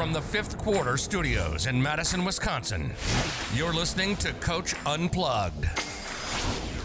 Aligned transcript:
From 0.00 0.14
the 0.14 0.22
fifth 0.22 0.56
quarter 0.56 0.96
studios 0.96 1.66
in 1.66 1.82
Madison, 1.82 2.24
Wisconsin, 2.24 2.90
you're 3.52 3.74
listening 3.74 4.16
to 4.16 4.32
Coach 4.32 4.74
Unplugged. 4.86 5.68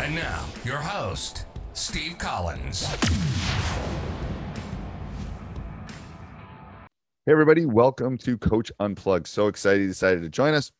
And 0.01 0.13
now, 0.13 0.43
your 0.65 0.79
host, 0.79 1.45
Steve 1.71 2.17
Collins. 2.17 2.85
Hey, 7.25 7.31
everybody, 7.31 7.65
welcome 7.65 8.17
to 8.17 8.37
Coach 8.37 8.69
Unplugged. 8.81 9.27
So 9.27 9.47
excited 9.47 9.83
you 9.83 9.87
decided 9.87 10.21
to 10.23 10.29
join 10.29 10.53
us. 10.53 10.73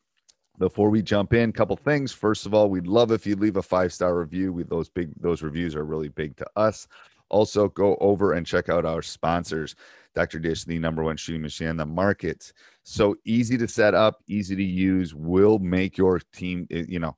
Before 0.58 0.90
we 0.90 1.02
jump 1.02 1.34
in, 1.34 1.54
couple 1.54 1.78
things. 1.78 2.12
First 2.12 2.46
of 2.46 2.54
all, 2.54 2.70
we'd 2.70 2.86
love 2.86 3.14
if 3.14 3.26
you 3.26 3.38
leave 3.38 3.56
a 3.56 3.64
five 3.64 3.94
star 3.94 4.20
review. 4.20 4.52
We, 4.52 4.64
those 4.64 4.90
big 4.90 5.10
those 5.22 5.42
reviews 5.42 5.74
are 5.74 5.86
really 5.86 6.10
big 6.10 6.36
to 6.36 6.46
us. 6.58 6.86
Also, 7.30 7.70
go 7.70 7.96
over 8.02 8.34
and 8.34 8.46
check 8.46 8.68
out 8.68 8.86
our 8.86 9.02
sponsors. 9.02 9.78
Dr. 10.16 10.40
Dish, 10.40 10.64
the 10.64 10.80
number 10.80 11.04
one 11.04 11.18
shooting 11.18 11.42
machine 11.42 11.68
in 11.68 11.78
the 11.78 11.86
market. 11.86 12.54
So 12.84 13.16
easy 13.26 13.58
to 13.58 13.68
set 13.68 13.94
up, 13.94 14.22
easy 14.28 14.56
to 14.56 14.64
use, 14.64 15.14
will 15.14 15.60
make 15.60 15.98
your 15.98 16.20
team, 16.34 16.68
eh, 16.72 16.86
you 16.88 17.00
know, 17.00 17.16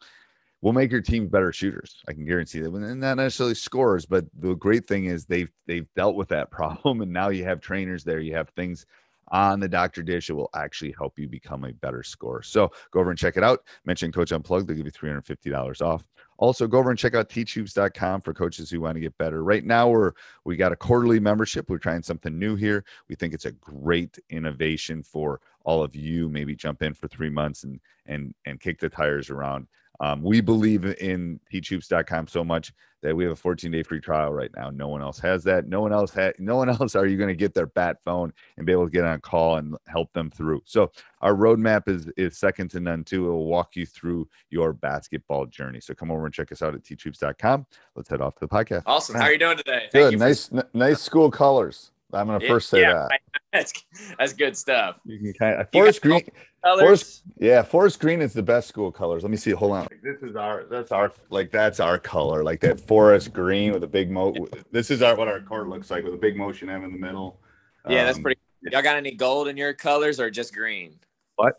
will 0.61 0.73
make 0.73 0.91
your 0.91 1.01
team 1.01 1.27
better 1.27 1.53
shooters. 1.53 2.01
I 2.07 2.13
can 2.13 2.25
guarantee 2.25 2.59
that. 2.59 2.73
And 2.73 2.99
not 2.99 3.17
necessarily 3.17 3.55
scores, 3.55 4.05
but 4.05 4.25
the 4.39 4.55
great 4.55 4.87
thing 4.87 5.05
is 5.05 5.25
they've 5.25 5.51
they've 5.67 5.87
dealt 5.95 6.15
with 6.15 6.29
that 6.29 6.51
problem. 6.57 7.01
And 7.01 7.13
now 7.13 7.29
you 7.29 7.43
have 7.43 7.61
trainers 7.61 8.03
there, 8.03 8.19
you 8.19 8.33
have 8.33 8.49
things 8.49 8.85
on 9.29 9.59
the 9.59 9.67
Dr. 9.67 10.03
Dish. 10.03 10.29
It 10.29 10.33
will 10.33 10.49
actually 10.55 10.95
help 10.97 11.19
you 11.19 11.27
become 11.27 11.65
a 11.65 11.73
better 11.73 12.01
scorer. 12.01 12.41
So 12.41 12.71
go 12.91 12.99
over 12.99 13.09
and 13.09 13.19
check 13.19 13.37
it 13.37 13.43
out. 13.43 13.59
Mention 13.85 14.11
Coach 14.11 14.31
Unplugged, 14.31 14.67
they'll 14.67 14.77
give 14.77 14.85
you 14.85 14.91
$350 14.91 15.81
off. 15.81 16.03
Also, 16.37 16.67
go 16.67 16.77
over 16.77 16.89
and 16.89 16.99
check 16.99 17.15
out 17.15 17.29
teachhoops.com 17.29 18.21
for 18.21 18.33
coaches 18.33 18.69
who 18.69 18.81
want 18.81 18.95
to 18.95 19.01
get 19.01 19.17
better. 19.17 19.43
Right 19.43 19.65
now, 19.65 19.89
we're 19.89 20.11
we 20.45 20.55
got 20.55 20.71
a 20.71 20.75
quarterly 20.75 21.19
membership. 21.19 21.69
We're 21.69 21.79
trying 21.79 22.03
something 22.03 22.37
new 22.37 22.55
here. 22.55 22.83
We 23.09 23.15
think 23.15 23.33
it's 23.33 23.45
a 23.45 23.51
great 23.51 24.19
innovation 24.29 25.03
for 25.03 25.41
all 25.63 25.83
of 25.83 25.95
you. 25.95 26.29
Maybe 26.29 26.55
jump 26.55 26.83
in 26.83 26.93
for 26.93 27.07
three 27.07 27.29
months 27.29 27.63
and 27.63 27.79
and 28.05 28.33
and 28.45 28.59
kick 28.59 28.79
the 28.79 28.89
tires 28.89 29.29
around. 29.29 29.67
Um, 29.99 30.21
we 30.21 30.41
believe 30.41 30.85
in 30.85 31.39
teachhoops.com 31.51 32.27
so 32.27 32.43
much 32.43 32.71
that 33.03 33.15
we 33.15 33.23
have 33.23 33.33
a 33.33 33.35
14 33.35 33.71
day 33.71 33.83
free 33.83 33.99
trial 33.99 34.31
right 34.33 34.49
now. 34.55 34.69
No 34.69 34.87
one 34.87 35.01
else 35.01 35.19
has 35.19 35.43
that. 35.43 35.67
No 35.67 35.81
one 35.81 35.93
else 35.93 36.11
had, 36.13 36.33
no 36.39 36.55
one 36.55 36.69
else 36.81 36.95
are 36.95 37.05
you 37.05 37.17
going 37.17 37.29
to 37.29 37.35
get 37.35 37.53
their 37.53 37.67
bat 37.67 37.97
phone 38.03 38.33
and 38.57 38.65
be 38.65 38.71
able 38.71 38.85
to 38.85 38.91
get 38.91 39.05
on 39.05 39.13
a 39.13 39.19
call 39.19 39.57
and 39.57 39.75
help 39.87 40.11
them 40.13 40.29
through. 40.29 40.61
So 40.65 40.91
our 41.21 41.33
roadmap 41.33 41.87
is, 41.87 42.09
is 42.17 42.37
second 42.37 42.69
to 42.71 42.79
none 42.79 43.03
too. 43.03 43.27
It 43.27 43.31
will 43.31 43.45
walk 43.45 43.75
you 43.75 43.85
through 43.85 44.27
your 44.49 44.73
basketball 44.73 45.45
journey. 45.45 45.79
So 45.79 45.93
come 45.93 46.11
over 46.11 46.25
and 46.25 46.33
check 46.33 46.51
us 46.51 46.61
out 46.61 46.75
at 46.75 46.83
teachhoops.com. 46.83 47.65
Let's 47.95 48.09
head 48.09 48.21
off 48.21 48.35
to 48.35 48.41
the 48.41 48.47
podcast. 48.47 48.83
Awesome. 48.85 49.15
How 49.15 49.23
are 49.23 49.31
you 49.31 49.39
doing 49.39 49.57
today? 49.57 49.89
Good. 49.91 50.19
nice, 50.19 50.51
n- 50.51 50.63
nice 50.73 51.01
school 51.01 51.31
colors. 51.31 51.91
I'm 52.13 52.27
going 52.27 52.39
to 52.39 52.47
first 52.47 52.69
say 52.69 52.81
yeah, 52.81 53.07
that. 53.09 53.19
That's, 53.53 53.73
that's 54.19 54.33
good 54.33 54.57
stuff. 54.57 54.97
You 55.05 55.17
can 55.19 55.33
kind 55.33 55.59
of 55.59 55.71
forest 55.71 56.01
green. 56.01 56.21
Forest, 56.61 57.23
yeah, 57.39 57.63
forest 57.63 57.99
green 57.99 58.21
is 58.21 58.33
the 58.33 58.43
best 58.43 58.67
school 58.67 58.91
colors. 58.91 59.23
Let 59.23 59.31
me 59.31 59.37
see. 59.37 59.51
Hold 59.51 59.71
on. 59.71 59.87
This 60.03 60.21
is 60.21 60.35
our. 60.35 60.65
That's 60.65 60.91
our. 60.91 61.13
Like 61.29 61.49
that's 61.49 61.79
our 61.79 61.97
color. 61.97 62.43
Like 62.43 62.59
that 62.59 62.79
forest 62.79 63.31
green 63.31 63.71
with 63.71 63.83
a 63.83 63.87
big 63.87 64.11
mo. 64.11 64.47
This 64.71 64.91
is 64.91 65.01
our 65.01 65.15
what 65.15 65.27
our 65.29 65.39
court 65.39 65.69
looks 65.69 65.89
like 65.89 66.03
with 66.03 66.13
a 66.13 66.17
big 66.17 66.35
motion 66.35 66.69
M 66.69 66.83
in 66.83 66.91
the 66.91 66.99
middle. 66.99 67.39
Yeah, 67.87 68.03
that's 68.03 68.17
um, 68.17 68.23
pretty. 68.23 68.39
Y'all 68.63 68.81
got 68.81 68.97
any 68.97 69.15
gold 69.15 69.47
in 69.47 69.55
your 69.55 69.73
colors 69.73 70.19
or 70.19 70.29
just 70.29 70.53
green? 70.53 70.99
What? 71.37 71.55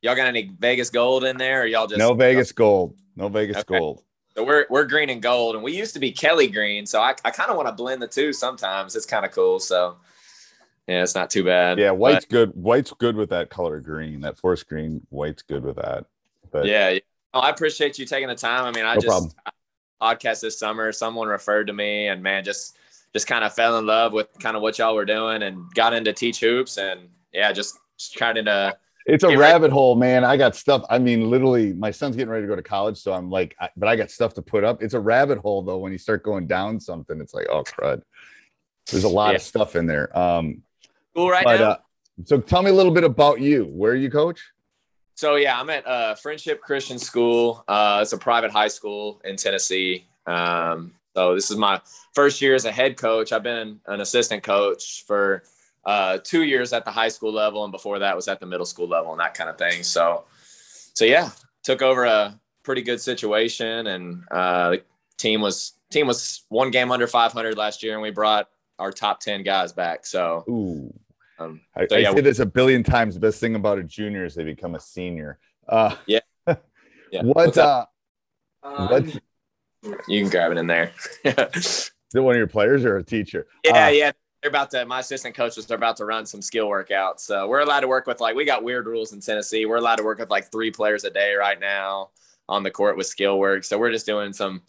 Y'all 0.00 0.16
got 0.16 0.26
any 0.26 0.50
Vegas 0.58 0.90
gold 0.90 1.24
in 1.24 1.36
there, 1.36 1.62
or 1.62 1.66
y'all 1.66 1.86
just 1.86 1.98
no 1.98 2.14
Vegas 2.14 2.52
gold? 2.52 2.96
No 3.16 3.28
Vegas 3.28 3.58
Okay. 3.58 3.78
gold. 3.78 4.02
So 4.34 4.44
we're 4.44 4.66
we're 4.70 4.84
green 4.86 5.10
and 5.10 5.20
gold, 5.22 5.54
and 5.54 5.64
we 5.64 5.76
used 5.76 5.94
to 5.94 6.00
be 6.00 6.10
Kelly 6.10 6.48
green. 6.48 6.86
So 6.86 7.00
I, 7.00 7.14
I 7.24 7.30
kind 7.30 7.50
of 7.50 7.56
want 7.56 7.68
to 7.68 7.72
blend 7.74 8.00
the 8.02 8.08
two 8.08 8.32
sometimes. 8.32 8.96
It's 8.96 9.06
kind 9.06 9.26
of 9.26 9.32
cool. 9.32 9.60
So 9.60 9.96
yeah, 10.86 11.02
it's 11.02 11.14
not 11.14 11.30
too 11.30 11.44
bad. 11.44 11.78
Yeah, 11.78 11.90
white's 11.90 12.24
But, 12.24 12.30
good. 12.30 12.50
White's 12.50 12.92
good 12.92 13.14
with 13.16 13.30
that 13.30 13.50
color 13.50 13.80
green. 13.80 14.20
That 14.22 14.38
forest 14.38 14.68
green. 14.68 15.06
White's 15.10 15.42
good 15.42 15.64
with 15.64 15.76
that. 15.76 16.06
But 16.50 16.64
yeah, 16.66 16.88
yeah. 16.90 17.00
Oh, 17.34 17.40
I 17.40 17.50
appreciate 17.50 17.98
you 17.98 18.06
taking 18.06 18.28
the 18.28 18.34
time. 18.34 18.64
I 18.64 18.72
mean, 18.72 18.84
I 18.84 18.94
No 18.94 19.00
just 19.00 19.08
problem. 19.08 19.32
podcast 20.00 20.40
this 20.40 20.58
summer. 20.58 20.92
Someone 20.92 21.28
referred 21.28 21.66
to 21.68 21.72
me, 21.72 22.08
and 22.08 22.22
man, 22.22 22.42
just 22.44 22.76
just 23.12 23.26
kind 23.26 23.44
of 23.44 23.54
fell 23.54 23.78
in 23.78 23.86
love 23.86 24.12
with 24.12 24.28
kind 24.40 24.56
of 24.56 24.62
what 24.62 24.78
y'all 24.78 24.94
were 24.94 25.04
doing, 25.04 25.42
and 25.42 25.72
got 25.74 25.92
into 25.92 26.12
teach 26.12 26.40
hoops, 26.40 26.78
and 26.78 27.08
yeah, 27.32 27.52
just, 27.52 27.78
just 27.98 28.14
trying 28.14 28.36
to. 28.44 28.76
It's 29.06 29.24
a 29.24 29.28
ready. 29.28 29.38
rabbit 29.40 29.72
hole, 29.72 29.96
man. 29.96 30.24
I 30.24 30.36
got 30.36 30.54
stuff. 30.54 30.84
I 30.88 30.98
mean, 30.98 31.28
literally, 31.28 31.72
my 31.72 31.90
son's 31.90 32.14
getting 32.16 32.30
ready 32.30 32.42
to 32.44 32.48
go 32.48 32.54
to 32.56 32.62
college, 32.62 32.98
so 32.98 33.12
I'm 33.12 33.30
like, 33.30 33.54
I, 33.60 33.68
but 33.76 33.88
I 33.88 33.96
got 33.96 34.10
stuff 34.10 34.32
to 34.34 34.42
put 34.42 34.62
up. 34.64 34.82
It's 34.82 34.94
a 34.94 35.00
rabbit 35.00 35.38
hole, 35.38 35.62
though. 35.62 35.78
When 35.78 35.90
you 35.92 35.98
start 35.98 36.22
going 36.22 36.46
down 36.46 36.78
something, 36.78 37.20
it's 37.20 37.34
like, 37.34 37.46
oh 37.50 37.64
crud. 37.64 38.02
There's 38.90 39.04
a 39.04 39.08
lot 39.08 39.30
Yeah. 39.30 39.36
of 39.36 39.42
stuff 39.42 39.76
in 39.76 39.86
there. 39.86 40.16
Um, 40.16 40.62
Cool 41.14 41.30
right 41.30 41.44
but 41.44 41.60
now. 41.60 41.64
uh, 41.70 41.76
so 42.24 42.40
tell 42.40 42.62
me 42.62 42.70
a 42.70 42.74
little 42.74 42.92
bit 42.92 43.04
about 43.04 43.40
you. 43.40 43.64
Where 43.64 43.92
are 43.92 43.96
you, 43.96 44.10
coach? 44.10 44.40
So 45.14 45.34
yeah, 45.36 45.58
I'm 45.60 45.68
at 45.70 45.86
uh, 45.86 46.14
Friendship 46.14 46.60
Christian 46.62 46.98
School. 46.98 47.64
Uh, 47.68 47.98
it's 48.02 48.12
a 48.12 48.18
private 48.18 48.50
high 48.50 48.68
school 48.68 49.20
in 49.24 49.36
Tennessee. 49.36 50.06
Um, 50.26 50.94
so 51.14 51.34
this 51.34 51.50
is 51.50 51.56
my 51.58 51.80
first 52.14 52.40
year 52.40 52.54
as 52.54 52.64
a 52.64 52.72
head 52.72 52.96
coach. 52.96 53.32
I've 53.32 53.42
been 53.42 53.78
an 53.86 54.00
assistant 54.00 54.42
coach 54.42 55.04
for 55.06 55.42
uh, 55.84 56.18
two 56.22 56.42
years 56.42 56.72
at 56.72 56.84
the 56.84 56.90
high 56.90 57.08
school 57.08 57.32
level, 57.32 57.64
and 57.64 57.72
before 57.72 57.98
that 57.98 58.14
was 58.16 58.28
at 58.28 58.40
the 58.40 58.46
middle 58.46 58.66
school 58.66 58.88
level 58.88 59.12
and 59.12 59.20
that 59.20 59.34
kind 59.34 59.50
of 59.50 59.58
thing. 59.58 59.82
So, 59.82 60.24
so 60.94 61.04
yeah, 61.04 61.30
took 61.62 61.82
over 61.82 62.04
a 62.04 62.38
pretty 62.62 62.82
good 62.82 63.00
situation, 63.00 63.86
and 63.86 64.22
uh, 64.30 64.70
the 64.70 64.82
team 65.18 65.40
was 65.40 65.72
team 65.90 66.06
was 66.06 66.44
one 66.48 66.70
game 66.70 66.90
under 66.90 67.06
500 67.06 67.56
last 67.56 67.82
year, 67.82 67.94
and 67.94 68.02
we 68.02 68.10
brought 68.10 68.48
our 68.78 68.90
top 68.92 69.20
10 69.20 69.42
guys 69.42 69.72
back. 69.72 70.06
So, 70.06 70.44
Ooh, 70.48 70.92
um, 71.38 71.60
I, 71.76 71.86
so 71.86 71.96
I 71.96 71.98
yeah, 72.00 72.14
say 72.14 72.20
this 72.20 72.38
a 72.38 72.46
billion 72.46 72.82
times. 72.82 73.14
The 73.14 73.20
best 73.20 73.40
thing 73.40 73.54
about 73.54 73.78
a 73.78 73.82
junior 73.82 74.24
is 74.24 74.34
they 74.34 74.44
become 74.44 74.74
a 74.74 74.80
senior. 74.80 75.38
Uh, 75.68 75.94
Yeah. 76.06 76.20
Yeah. 77.12 77.24
What? 77.24 77.36
What's 77.48 77.58
Uh, 77.58 77.84
um, 78.62 78.88
what? 78.88 79.04
you 80.08 80.22
can 80.22 80.30
grab 80.30 80.50
it 80.52 80.56
in 80.56 80.66
there. 80.66 80.92
Is 81.24 81.90
it 82.14 82.20
one 82.20 82.34
of 82.34 82.38
your 82.38 82.46
players 82.46 82.86
or 82.86 82.96
a 82.96 83.04
teacher? 83.04 83.46
Yeah, 83.64 83.86
Uh, 83.86 83.90
yeah. 83.90 84.12
They're 84.42 84.48
about 84.48 84.70
to. 84.72 84.84
My 84.84 85.00
assistant 85.00 85.36
coaches 85.36 85.70
are 85.70 85.74
about 85.76 85.96
to 85.98 86.04
run 86.04 86.26
some 86.26 86.42
skill 86.42 86.66
workouts. 86.68 87.20
So 87.20 87.46
we're 87.46 87.60
allowed 87.60 87.80
to 87.80 87.88
work 87.88 88.08
with 88.08 88.20
like 88.20 88.34
we 88.34 88.44
got 88.44 88.64
weird 88.64 88.86
rules 88.86 89.12
in 89.12 89.20
Tennessee. 89.20 89.66
We're 89.66 89.76
allowed 89.76 89.96
to 89.96 90.02
work 90.02 90.18
with 90.18 90.30
like 90.30 90.50
three 90.50 90.72
players 90.72 91.04
a 91.04 91.10
day 91.10 91.34
right 91.34 91.60
now 91.60 92.10
on 92.48 92.64
the 92.64 92.70
court 92.70 92.96
with 92.96 93.06
skill 93.06 93.38
work. 93.38 93.62
So 93.62 93.78
we're 93.78 93.92
just 93.92 94.04
doing 94.04 94.32
some 94.32 94.62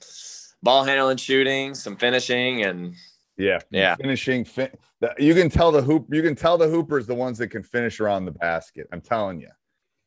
ball 0.61 0.83
handling, 0.83 1.17
shooting, 1.17 1.73
some 1.73 1.95
finishing, 1.95 2.63
and 2.63 2.93
Yeah, 3.35 3.59
Yeah. 3.71 3.95
Finishing, 3.95 4.45
fin- 4.45 4.69
the, 4.99 5.15
you 5.17 5.33
can 5.33 5.49
tell 5.49 5.71
the 5.71 5.81
hoop. 5.81 6.05
You 6.11 6.21
can 6.21 6.35
tell 6.35 6.57
the 6.59 6.67
hoopers 6.67 7.07
the 7.07 7.15
ones 7.15 7.39
that 7.39 7.47
can 7.47 7.63
finish 7.63 7.99
around 7.99 8.25
the 8.25 8.31
basket. 8.31 8.87
I'm 8.93 9.01
telling 9.01 9.41
you. 9.41 9.49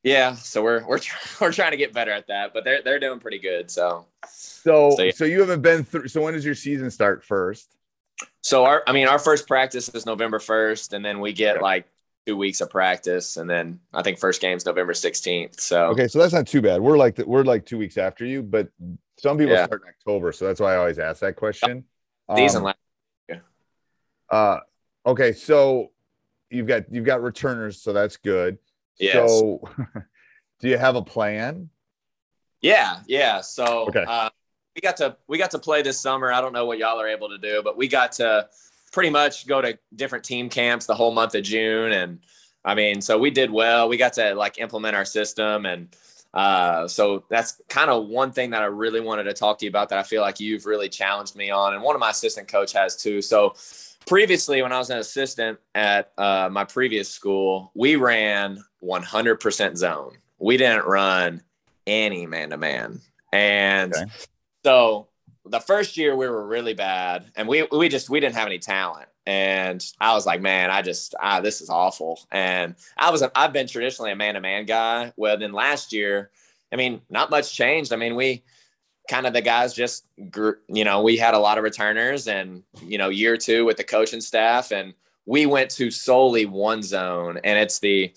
Yeah, 0.05 0.37
so 0.37 0.63
we're 0.63 0.87
we're 0.87 1.01
we're 1.41 1.51
trying 1.53 1.73
to 1.73 1.77
get 1.77 1.93
better 1.93 2.13
at 2.13 2.29
that, 2.29 2.55
but 2.55 2.63
they're 2.63 2.83
they're 2.83 3.01
doing 3.01 3.19
pretty 3.19 3.41
good. 3.41 3.69
So 3.69 4.07
So, 4.29 4.93
So, 4.97 5.03
yeah. 5.03 5.13
so 5.13 5.25
you 5.25 5.41
haven't 5.41 5.63
been 5.63 5.83
through. 5.83 6.07
So 6.07 6.23
when 6.23 6.35
does 6.35 6.45
your 6.45 6.55
season 6.55 6.89
start 6.93 7.25
first? 7.25 7.77
So 8.47 8.65
our 8.65 8.85
I 8.87 8.93
mean 8.93 9.09
our 9.09 9.19
first 9.19 9.49
practice 9.49 9.89
is 9.89 10.07
November 10.07 10.39
first, 10.39 10.93
and 10.93 11.05
then 11.05 11.19
we 11.19 11.33
get 11.33 11.61
like 11.61 11.89
two 12.27 12.37
weeks 12.37 12.61
of 12.61 12.71
practice, 12.71 13.39
and 13.39 13.51
then 13.51 13.81
I 13.93 14.03
think 14.05 14.21
first 14.21 14.41
game's 14.41 14.65
November 14.65 14.95
sixteenth. 14.95 15.59
So 15.59 15.89
Okay, 15.89 16.07
so 16.07 16.21
that's 16.21 16.33
not 16.33 16.47
too 16.47 16.63
bad. 16.63 16.81
We're 16.81 16.97
like 16.97 17.19
we're 17.19 17.43
like 17.43 17.67
two 17.67 17.77
weeks 17.77 17.99
after 17.99 18.25
you, 18.25 18.45
but 18.45 18.69
some 19.19 19.37
people 19.37 19.55
Yeah. 19.55 19.67
start 19.67 19.83
in 19.83 19.89
October, 19.89 20.31
so 20.31 20.47
that's 20.47 20.61
why 20.61 20.75
I 20.75 20.77
always 20.77 21.01
ask 21.01 21.21
that 21.23 21.35
question. 21.35 21.83
season 22.37 22.59
Um, 22.59 22.65
last 22.65 23.43
Uh, 24.31 24.61
okay, 25.05 25.33
so 25.33 25.91
you've 26.49 26.69
got 26.69 26.85
you've 26.93 27.05
got 27.05 27.23
returners, 27.23 27.83
so 27.83 27.93
that's 27.93 28.17
good. 28.17 28.59
Yes. 29.01 29.13
So, 29.15 29.61
do 30.61 30.69
you 30.69 30.79
have 30.79 30.95
a 30.95 31.03
plan? 31.03 31.69
Yeah, 32.61 33.01
yeah. 33.09 33.41
So 33.41 33.89
Okay. 33.89 34.05
uh, 34.07 34.31
we 34.77 34.81
got 34.83 34.99
to 34.99 35.17
we 35.27 35.39
got 35.39 35.51
to 35.53 35.59
play 35.59 35.83
this 35.83 35.99
summer. 35.99 36.31
I 36.31 36.41
don't 36.41 36.53
know 36.53 36.67
what 36.67 36.79
y'all 36.79 37.01
are 37.01 37.09
able 37.09 37.31
to 37.31 37.39
do, 37.39 37.63
but 37.65 37.77
we 37.77 37.89
got 37.89 38.13
to 38.13 38.49
pretty 38.93 39.11
much 39.11 39.47
go 39.47 39.61
to 39.63 39.77
different 39.97 40.25
team 40.25 40.49
camps 40.49 40.87
the 40.87 40.95
whole 40.95 41.13
month 41.13 41.35
of 41.35 41.43
June, 41.43 41.93
and 41.93 42.21
I 42.65 42.75
mean, 42.75 43.01
so 43.01 43.19
we 43.19 43.31
did 43.31 43.51
well. 43.51 43.89
We 43.89 43.97
got 43.97 44.13
to 44.15 44.35
like 44.35 44.59
implement 44.59 44.95
our 44.95 45.07
system, 45.07 45.65
and 45.65 45.97
uh, 46.35 46.87
so 46.87 47.25
that's 47.31 47.61
kind 47.69 47.91
of 47.91 48.07
one 48.09 48.33
thing 48.33 48.51
that 48.51 48.63
I 48.63 48.67
really 48.67 49.01
wanted 49.01 49.25
to 49.25 49.33
talk 49.33 49.59
to 49.61 49.65
you 49.65 49.71
about 49.71 49.89
that 49.89 49.99
I 49.99 50.03
feel 50.03 50.21
like 50.21 50.41
you've 50.41 50.67
really 50.67 50.91
challenged 50.91 51.37
me 51.37 51.51
on, 51.51 51.73
and 51.73 51.83
one 51.83 51.97
of 51.97 52.01
my 52.01 52.11
assistant 52.11 52.47
coach 52.47 52.75
has 52.75 52.97
too. 52.97 53.23
So 53.23 53.55
previously, 54.07 54.61
when 54.61 54.73
I 54.73 54.79
was 54.79 54.91
an 54.91 54.99
assistant 54.99 55.59
at 55.75 56.13
uh, 56.19 56.51
my 56.53 56.65
previous 56.65 57.09
school, 57.09 57.71
we 57.75 57.97
ran 57.97 58.63
100% 58.83 59.77
zone. 59.79 60.19
We 60.39 60.59
didn't 60.59 60.85
run 60.85 61.43
any 61.87 62.27
man 62.27 62.51
to 62.51 62.59
man. 62.59 63.01
And 63.33 63.95
Okay. 63.95 64.05
So 64.67 65.07
the 65.45 65.61
first 65.61 65.97
year 65.97 66.17
we 66.17 66.27
were 66.27 66.45
really 66.45 66.75
bad 66.75 67.31
and 67.37 67.47
we 67.47 67.69
we 67.71 67.89
just 67.89 68.11
we 68.11 68.19
didn't 68.19 68.35
have 68.35 68.49
any 68.49 68.59
talent. 68.59 69.09
And 69.25 69.85
I 70.01 70.13
was 70.15 70.27
like, 70.27 70.41
man, 70.41 70.71
I 70.71 70.83
just 70.83 71.15
ah, 71.23 71.41
this 71.41 71.61
is 71.61 71.71
awful. 71.71 72.19
And 72.33 72.75
I 72.97 73.13
was 73.13 73.23
I've 73.37 73.53
been 73.53 73.69
traditionally 73.69 74.11
a 74.11 74.17
man 74.17 74.35
to 74.35 74.41
man 74.41 74.67
guy. 74.67 75.13
Well, 75.17 75.39
then 75.39 75.53
last 75.53 75.93
year, 75.93 76.31
I 76.73 76.77
mean, 76.77 77.01
not 77.09 77.31
much 77.31 77.55
changed. 77.55 77.93
I 77.93 77.97
mean, 77.97 78.17
we 78.17 78.43
kind 79.09 79.25
of 79.25 79.35
the 79.35 79.41
guys 79.41 79.73
just 79.73 80.05
grew, 80.31 80.57
you 80.67 80.85
know, 80.85 81.01
we 81.01 81.17
had 81.17 81.35
a 81.35 81.39
lot 81.39 81.59
of 81.59 81.65
returners 81.65 82.27
and 82.27 82.65
you 82.83 82.99
know, 82.99 83.09
year 83.09 83.37
two 83.37 83.65
with 83.65 83.77
the 83.77 83.85
coaching 83.85 84.21
staff 84.21 84.73
and 84.73 84.95
we 85.27 85.47
went 85.47 85.71
to 85.73 85.93
solely 85.93 86.45
one 86.45 86.83
zone 86.83 87.39
and 87.45 87.57
it's 87.57 87.79
the 87.79 88.13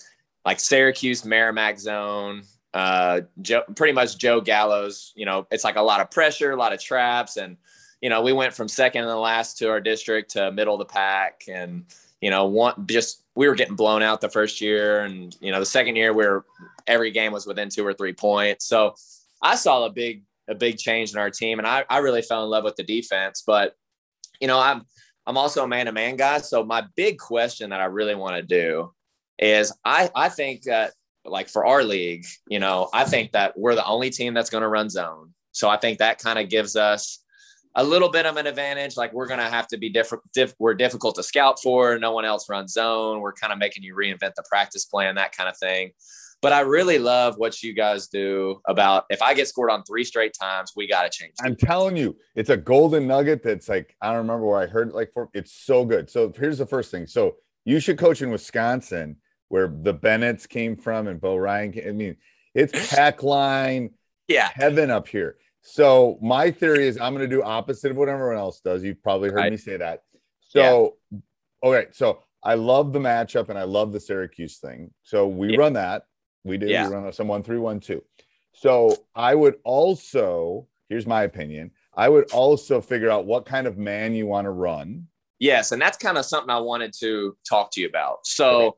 like 0.46 0.60
Syracuse 0.60 1.24
Merrimack 1.24 1.78
zone. 1.78 2.42
Uh, 2.74 3.22
Joe, 3.42 3.64
pretty 3.76 3.94
much 3.94 4.18
Joe 4.18 4.42
Gallo's. 4.42 5.12
You 5.16 5.26
know, 5.26 5.48
it's 5.52 5.64
like 5.64 5.76
a 5.76 5.82
lot 5.82 6.02
of 6.02 6.12
pressure, 6.12 6.52
a 6.52 6.56
lot 6.56 6.74
of 6.74 6.82
traps, 6.82 7.38
and 7.38 7.58
you 8.02 8.10
know, 8.10 8.22
we 8.22 8.34
went 8.34 8.54
from 8.54 8.68
second 8.68 9.02
in 9.02 9.08
the 9.08 9.16
last 9.16 9.58
to 9.58 9.70
our 9.70 9.82
district 9.82 10.32
to 10.32 10.52
middle 10.52 10.76
of 10.76 10.80
the 10.80 10.86
pack, 10.86 11.44
and 11.48 11.86
you 12.22 12.30
know, 12.30 12.46
one 12.46 12.86
just 12.88 13.24
we 13.36 13.48
were 13.48 13.56
getting 13.56 13.76
blown 13.76 14.04
out 14.04 14.22
the 14.22 14.30
first 14.30 14.62
year, 14.62 15.02
and 15.02 15.36
you 15.42 15.52
know, 15.52 15.60
the 15.60 15.66
second 15.66 15.96
year 15.96 16.14
we 16.14 16.26
were 16.26 16.46
every 16.88 17.12
game 17.12 17.32
was 17.32 17.46
within 17.46 17.70
two 17.70 17.86
or 17.86 17.94
three 17.94 18.14
points. 18.14 18.66
So 18.66 18.96
I 19.42 19.56
saw 19.56 19.86
a 19.86 19.90
big 19.90 20.24
a 20.48 20.56
big 20.56 20.78
change 20.78 21.12
in 21.12 21.20
our 21.20 21.30
team, 21.30 21.60
and 21.60 21.68
I 21.68 21.86
I 21.90 21.98
really 22.00 22.22
fell 22.22 22.44
in 22.44 22.50
love 22.50 22.64
with 22.64 22.76
the 22.76 22.84
defense. 22.84 23.44
But 23.46 23.76
you 24.40 24.48
know, 24.48 24.60
I'm 24.60 24.86
I'm 25.26 25.38
also 25.38 25.64
a 25.64 25.68
man 25.68 25.88
to 25.88 25.92
man 25.92 26.16
guy, 26.16 26.40
so 26.40 26.64
my 26.64 26.86
big 26.96 27.18
question 27.18 27.70
that 27.72 27.82
I 27.82 27.86
really 27.86 28.16
want 28.16 28.36
to 28.36 28.42
do 28.42 28.92
is 29.38 29.74
I 29.86 30.10
I 30.16 30.30
think 30.30 30.64
that 30.64 30.94
like 31.26 31.50
for 31.50 31.66
our 31.66 31.84
league, 31.84 32.26
you 32.48 32.60
know, 32.60 32.90
I 32.94 33.06
think 33.06 33.32
that 33.34 33.58
we're 33.58 33.76
the 33.76 33.86
only 33.86 34.10
team 34.10 34.34
that's 34.34 34.50
going 34.50 34.64
to 34.64 34.68
run 34.68 34.90
zone. 34.90 35.34
So 35.52 35.70
I 35.70 35.78
think 35.78 36.00
that 36.00 36.20
kind 36.20 36.40
of 36.40 36.50
gives 36.50 36.76
us 36.76 37.24
a 37.76 37.84
little 37.84 38.10
bit 38.10 38.26
of 38.26 38.38
an 38.38 38.48
advantage. 38.48 38.98
Like 38.98 39.14
we're 39.14 39.28
going 39.28 39.40
to 39.40 39.50
have 39.50 39.68
to 39.68 39.78
be 39.78 39.90
different. 39.90 40.24
Diff- 40.34 40.56
we're 40.60 40.74
difficult 40.74 41.16
to 41.16 41.24
scout 41.24 41.60
for. 41.62 41.98
No 42.00 42.12
one 42.12 42.26
else 42.26 42.50
runs 42.50 42.74
zone. 42.74 43.20
We're 43.20 43.34
kind 43.34 43.54
of 43.54 43.60
making 43.60 43.84
you 43.84 43.96
reinvent 43.96 44.36
the 44.36 44.44
practice 44.50 44.86
plan, 44.86 45.16
that 45.16 45.36
kind 45.36 45.50
of 45.50 45.58
thing. 45.58 45.92
But 46.42 46.54
I 46.54 46.62
really 46.62 47.00
love 47.00 47.36
what 47.38 47.62
you 47.62 47.74
guys 47.74 48.08
do 48.08 48.62
about 48.66 49.04
if 49.10 49.22
I 49.22 49.34
get 49.34 49.50
scored 49.50 49.70
on 49.70 49.84
three 49.84 50.06
straight 50.06 50.34
times, 50.40 50.72
we 50.74 50.88
got 50.88 51.04
to 51.04 51.10
change. 51.10 51.34
I'm 51.44 51.56
telling 51.56 51.98
you, 51.98 52.16
it's 52.34 52.50
a 52.50 52.56
golden 52.56 53.08
nugget 53.08 53.44
that's 53.44 53.68
like 53.68 53.94
I 54.02 54.08
don't 54.08 54.20
remember 54.20 54.46
where 54.46 54.60
I 54.60 54.66
heard 54.66 54.90
it 54.90 54.96
like 54.96 55.12
for 55.14 55.30
it's 55.34 55.52
so 55.52 55.84
good. 55.84 56.10
So 56.10 56.32
here's 56.34 56.58
the 56.58 56.66
first 56.66 56.92
thing. 56.92 57.08
So 57.08 57.36
you 57.66 57.82
should 57.82 57.98
coach 57.98 58.22
in 58.22 58.30
Wisconsin 58.30 59.18
where 59.50 59.68
the 59.68 59.94
Bennetts 59.94 60.48
came 60.48 60.76
from 60.78 61.08
and 61.08 61.20
Bo 61.20 61.36
Ryan. 61.36 61.72
Came, 61.74 61.88
I 61.88 61.92
mean, 61.92 62.16
it's 62.56 62.74
pack 62.90 63.22
line 63.24 63.92
Yeah. 64.28 64.50
heaven 64.54 64.90
up 64.90 65.08
here. 65.08 65.38
So 65.62 66.18
my 66.22 66.52
theory 66.52 66.88
is 66.88 66.98
I'm 66.98 67.14
going 67.14 67.30
to 67.30 67.36
do 67.36 67.44
opposite 67.44 67.92
of 67.92 67.98
what 67.98 68.08
everyone 68.10 68.38
else 68.38 68.62
does. 68.62 68.84
You've 68.84 69.04
probably 69.04 69.30
heard 69.30 69.38
Right. 69.38 69.52
me 69.52 69.58
say 69.58 69.78
that. 69.78 70.04
So 70.40 70.98
okay, 71.64 71.88
so 71.92 72.24
I 72.42 72.54
love 72.54 72.94
the 72.94 73.00
matchup 73.00 73.50
and 73.50 73.60
I 73.60 73.64
love 73.64 73.92
the 73.92 74.00
Syracuse 74.00 74.60
thing. 74.60 74.94
So 75.04 75.28
we 75.28 75.52
Yeah. 75.52 75.58
run 75.58 75.74
that. 75.74 76.04
We 76.46 76.58
do. 76.58 76.68
Yeah. 76.68 76.88
We 76.88 76.96
run 76.96 77.12
some 77.12 77.28
one 77.28 77.44
three 77.44 77.58
one 77.60 77.80
two. 77.82 78.04
So 78.54 78.96
I 79.14 79.36
would 79.36 79.56
also 79.66 80.68
here's 80.88 81.06
my 81.06 81.24
opinion. 81.24 81.72
I 81.96 82.08
would 82.10 82.32
also 82.32 82.82
figure 82.82 83.10
out 83.10 83.26
what 83.26 83.46
kind 83.46 83.68
of 83.68 83.78
man 83.78 84.14
you 84.16 84.26
want 84.26 84.46
to 84.46 84.52
run. 84.52 85.08
Yes, 85.38 85.72
and 85.72 85.82
that's 85.82 85.98
kind 85.98 86.18
of 86.18 86.26
something 86.26 86.50
I 86.50 86.60
wanted 86.60 86.94
to 87.00 87.38
talk 87.48 87.72
to 87.74 87.82
you 87.82 87.88
about. 87.88 88.26
So, 88.26 88.76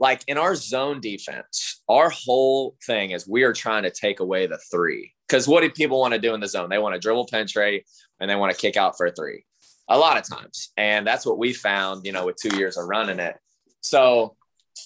like 0.00 0.22
in 0.26 0.38
our 0.38 0.54
zone 0.54 1.00
defense, 1.00 1.82
our 1.88 2.10
whole 2.10 2.76
thing 2.86 3.10
is 3.10 3.26
we 3.28 3.42
are 3.42 3.52
trying 3.52 3.82
to 3.82 3.90
take 3.90 4.20
away 4.20 4.46
the 4.46 4.58
three. 4.70 5.12
Because 5.28 5.46
what 5.48 5.60
do 5.62 5.70
people 5.70 5.98
want 6.00 6.14
to 6.14 6.20
do 6.20 6.34
in 6.34 6.40
the 6.40 6.48
zone? 6.48 6.68
They 6.70 6.78
want 6.78 6.94
to 6.94 7.00
dribble, 7.00 7.26
penetrate, 7.30 7.84
and 8.20 8.30
they 8.30 8.36
want 8.36 8.54
to 8.54 8.58
kick 8.60 8.76
out 8.76 8.96
for 8.96 9.06
a 9.06 9.12
three. 9.12 9.44
A 9.88 9.98
lot 9.98 10.16
of 10.18 10.28
times, 10.28 10.70
and 10.76 11.06
that's 11.06 11.24
what 11.24 11.38
we 11.38 11.52
found. 11.52 12.04
You 12.04 12.12
know, 12.12 12.26
with 12.26 12.36
two 12.36 12.56
years 12.58 12.76
of 12.76 12.86
running 12.88 13.18
it, 13.18 13.36
so 13.80 14.36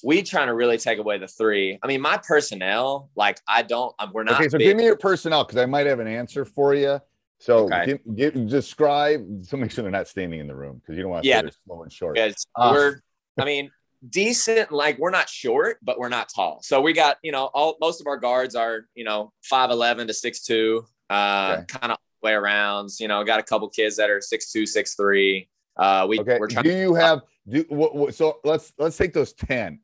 we 0.05 0.23
trying 0.23 0.47
to 0.47 0.55
really 0.55 0.79
take 0.79 0.99
away 0.99 1.19
the 1.19 1.27
three. 1.29 1.79
I 1.83 1.87
mean, 1.87 2.01
my 2.01 2.19
personnel, 2.19 3.11
like 3.17 3.41
I 3.49 3.63
don't, 3.63 3.95
we're 4.13 4.23
not. 4.25 4.41
Okay, 4.41 4.49
so 4.49 4.59
big- 4.59 4.69
give 4.69 4.77
me 4.77 4.85
your 4.85 4.97
personnel 4.97 5.45
because 5.45 5.59
I 5.61 5.67
might 5.67 5.87
have 5.87 5.99
an 6.01 6.07
answer 6.07 6.45
for 6.45 6.75
you. 6.75 7.01
So 7.39 7.65
Okay. 7.65 7.87
give, 7.87 8.17
give, 8.17 8.49
describe. 8.49 9.45
So 9.45 9.57
make 9.57 9.73
sure 9.73 9.83
they're 9.83 9.91
not 9.91 10.07
standing 10.07 10.39
in 10.39 10.47
the 10.47 10.55
room 10.55 10.79
because 10.81 10.97
you 10.97 11.03
don't 11.03 11.11
want 11.11 11.25
to 11.25 11.29
Yeah. 11.29 11.43
slow 11.67 11.83
and 11.83 11.93
short. 11.93 12.15
Because 12.15 12.47
Ah. 12.57 12.71
we're, 12.73 13.01
I 13.39 13.45
mean, 13.45 13.71
decent. 14.09 14.73
Like 14.73 14.99
we're 14.99 15.11
not 15.11 15.29
short, 15.29 15.79
but 15.83 15.99
we're 15.99 16.09
not 16.09 16.29
tall. 16.35 16.61
So 16.63 16.81
we 16.81 16.93
got, 16.93 17.19
you 17.23 17.33
know, 17.33 17.47
all 17.55 17.77
most 17.81 18.01
of 18.01 18.07
our 18.07 18.17
guards 18.17 18.55
are, 18.55 18.87
you 18.95 19.05
know, 19.05 19.33
five 19.43 19.71
eleven 19.71 20.07
to 20.07 20.15
six 20.15 20.43
two, 20.43 20.85
uh, 21.11 21.57
Okay. 21.59 21.65
kind 21.69 21.93
of 21.93 21.99
way 22.23 22.33
arounds. 22.33 23.01
You 23.01 23.09
know, 23.09 23.23
got 23.25 23.41
a 23.41 23.43
couple 23.43 23.69
kids 23.69 23.97
that 23.97 24.11
are 24.11 24.21
six 24.21 24.51
two, 24.53 24.67
six 24.67 24.95
three. 24.95 25.49
Uh, 25.77 26.07
we 26.09 26.21
Okay. 26.21 26.39
we're 26.39 26.49
trying. 26.49 26.65
Do 26.65 26.73
you 26.77 26.95
have 26.95 27.23
do 27.49 27.65
what, 27.69 27.95
what, 27.95 28.15
so 28.15 28.39
let's 28.45 28.73
let's 28.79 28.97
take 28.97 29.13
those 29.13 29.33
10. 29.33 29.81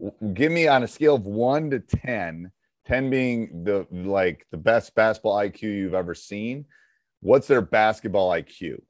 W- 0.00 0.34
Give 0.34 0.50
me 0.50 0.66
on 0.66 0.82
a 0.82 0.88
scale 0.88 1.14
of 1.14 1.26
1 1.26 1.70
to 1.70 1.78
10, 1.80 2.50
10 2.86 3.10
being 3.10 3.62
the 3.64 3.86
like 3.92 4.46
the 4.50 4.56
best 4.56 4.94
basketball 4.94 5.36
IQ 5.36 5.62
you've 5.62 5.94
ever 5.94 6.14
seen. 6.14 6.64
What's 7.20 7.46
their 7.46 7.60
basketball 7.62 8.30
IQ? 8.30 8.80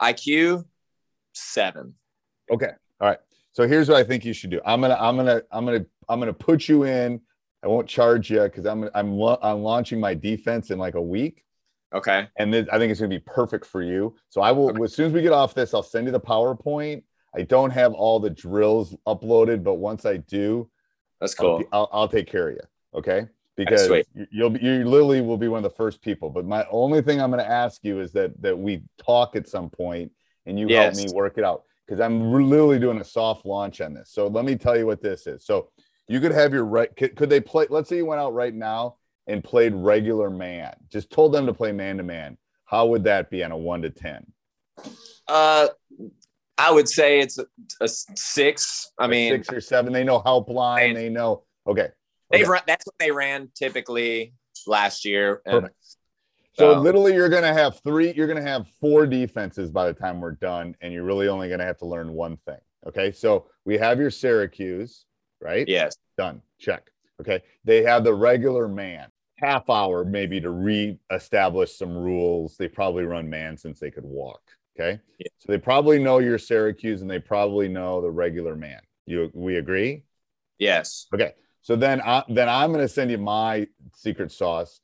IQ 0.00 0.64
seven. 1.34 1.94
Okay. 2.50 2.70
All 3.00 3.08
right. 3.08 3.18
So 3.52 3.68
here's 3.68 3.88
what 3.88 3.98
I 3.98 4.04
think 4.04 4.24
you 4.24 4.32
should 4.32 4.50
do. 4.50 4.60
I'm 4.64 4.80
gonna, 4.80 4.96
I'm 4.98 5.16
gonna, 5.16 5.42
I'm 5.50 5.64
gonna, 5.64 5.84
I'm 6.08 6.18
gonna 6.18 6.32
put 6.32 6.68
you 6.68 6.84
in. 6.84 7.20
I 7.62 7.68
won't 7.68 7.88
charge 7.88 8.30
you 8.30 8.40
because 8.42 8.66
I'm, 8.66 8.88
I'm, 8.94 9.20
I'm 9.20 9.62
launching 9.62 10.00
my 10.00 10.14
defense 10.14 10.70
in 10.70 10.78
like 10.78 10.94
a 10.94 11.02
week, 11.02 11.44
Okay. 11.94 12.26
and 12.36 12.54
I 12.54 12.78
think 12.78 12.90
it's 12.90 13.00
gonna 13.00 13.08
be 13.08 13.20
perfect 13.20 13.66
for 13.66 13.82
you. 13.82 14.16
So 14.30 14.40
I 14.40 14.50
will, 14.52 14.82
as 14.82 14.94
soon 14.94 15.06
as 15.06 15.12
we 15.12 15.22
get 15.22 15.32
off 15.32 15.54
this, 15.54 15.74
I'll 15.74 15.82
send 15.82 16.06
you 16.06 16.12
the 16.12 16.20
PowerPoint. 16.20 17.04
I 17.34 17.42
don't 17.42 17.70
have 17.70 17.92
all 17.92 18.20
the 18.20 18.30
drills 18.30 18.96
uploaded, 19.06 19.62
but 19.62 19.74
once 19.74 20.04
I 20.04 20.16
do, 20.18 20.68
That's 21.20 21.34
I'll, 21.38 21.46
cool. 21.46 21.64
I'll, 21.72 21.88
I'll 21.92 22.08
take 22.08 22.26
care 22.26 22.48
of 22.48 22.54
you. 22.54 22.62
Okay. 22.94 23.26
Because 23.54 23.90
you'll 24.30 24.50
be, 24.50 24.60
you 24.60 24.84
literally 24.84 25.20
will 25.20 25.36
be 25.36 25.48
one 25.48 25.58
of 25.58 25.70
the 25.70 25.76
first 25.76 26.02
people. 26.02 26.30
But 26.30 26.46
my 26.46 26.66
only 26.70 27.02
thing 27.02 27.20
I'm 27.20 27.30
going 27.30 27.44
to 27.44 27.50
ask 27.50 27.84
you 27.84 28.00
is 28.00 28.12
that 28.12 28.40
that 28.40 28.58
we 28.58 28.82
talk 28.98 29.36
at 29.36 29.46
some 29.46 29.68
point 29.68 30.10
and 30.46 30.58
you 30.58 30.68
Yes. 30.68 30.96
help 30.96 31.06
me 31.06 31.12
work 31.14 31.36
it 31.36 31.44
out 31.44 31.64
because 31.86 32.00
I'm 32.00 32.32
literally 32.32 32.78
doing 32.78 33.00
a 33.00 33.04
soft 33.04 33.44
launch 33.44 33.80
on 33.80 33.94
this. 33.94 34.10
So 34.12 34.28
let 34.28 34.44
me 34.44 34.56
tell 34.56 34.76
you 34.76 34.86
what 34.86 35.02
this 35.02 35.26
is. 35.26 35.44
So 35.44 35.70
you 36.08 36.20
could 36.20 36.32
have 36.32 36.52
your 36.52 36.64
right. 36.64 36.94
Could, 36.96 37.16
could 37.16 37.30
they 37.30 37.40
play? 37.40 37.66
Let's 37.70 37.88
say 37.88 37.96
you 37.96 38.06
went 38.06 38.20
out 38.20 38.34
right 38.34 38.54
now 38.54 38.96
and 39.26 39.42
played 39.42 39.74
regular 39.74 40.30
man. 40.30 40.74
Just 40.90 41.10
told 41.10 41.32
them 41.32 41.46
to 41.46 41.54
play 41.54 41.72
man 41.72 41.96
to 41.98 42.02
man. 42.02 42.38
How 42.64 42.86
would 42.86 43.04
that 43.04 43.30
be 43.30 43.44
on 43.44 43.52
a 43.52 43.56
one 43.56 43.82
to 43.82 43.90
ten? 43.90 44.26
Uh, 45.28 45.68
I 46.58 46.70
would 46.70 46.88
say 46.88 47.20
it's 47.20 47.38
a, 47.38 47.46
a 47.80 47.88
six. 47.88 48.92
I 48.98 49.06
A 49.06 49.08
mean, 49.08 49.32
six 49.32 49.52
or 49.52 49.60
seven. 49.60 49.92
They 49.92 50.04
know 50.04 50.20
helpline. 50.20 50.94
They 50.94 51.08
know. 51.08 51.44
Okay. 51.66 51.88
they've 52.30 52.42
okay. 52.42 52.50
run. 52.50 52.62
That's 52.66 52.86
what 52.86 52.94
they 52.98 53.10
ran 53.10 53.50
typically 53.54 54.34
last 54.66 55.04
year. 55.04 55.42
Perfect. 55.44 55.74
So 56.54 56.74
So- 56.74 56.80
literally, 56.80 57.14
you're 57.14 57.28
gonna 57.28 57.52
have 57.52 57.80
three. 57.80 58.12
You're 58.12 58.26
gonna 58.26 58.42
have 58.42 58.66
four 58.80 59.06
defenses 59.06 59.70
by 59.70 59.86
the 59.86 59.94
time 59.98 60.20
we're 60.20 60.32
done, 60.32 60.76
and 60.80 60.92
you're 60.92 61.04
really 61.04 61.28
only 61.28 61.48
gonna 61.48 61.64
have 61.64 61.78
to 61.78 61.86
learn 61.86 62.12
one 62.12 62.36
thing. 62.38 62.60
Okay, 62.86 63.12
so 63.12 63.46
we 63.64 63.78
have 63.78 63.98
your 63.98 64.10
Syracuse, 64.10 65.06
right? 65.40 65.66
Yes. 65.68 65.96
Done. 66.18 66.42
Check. 66.58 66.90
Okay. 67.20 67.40
They 67.64 67.82
have 67.82 68.04
the 68.04 68.12
regular 68.14 68.68
man. 68.68 69.08
Half 69.36 69.70
hour 69.70 70.04
maybe 70.04 70.40
to 70.40 70.50
re-establish 70.50 71.72
some 71.76 71.96
rules. 71.96 72.56
They 72.56 72.68
probably 72.68 73.04
run 73.04 73.28
man 73.30 73.56
since 73.56 73.80
they 73.80 73.90
could 73.90 74.04
walk. 74.04 74.40
Okay. 74.78 75.00
Yeah. 75.18 75.28
So 75.38 75.52
they 75.52 75.58
probably 75.58 75.98
know 75.98 76.18
your 76.18 76.38
Syracuse 76.38 77.02
and 77.02 77.10
they 77.10 77.18
probably 77.18 77.68
know 77.68 78.00
the 78.00 78.10
regular 78.10 78.56
man. 78.56 78.80
You 79.06 79.30
we 79.34 79.56
agree? 79.56 80.04
Yes. 80.58 81.06
Okay. 81.14 81.32
So 81.62 81.76
then 81.76 82.00
I 82.02 82.24
then 82.28 82.48
I'm 82.48 82.72
gonna 82.72 82.88
send 82.88 83.10
you 83.10 83.18
my 83.18 83.66
secret 83.94 84.30
sauce. 84.32 84.80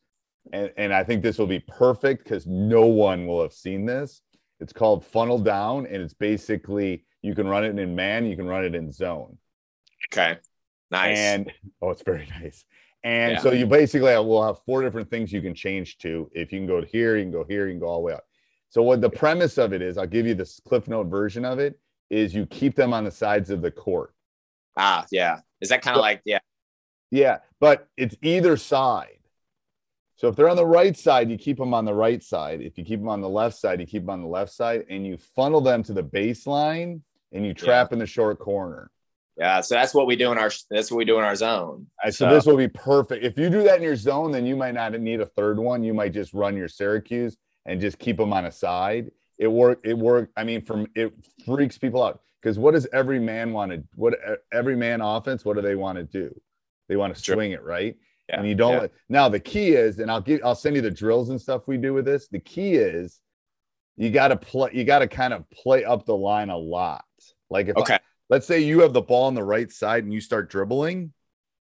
And, 0.53 0.73
and 0.77 0.93
I 0.95 1.05
think 1.05 1.23
this 1.23 1.39
will 1.39 1.47
be 1.47 1.61
perfect 1.61 2.25
because 2.25 2.47
no 2.47 2.87
one 2.87 3.27
will 3.27 3.43
have 3.43 3.53
seen 3.53 3.85
this. 3.87 4.23
It's 4.61 4.73
called 4.73 5.05
funnel 5.05 5.39
down, 5.39 5.87
and 5.87 6.03
it's 6.03 6.15
basically 6.15 7.05
you 7.23 7.35
can 7.35 7.47
run 7.47 7.65
it 7.65 7.79
in 7.79 7.95
man, 7.95 8.27
you 8.27 8.37
can 8.37 8.47
run 8.47 8.65
it 8.65 8.75
in 8.75 8.91
zone. 8.93 9.37
Okay. 10.13 10.39
Nice. 10.91 11.19
And 11.19 11.53
oh, 11.83 11.91
it's 11.91 12.03
very 12.03 12.27
nice. 12.41 12.65
And 13.05 13.33
Yeah. 13.35 13.41
so 13.41 13.53
you 13.53 13.67
basically 13.67 14.15
will 14.17 14.43
have 14.45 14.59
four 14.65 14.83
different 14.83 15.11
things 15.11 15.33
you 15.33 15.43
can 15.43 15.55
change 15.55 15.99
to. 15.99 16.31
If 16.35 16.53
you 16.53 16.59
can 16.61 16.67
go 16.67 16.83
here, 16.83 17.17
you 17.17 17.25
can 17.25 17.33
go 17.33 17.45
here, 17.49 17.67
you 17.67 17.75
can 17.75 17.81
go 17.81 17.87
all 17.87 17.99
the 18.01 18.05
way 18.07 18.13
up. 18.15 18.25
So 18.71 18.83
what 18.83 19.01
the 19.01 19.11
premise 19.11 19.59
of 19.59 19.73
it 19.73 19.81
is, 19.83 19.97
I'll 19.99 20.07
give 20.07 20.27
you 20.27 20.35
this 20.35 20.61
cliff 20.67 20.89
note 20.89 21.07
version 21.07 21.45
of 21.45 21.59
it, 21.59 21.79
is 22.11 22.35
you 22.35 22.47
keep 22.47 22.75
them 22.75 22.93
on 22.93 23.05
the 23.05 23.11
sides 23.11 23.51
of 23.51 23.63
the 23.63 23.71
court. 23.71 24.15
ah, 24.77 25.05
yeah. 25.11 25.41
Is 25.61 25.69
that 25.71 25.83
kind 25.83 25.95
of 25.97 25.99
So- 25.99 26.03
like 26.03 26.23
yeah? 26.25 26.39
Yeah, 27.11 27.39
but 27.61 27.89
it's 27.97 28.17
either 28.23 28.57
side. 28.57 29.18
So 30.19 30.27
if 30.27 30.35
they're 30.35 30.49
on 30.49 30.57
the 30.57 30.67
right 30.67 30.97
side, 30.97 31.31
you 31.31 31.39
keep 31.39 31.59
them 31.59 31.73
on 31.73 31.85
the 31.85 31.95
right 31.95 32.21
side. 32.21 32.61
If 32.61 32.77
you 32.77 32.85
keep 32.85 32.99
them 32.99 33.09
on 33.09 33.21
the 33.21 33.29
left 33.29 33.57
side, 33.57 33.79
you 33.81 33.87
keep 33.87 34.03
them 34.03 34.11
on 34.11 34.21
the 34.21 34.27
left 34.27 34.53
side, 34.53 34.85
and 34.91 35.07
you 35.07 35.17
funnel 35.17 35.61
them 35.61 35.85
to 35.85 35.93
the 35.93 36.03
baseline 36.03 37.03
and 37.33 37.47
you 37.47 37.55
trap 37.55 37.93
in 37.93 38.01
the 38.01 38.07
short 38.07 38.41
corner. 38.41 38.91
Yeah. 39.37 39.61
So 39.61 39.77
that's 39.77 39.95
what 39.95 40.09
we 40.09 40.17
do 40.17 40.33
in 40.33 40.39
our 40.39 40.51
that's 40.71 40.91
what 40.91 40.97
we 40.97 41.05
do 41.05 41.19
in 41.19 41.25
our 41.25 41.37
zone. 41.37 41.87
Uh, 42.05 42.11
So 42.11 42.29
this 42.29 42.47
will 42.47 42.57
be 42.57 42.67
perfect. 42.67 43.25
If 43.25 43.39
you 43.39 43.49
do 43.49 43.63
that 43.63 43.77
in 43.77 43.83
your 43.83 43.95
zone, 43.95 44.33
then 44.33 44.45
you 44.45 44.57
might 44.57 44.75
not 44.75 44.93
need 45.01 45.21
a 45.21 45.27
third 45.27 45.61
one. 45.61 45.85
You 45.85 45.95
might 45.95 46.13
just 46.13 46.35
run 46.35 46.57
your 46.57 46.67
Syracuse 46.67 47.37
and 47.65 47.81
just 47.81 48.01
keep 48.01 48.17
them 48.17 48.33
on 48.33 48.47
a 48.47 48.51
side. 48.51 49.13
It 49.39 49.47
work. 49.47 49.79
It 49.85 49.97
work. 49.97 50.31
I 50.37 50.43
mean, 50.43 50.65
from 50.65 50.89
it 50.97 51.13
freaks 51.47 51.79
people 51.79 52.03
out 52.03 52.21
because 52.43 52.59
what 52.59 52.73
does 52.75 52.89
every 52.93 53.21
man 53.21 53.53
want 53.53 53.71
to? 53.71 53.85
What 53.95 54.15
every 54.53 54.75
man 54.75 55.01
offense? 55.01 55.45
What 55.45 55.55
do 55.55 55.63
they 55.63 55.77
want 55.77 55.99
to 55.99 56.03
do? 56.03 56.35
They 56.89 56.97
want 56.97 57.15
to 57.15 57.23
swing 57.23 57.53
it 57.53 57.63
right. 57.63 57.97
Yeah. 58.29 58.41
And 58.41 58.49
you 58.49 58.55
don't. 58.55 58.73
yeah. 58.75 58.81
let- 58.81 58.93
Now 59.09 59.29
the 59.29 59.41
key 59.41 59.71
is, 59.73 59.99
and 59.99 60.11
I'll 60.11 60.21
give. 60.21 60.41
I'll 60.45 60.55
send 60.55 60.77
you 60.77 60.83
the 60.83 60.91
drills 60.91 61.31
and 61.31 61.41
stuff 61.41 61.63
we 61.67 61.77
do 61.79 61.95
with 61.95 62.05
this. 62.05 62.29
The 62.29 62.41
key 62.41 62.75
is, 62.75 63.21
you 63.97 64.11
got 64.11 64.29
to 64.29 64.37
play. 64.37 64.71
You 64.75 64.85
got 64.85 64.99
to 65.01 65.09
kind 65.09 65.33
of 65.33 65.49
play 65.51 65.85
up 65.85 66.05
the 66.05 66.17
line 66.17 66.51
a 66.51 66.57
lot. 66.57 67.05
Like 67.51 67.69
if 67.69 67.77
I- 67.77 67.81
Okay. 67.81 67.99
let's 68.29 68.47
say 68.47 68.61
you 68.61 68.81
have 68.81 68.93
the 68.93 69.01
ball 69.03 69.25
on 69.25 69.35
the 69.35 69.45
right 69.45 69.71
side 69.73 70.05
and 70.05 70.13
you 70.13 70.21
start 70.21 70.51
dribbling. 70.51 71.13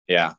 Yeah. 0.07 0.33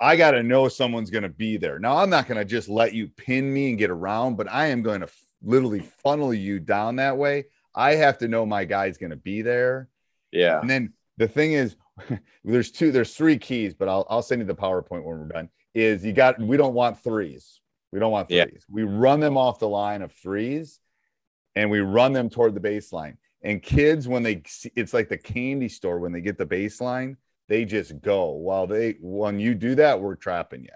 I 0.00 0.16
got 0.16 0.32
to 0.32 0.42
know 0.42 0.66
someone's 0.68 1.10
going 1.10 1.22
to 1.22 1.28
be 1.28 1.56
there. 1.58 1.78
Now, 1.78 1.98
I'm 1.98 2.10
not 2.10 2.26
going 2.26 2.38
to 2.38 2.44
just 2.44 2.68
let 2.68 2.92
you 2.92 3.06
pin 3.08 3.52
me 3.52 3.68
and 3.70 3.78
get 3.78 3.88
around, 3.90 4.36
but 4.36 4.50
I 4.50 4.66
am 4.66 4.82
going 4.82 4.98
to 5.00 5.06
f- 5.06 5.24
literally 5.44 5.88
funnel 6.02 6.34
you 6.34 6.58
down 6.58 6.96
that 6.96 7.16
way. 7.16 7.44
I 7.72 7.94
have 7.94 8.18
to 8.18 8.26
know 8.26 8.44
my 8.44 8.64
guy's 8.64 8.98
going 8.98 9.10
to 9.10 9.16
be 9.16 9.42
there. 9.42 9.88
Yeah. 10.32 10.58
And 10.60 10.68
then 10.68 10.92
the 11.18 11.28
thing 11.28 11.52
is, 11.52 11.76
there's 12.44 12.72
two, 12.72 12.90
there's 12.90 13.14
three 13.14 13.38
keys, 13.38 13.74
but 13.74 13.88
I'll, 13.88 14.04
I'll 14.10 14.22
send 14.22 14.40
you 14.40 14.46
the 14.46 14.56
PowerPoint 14.56 15.04
when 15.04 15.18
we're 15.18 15.28
done. 15.28 15.48
Is 15.74 16.04
you 16.04 16.12
got, 16.12 16.38
we 16.38 16.56
don't 16.56 16.74
want 16.74 17.02
threes. 17.02 17.60
We 17.92 17.98
don't 17.98 18.12
want 18.12 18.30
Yeah. 18.30 18.44
threes. 18.44 18.64
We 18.70 18.82
run 18.82 19.20
them 19.20 19.36
off 19.36 19.58
the 19.58 19.68
line 19.68 20.02
of 20.02 20.12
threes 20.12 20.80
and 21.54 21.70
we 21.70 21.80
run 21.80 22.12
them 22.12 22.30
toward 22.30 22.54
the 22.54 22.60
baseline. 22.60 23.16
And 23.42 23.62
kids, 23.62 24.06
when 24.06 24.22
they, 24.22 24.42
see, 24.46 24.70
it's 24.76 24.94
like 24.94 25.08
the 25.08 25.18
candy 25.18 25.68
store, 25.68 25.98
when 25.98 26.12
they 26.12 26.20
get 26.20 26.38
the 26.38 26.46
baseline, 26.46 27.16
they 27.48 27.64
just 27.64 28.00
go. 28.00 28.30
While 28.30 28.66
they, 28.66 28.96
when 29.00 29.40
you 29.40 29.54
do 29.54 29.74
that, 29.76 30.00
we're 30.00 30.14
trapping 30.14 30.62
you. 30.62 30.70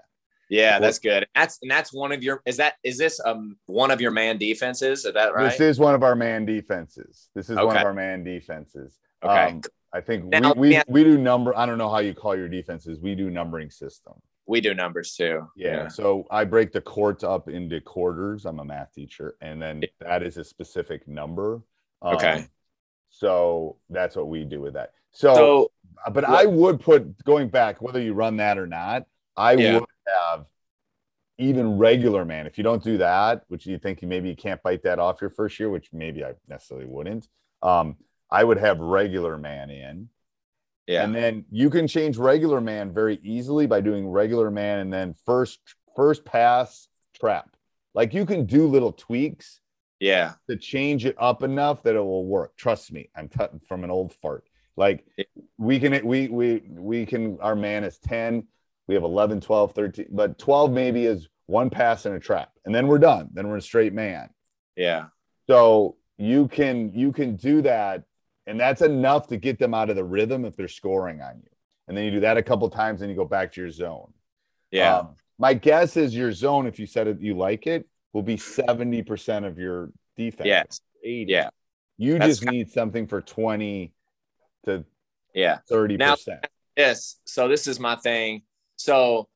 Yeah, 0.49 0.79
that's 0.79 0.99
good. 0.99 1.27
That's 1.35 1.59
and 1.61 1.69
that's 1.69 1.91
one 1.91 2.11
of 2.11 2.23
your 2.23 2.41
is 2.45 2.57
that 2.57 2.75
is 2.83 2.97
this 2.97 3.19
um 3.25 3.57
one 3.65 3.91
of 3.91 3.99
your 3.99 4.11
man 4.11 4.37
defenses? 4.37 5.03
Is 5.03 5.13
that 5.13 5.33
right? 5.33 5.49
This 5.49 5.59
is 5.59 5.79
one 5.79 5.93
of 5.93 6.03
our 6.03 6.15
man 6.15 6.45
defenses. 6.45 7.27
This 7.35 7.49
is 7.49 7.57
one 7.57 7.75
of 7.75 7.83
our 7.83 7.93
man 7.93 8.23
defenses. 8.23 8.97
Okay. 9.23 9.33
Um, 9.33 9.61
I 9.93 10.01
think 10.01 10.25
Now, 10.25 10.53
we, 10.53 10.59
we, 10.59 10.71
yeah. 10.73 10.83
we 10.87 11.03
do 11.03 11.17
number. 11.17 11.57
I 11.57 11.65
don't 11.65 11.77
know 11.77 11.89
how 11.89 11.99
you 11.99 12.13
call 12.13 12.35
your 12.35 12.47
defenses. 12.47 12.99
We 12.99 13.15
do 13.15 13.29
numbering 13.29 13.71
system. 13.71 14.13
We 14.47 14.61
do 14.61 14.73
numbers 14.73 15.15
too. 15.15 15.47
Yeah. 15.55 15.87
So 15.89 16.25
I 16.31 16.45
break 16.45 16.71
the 16.71 16.81
court 16.81 17.23
up 17.23 17.49
into 17.49 17.81
quarters. 17.81 18.45
I'm 18.45 18.59
a 18.59 18.65
math 18.65 18.93
teacher, 18.93 19.35
and 19.41 19.61
then 19.61 19.83
that 19.99 20.23
is 20.23 20.37
a 20.37 20.43
specific 20.43 21.07
number. 21.07 21.61
Um, 22.01 22.15
Okay. 22.15 22.45
So 23.09 23.77
that's 23.89 24.15
what 24.15 24.27
we 24.27 24.43
do 24.43 24.61
with 24.61 24.73
that. 24.73 24.91
So, 25.11 25.33
So 25.35 25.71
but 26.11 26.23
I 26.25 26.45
would 26.45 26.79
put 26.79 27.23
going 27.23 27.49
back, 27.49 27.81
whether 27.81 28.01
you 28.01 28.13
run 28.13 28.37
that 28.37 28.57
or 28.57 28.67
not, 28.67 29.05
I 29.35 29.53
Yeah. 29.53 29.79
would 29.79 29.89
have 30.07 30.45
even 31.37 31.77
regular 31.77 32.25
man. 32.25 32.47
If 32.47 32.57
you 32.57 32.63
don't 32.63 32.83
do 32.83 32.97
that, 32.97 33.43
which 33.47 33.65
you 33.65 33.77
think 33.77 34.01
you 34.01 34.07
maybe 34.07 34.29
you 34.29 34.35
can't 34.35 34.61
bite 34.63 34.83
that 34.83 34.99
off 34.99 35.21
your 35.21 35.29
first 35.29 35.59
year, 35.59 35.69
which 35.69 35.91
maybe 35.93 36.23
I 36.23 36.33
necessarily 36.47 36.87
wouldn't. 36.87 37.27
Um, 37.61 37.97
I 38.29 38.43
would 38.43 38.57
have 38.57 38.79
regular 38.79 39.37
man 39.37 39.69
in. 39.69 40.09
Yeah. 40.87 41.03
And 41.03 41.13
then 41.13 41.45
you 41.51 41.69
can 41.69 41.87
change 41.87 42.17
regular 42.17 42.61
man 42.61 42.93
very 42.93 43.19
easily 43.21 43.67
by 43.67 43.81
doing 43.81 44.07
regular 44.07 44.49
man 44.49 44.79
and 44.79 44.91
then 44.91 45.15
first 45.25 45.59
first 45.95 46.23
pass 46.23 46.87
trap. 47.13 47.55
Like 47.93 48.13
you 48.13 48.25
can 48.25 48.45
do 48.45 48.67
little 48.67 48.93
tweaks 48.93 49.59
yeah. 49.99 50.33
to 50.49 50.55
change 50.55 51.05
it 51.05 51.15
up 51.19 51.43
enough 51.43 51.83
that 51.83 51.95
it 51.95 51.99
will 51.99 52.25
work. 52.25 52.55
Trust 52.55 52.91
me, 52.91 53.09
I'm 53.15 53.27
t- 53.27 53.45
from 53.67 53.83
an 53.83 53.91
old 53.91 54.13
fart. 54.13 54.45
Like 54.77 55.05
we 55.57 55.79
can 55.79 56.05
we 56.05 56.27
we 56.29 56.63
we 56.69 57.05
can 57.05 57.37
our 57.41 57.55
man 57.55 57.83
is 57.83 57.97
10, 57.99 58.47
we 58.87 58.95
have 58.95 59.03
11, 59.03 59.41
12, 59.41 59.73
13, 59.73 60.05
but 60.11 60.37
12 60.37 60.71
maybe 60.71 61.05
is 61.05 61.27
one 61.47 61.69
pass 61.69 62.05
and 62.05 62.15
a 62.15 62.19
trap. 62.19 62.51
And 62.65 62.73
then 62.73 62.87
we're 62.87 62.99
done. 62.99 63.29
Then 63.33 63.47
we're 63.49 63.57
a 63.57 63.61
straight 63.61 63.93
man. 63.93 64.29
Yeah. 64.75 65.07
So 65.49 65.97
you 66.17 66.47
can 66.47 66.93
you 66.93 67.11
can 67.11 67.35
do 67.35 67.61
that, 67.63 68.03
and 68.47 68.59
that's 68.59 68.81
enough 68.81 69.27
to 69.27 69.37
get 69.37 69.59
them 69.59 69.73
out 69.73 69.89
of 69.89 69.95
the 69.95 70.03
rhythm 70.03 70.45
if 70.45 70.55
they're 70.55 70.67
scoring 70.67 71.21
on 71.21 71.35
you. 71.43 71.49
And 71.87 71.95
then 71.95 72.05
you 72.05 72.11
do 72.11 72.19
that 72.21 72.37
a 72.37 72.43
couple 72.43 72.69
times, 72.69 73.01
and 73.01 73.09
you 73.11 73.15
go 73.15 73.25
back 73.25 73.51
to 73.53 73.61
your 73.61 73.69
zone. 73.69 74.11
Yeah. 74.71 74.97
Um, 74.97 75.15
my 75.37 75.53
guess 75.53 75.95
is 75.95 76.15
your 76.15 76.31
zone, 76.31 76.65
if 76.65 76.79
you 76.79 76.85
said 76.87 77.07
it, 77.07 77.21
you 77.21 77.37
like 77.37 77.67
it, 77.67 77.87
will 78.13 78.23
be 78.23 78.37
seventy 78.37 79.03
percent 79.03 79.45
of 79.45 79.59
your 79.59 79.91
defense. 80.17 80.47
yes. 80.47 80.81
80. 81.03 81.31
Yeah. 81.31 81.49
You 81.97 82.17
That's 82.17 82.39
just 82.39 82.45
need 82.51 82.71
something 82.71 83.07
for 83.07 83.21
twenty 83.21 83.93
to 84.65 84.83
Yeah. 85.33 85.59
thirty 85.69 85.97
percent. 85.97 86.47
Yes. 86.75 87.19
So 87.25 87.47
this 87.47 87.67
is 87.67 87.79
my 87.79 87.95
thing. 87.95 88.41
So 88.77 89.29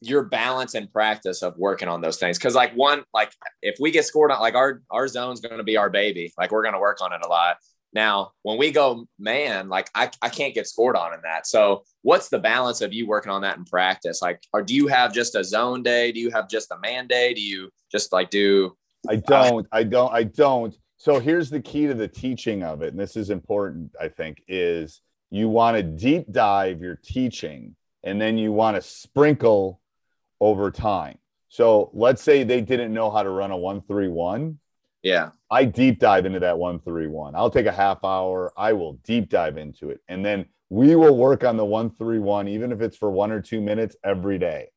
your 0.00 0.24
balance 0.24 0.74
and 0.74 0.92
practice 0.92 1.42
of 1.42 1.56
working 1.56 1.88
on 1.88 2.00
those 2.00 2.16
things. 2.18 2.38
Cause 2.38 2.54
like 2.56 2.72
one, 2.74 3.04
like 3.14 3.32
if 3.62 3.76
we 3.80 3.92
get 3.92 4.04
scored 4.04 4.32
on, 4.32 4.40
like 4.40 4.54
our 4.56 4.82
our 4.90 5.06
zone's 5.08 5.40
gonna 5.40 5.62
be 5.62 5.76
our 5.76 5.88
baby. 5.90 6.32
Like 6.36 6.50
we're 6.50 6.64
gonna 6.64 6.80
work 6.80 7.00
on 7.00 7.12
it 7.12 7.20
a 7.24 7.28
lot. 7.28 7.56
Now, 7.92 8.32
when 8.42 8.58
we 8.58 8.70
go 8.70 9.06
man, 9.18 9.68
like 9.68 9.90
I, 9.94 10.10
I 10.22 10.28
can't 10.28 10.54
get 10.54 10.66
scored 10.66 10.96
on 10.96 11.12
in 11.14 11.20
that. 11.22 11.46
So 11.46 11.84
what's 12.02 12.28
the 12.28 12.38
balance 12.38 12.80
of 12.80 12.92
you 12.92 13.06
working 13.06 13.32
on 13.32 13.42
that 13.42 13.58
in 13.58 13.64
practice? 13.64 14.22
Like, 14.22 14.42
or 14.52 14.62
do 14.62 14.74
you 14.74 14.86
have 14.86 15.12
just 15.12 15.34
a 15.34 15.42
zone 15.42 15.82
day? 15.82 16.12
Do 16.12 16.20
you 16.20 16.30
have 16.30 16.48
just 16.48 16.70
a 16.70 16.78
man 16.78 17.06
day? 17.06 17.34
Do 17.34 17.42
you 17.42 17.70
just 17.90 18.12
like 18.12 18.30
do 18.30 18.76
I 19.08 19.14
uh, 19.14 19.20
don't, 19.26 19.66
I 19.72 19.82
don't, 19.82 20.12
I 20.12 20.24
don't. 20.24 20.76
So 20.98 21.18
here's 21.18 21.48
the 21.48 21.60
key 21.60 21.86
to 21.86 21.94
the 21.94 22.08
teaching 22.08 22.62
of 22.62 22.82
it, 22.82 22.88
and 22.88 23.00
this 23.00 23.16
is 23.16 23.30
important, 23.30 23.92
I 23.98 24.08
think, 24.08 24.42
is 24.46 25.00
you 25.30 25.48
want 25.48 25.76
to 25.76 25.82
deep 25.82 26.30
dive 26.30 26.82
your 26.82 26.96
teaching 27.02 27.74
and 28.02 28.20
then 28.20 28.38
you 28.38 28.52
want 28.52 28.76
to 28.76 28.82
sprinkle 28.82 29.80
over 30.40 30.70
time. 30.70 31.18
So 31.48 31.90
let's 31.92 32.22
say 32.22 32.44
they 32.44 32.60
didn't 32.60 32.94
know 32.94 33.10
how 33.10 33.22
to 33.22 33.30
run 33.30 33.50
a 33.50 33.56
one 33.56 33.82
three 33.82 34.08
one. 34.08 34.58
Yeah, 35.02 35.30
I 35.50 35.64
deep 35.64 35.98
dive 35.98 36.26
into 36.26 36.40
that 36.40 36.58
one 36.58 36.80
three 36.80 37.06
one. 37.06 37.34
I'll 37.34 37.50
take 37.50 37.66
a 37.66 37.72
half 37.72 38.04
hour. 38.04 38.52
I 38.56 38.72
will 38.72 38.94
deep 39.04 39.28
dive 39.28 39.56
into 39.56 39.90
it, 39.90 40.00
and 40.08 40.24
then 40.24 40.46
we 40.68 40.94
will 40.94 41.16
work 41.16 41.42
on 41.44 41.56
the 41.56 41.64
one 41.64 41.90
three 41.90 42.18
one, 42.18 42.48
even 42.48 42.72
if 42.72 42.80
it's 42.80 42.96
for 42.96 43.10
one 43.10 43.32
or 43.32 43.40
two 43.40 43.60
minutes 43.60 43.96
every 44.04 44.38
day. 44.38 44.68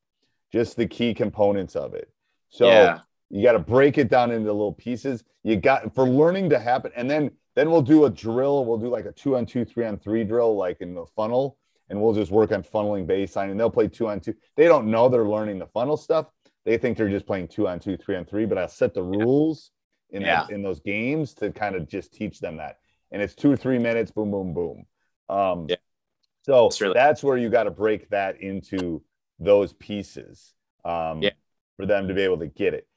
Just 0.51 0.77
the 0.77 0.87
key 0.87 1.13
components 1.13 1.75
of 1.75 1.93
it. 1.93 2.09
So 2.49 2.67
yeah, 2.67 2.99
you 3.29 3.43
got 3.43 3.53
to 3.53 3.59
break 3.59 3.97
it 3.97 4.09
down 4.09 4.31
into 4.31 4.51
little 4.51 4.73
pieces. 4.73 5.23
You 5.43 5.57
got 5.57 5.93
for 5.93 6.07
learning 6.07 6.49
to 6.51 6.59
happen, 6.59 6.91
and 6.95 7.09
then 7.09 7.31
then 7.55 7.69
we'll 7.69 7.81
do 7.81 8.05
a 8.05 8.09
drill. 8.09 8.65
We'll 8.65 8.77
do 8.77 8.87
like 8.87 9.05
a 9.05 9.11
two 9.11 9.35
on 9.35 9.45
two, 9.45 9.65
three 9.65 9.85
on 9.85 9.97
three 9.97 10.23
drill, 10.23 10.55
like 10.55 10.81
in 10.81 10.93
the 10.95 11.05
funnel, 11.15 11.57
and 11.89 12.01
we'll 12.01 12.13
just 12.13 12.31
work 12.31 12.51
on 12.51 12.63
funneling 12.63 13.05
baseline. 13.05 13.51
And 13.51 13.59
they'll 13.59 13.69
play 13.69 13.87
two 13.87 14.07
on 14.07 14.19
two. 14.19 14.35
They 14.55 14.65
don't 14.65 14.87
know 14.87 15.09
they're 15.09 15.27
learning 15.27 15.59
the 15.59 15.67
funnel 15.67 15.97
stuff. 15.97 16.27
They 16.65 16.77
think 16.77 16.97
they're 16.97 17.09
just 17.09 17.27
playing 17.27 17.49
two 17.49 17.67
on 17.67 17.79
two, 17.79 17.97
three 17.97 18.15
on 18.15 18.25
three. 18.25 18.45
But 18.45 18.57
I'll 18.57 18.69
set 18.69 18.93
the 18.93 19.03
rules 19.03 19.71
in 20.13 20.23
that, 20.23 20.51
in 20.51 20.61
those 20.61 20.79
games 20.79 21.33
to 21.35 21.51
kind 21.51 21.75
of 21.75 21.87
just 21.87 22.13
teach 22.13 22.39
them 22.39 22.57
that. 22.57 22.77
And 23.11 23.21
it's 23.21 23.35
two 23.35 23.51
or 23.51 23.57
three 23.57 23.79
minutes. 23.79 24.11
Boom, 24.11 24.31
boom, 24.31 24.53
boom. 24.53 24.85
Um, 25.29 25.65
Yeah. 25.69 25.75
So 26.45 26.63
That's 26.65 26.81
really- 26.81 26.93
that's 26.93 27.23
where 27.23 27.37
you 27.37 27.49
got 27.49 27.63
to 27.63 27.71
break 27.71 28.09
that 28.09 28.39
into 28.41 29.01
those 29.39 29.73
pieces 29.73 30.53
um, 30.85 31.21
Yeah. 31.23 31.31
for 31.77 31.85
them 31.85 32.07
to 32.07 32.13
be 32.13 32.21
able 32.21 32.37
to 32.39 32.47
get 32.47 32.73
it 32.73 32.87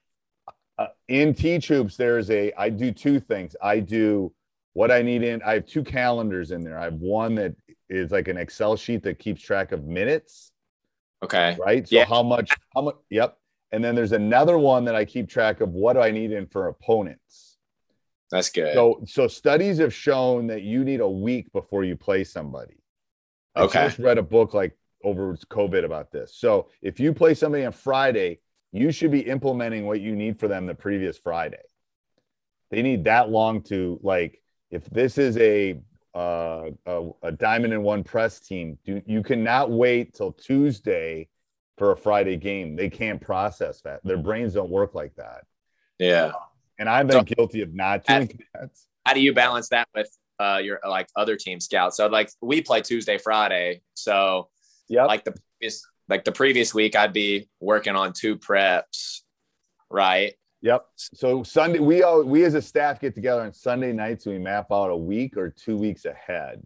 uh, 0.78 0.88
in 1.08 1.32
Teach 1.32 1.68
Hoops, 1.68 1.96
there's 1.96 2.30
a 2.30 2.52
I 2.52 2.68
do 2.68 2.92
two 2.92 3.18
things. 3.18 3.56
I 3.62 3.80
do 3.80 4.30
what 4.75 4.90
I 4.90 5.00
need 5.00 5.23
in. 5.23 5.40
I 5.40 5.54
have 5.54 5.64
two 5.64 5.82
calendars 5.82 6.50
in 6.50 6.61
there. 6.61 6.78
I 6.78 6.85
have 6.85 6.96
one 7.00 7.35
that 7.37 7.54
is 7.88 8.11
like 8.11 8.28
an 8.28 8.37
Excel 8.37 8.76
sheet 8.76 9.02
that 9.04 9.18
keeps 9.18 9.40
track 9.40 9.73
of 9.73 9.85
minutes. 9.85 10.52
Okay. 11.23 11.56
Right. 11.58 11.88
So 11.88 11.96
Yeah. 11.96 12.04
how 12.04 12.23
much? 12.23 12.50
How 12.75 12.82
much? 12.82 12.96
Yep. 13.08 13.38
And 13.73 13.82
then 13.82 13.94
there's 13.94 14.12
another 14.12 14.58
one 14.58 14.85
that 14.85 14.94
I 14.94 15.04
keep 15.04 15.28
track 15.28 15.61
of. 15.61 15.70
What 15.70 15.94
do 15.94 16.00
I 16.00 16.11
need 16.11 16.32
in 16.32 16.46
for 16.46 16.68
opponents? 16.68 17.58
That's 18.30 18.50
good. 18.50 18.75
So 18.75 19.02
so 19.06 19.28
studies 19.28 19.78
have 19.78 19.94
shown 19.94 20.46
that 20.49 20.62
you 20.62 20.85
need 20.85 21.00
a 21.00 21.08
week 21.08 21.52
before 21.52 21.85
you 21.85 21.96
play 21.96 22.25
somebody. 22.25 22.76
I 23.54 23.62
Okay. 23.62 23.80
I 23.80 23.87
just 23.87 23.99
read 23.99 24.18
a 24.18 24.23
book 24.23 24.54
like 24.54 24.76
over 25.04 25.37
COVID 25.50 25.85
about 25.85 26.11
this. 26.11 26.35
So 26.37 26.68
if 26.82 26.99
you 26.99 27.12
play 27.12 27.35
somebody 27.35 27.64
on 27.64 27.73
Friday, 27.73 28.40
you 28.73 28.90
should 28.90 29.11
be 29.11 29.20
implementing 29.20 29.87
what 29.87 30.00
you 30.00 30.16
need 30.16 30.38
for 30.38 30.49
them 30.49 30.66
the 30.66 30.75
previous 30.75 31.16
Friday. 31.18 31.62
They 32.70 32.82
need 32.82 33.04
that 33.04 33.30
long 33.30 33.62
to 33.64 34.00
like 34.02 34.42
if 34.70 34.85
this 34.90 35.18
is 35.18 35.37
a 35.38 35.80
uh, 36.14 36.70
a, 36.87 37.11
a 37.23 37.32
diamond 37.32 37.75
in 37.75 37.82
one 37.82 38.02
press 38.02 38.40
team, 38.40 38.78
do, 38.85 39.02
you 39.06 39.23
cannot 39.23 39.70
wait 39.70 40.14
till 40.14 40.32
Tuesday 40.32 41.28
for 41.76 41.92
a 41.92 41.97
Friday 41.97 42.37
game. 42.37 42.76
They 42.76 42.88
can't 42.90 43.21
process 43.21 43.80
that. 43.83 44.00
Their 44.04 44.16
brains 44.18 44.54
don't 44.54 44.71
work 44.71 44.95
like 44.95 45.14
that. 45.16 45.45
yeah. 45.99 46.33
And 46.78 46.88
I've 46.90 47.06
been 47.06 47.25
guilty 47.25 47.62
of 47.62 47.75
not 47.75 48.04
doing 48.04 48.38
that. 48.54 48.71
How 49.06 49.14
do 49.14 49.21
you 49.21 49.33
balance 49.33 49.68
that 49.71 49.88
with 49.95 50.11
uh 50.38 50.61
your 50.62 50.78
like 50.87 51.09
other 51.16 51.37
team 51.37 51.59
scouts? 51.61 51.97
So 51.97 52.06
like 52.09 52.30
we 52.42 52.61
play 52.61 52.83
Tuesday, 52.83 53.16
Friday. 53.18 53.80
So 53.95 54.49
yeah, 54.88 55.06
like 55.06 55.25
the 55.25 55.33
previous 55.59 55.87
like 56.09 56.25
the 56.25 56.33
previous 56.33 56.75
week 56.75 56.95
I'd 56.95 57.12
be 57.14 57.49
working 57.61 57.97
on 57.97 58.12
two 58.12 58.37
preps, 58.37 59.21
right? 59.90 60.35
Yep. 60.61 60.87
So 60.97 61.42
Sunday, 61.42 61.78
we 61.78 62.02
all 62.02 62.23
we 62.25 62.45
as 62.45 62.54
a 62.54 62.61
staff 62.62 63.00
get 63.00 63.14
together 63.14 63.40
on 63.42 63.52
Sunday 63.54 63.92
nights. 63.92 64.26
We 64.26 64.38
map 64.38 64.66
out 64.71 64.90
a 64.90 64.97
week 64.97 65.37
or 65.38 65.49
two 65.50 65.76
weeks 65.76 66.04
ahead, 66.04 66.62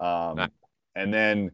um, 0.00 0.36
Nice. 0.36 0.48
and 0.94 1.12
then 1.12 1.50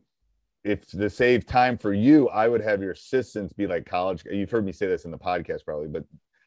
if 0.69 0.87
to 0.89 1.09
save 1.11 1.47
time 1.47 1.79
for 1.79 1.93
you, 1.93 2.29
I 2.29 2.49
would 2.49 2.61
have 2.63 2.83
your 2.83 2.93
assistants 2.93 3.53
be 3.53 3.67
like 3.67 3.87
college. 3.87 4.25
You've 4.31 4.51
heard 4.51 4.65
me 4.65 4.73
say 4.73 4.87
this 4.87 5.05
in 5.05 5.11
the 5.11 5.19
podcast 5.19 5.65
probably, 5.65 5.89
but 5.89 6.05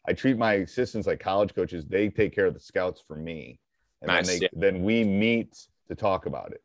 I 0.08 0.14
treat 0.14 0.38
my 0.38 0.54
assistants 0.54 1.08
like 1.08 1.20
college 1.20 1.54
coaches. 1.54 1.86
They 1.86 2.10
take 2.10 2.34
care 2.34 2.46
of 2.46 2.54
the 2.54 2.60
scouts 2.60 3.02
for 3.08 3.16
me, 3.16 3.60
and 4.02 4.08
Nice, 4.08 4.28
then 4.28 4.40
they 4.40 4.46
yeah. 4.46 4.50
then 4.54 4.84
we 4.84 5.04
meet 5.04 5.68
to 5.88 5.96
talk 5.96 6.26
about 6.26 6.52
it. 6.52 6.64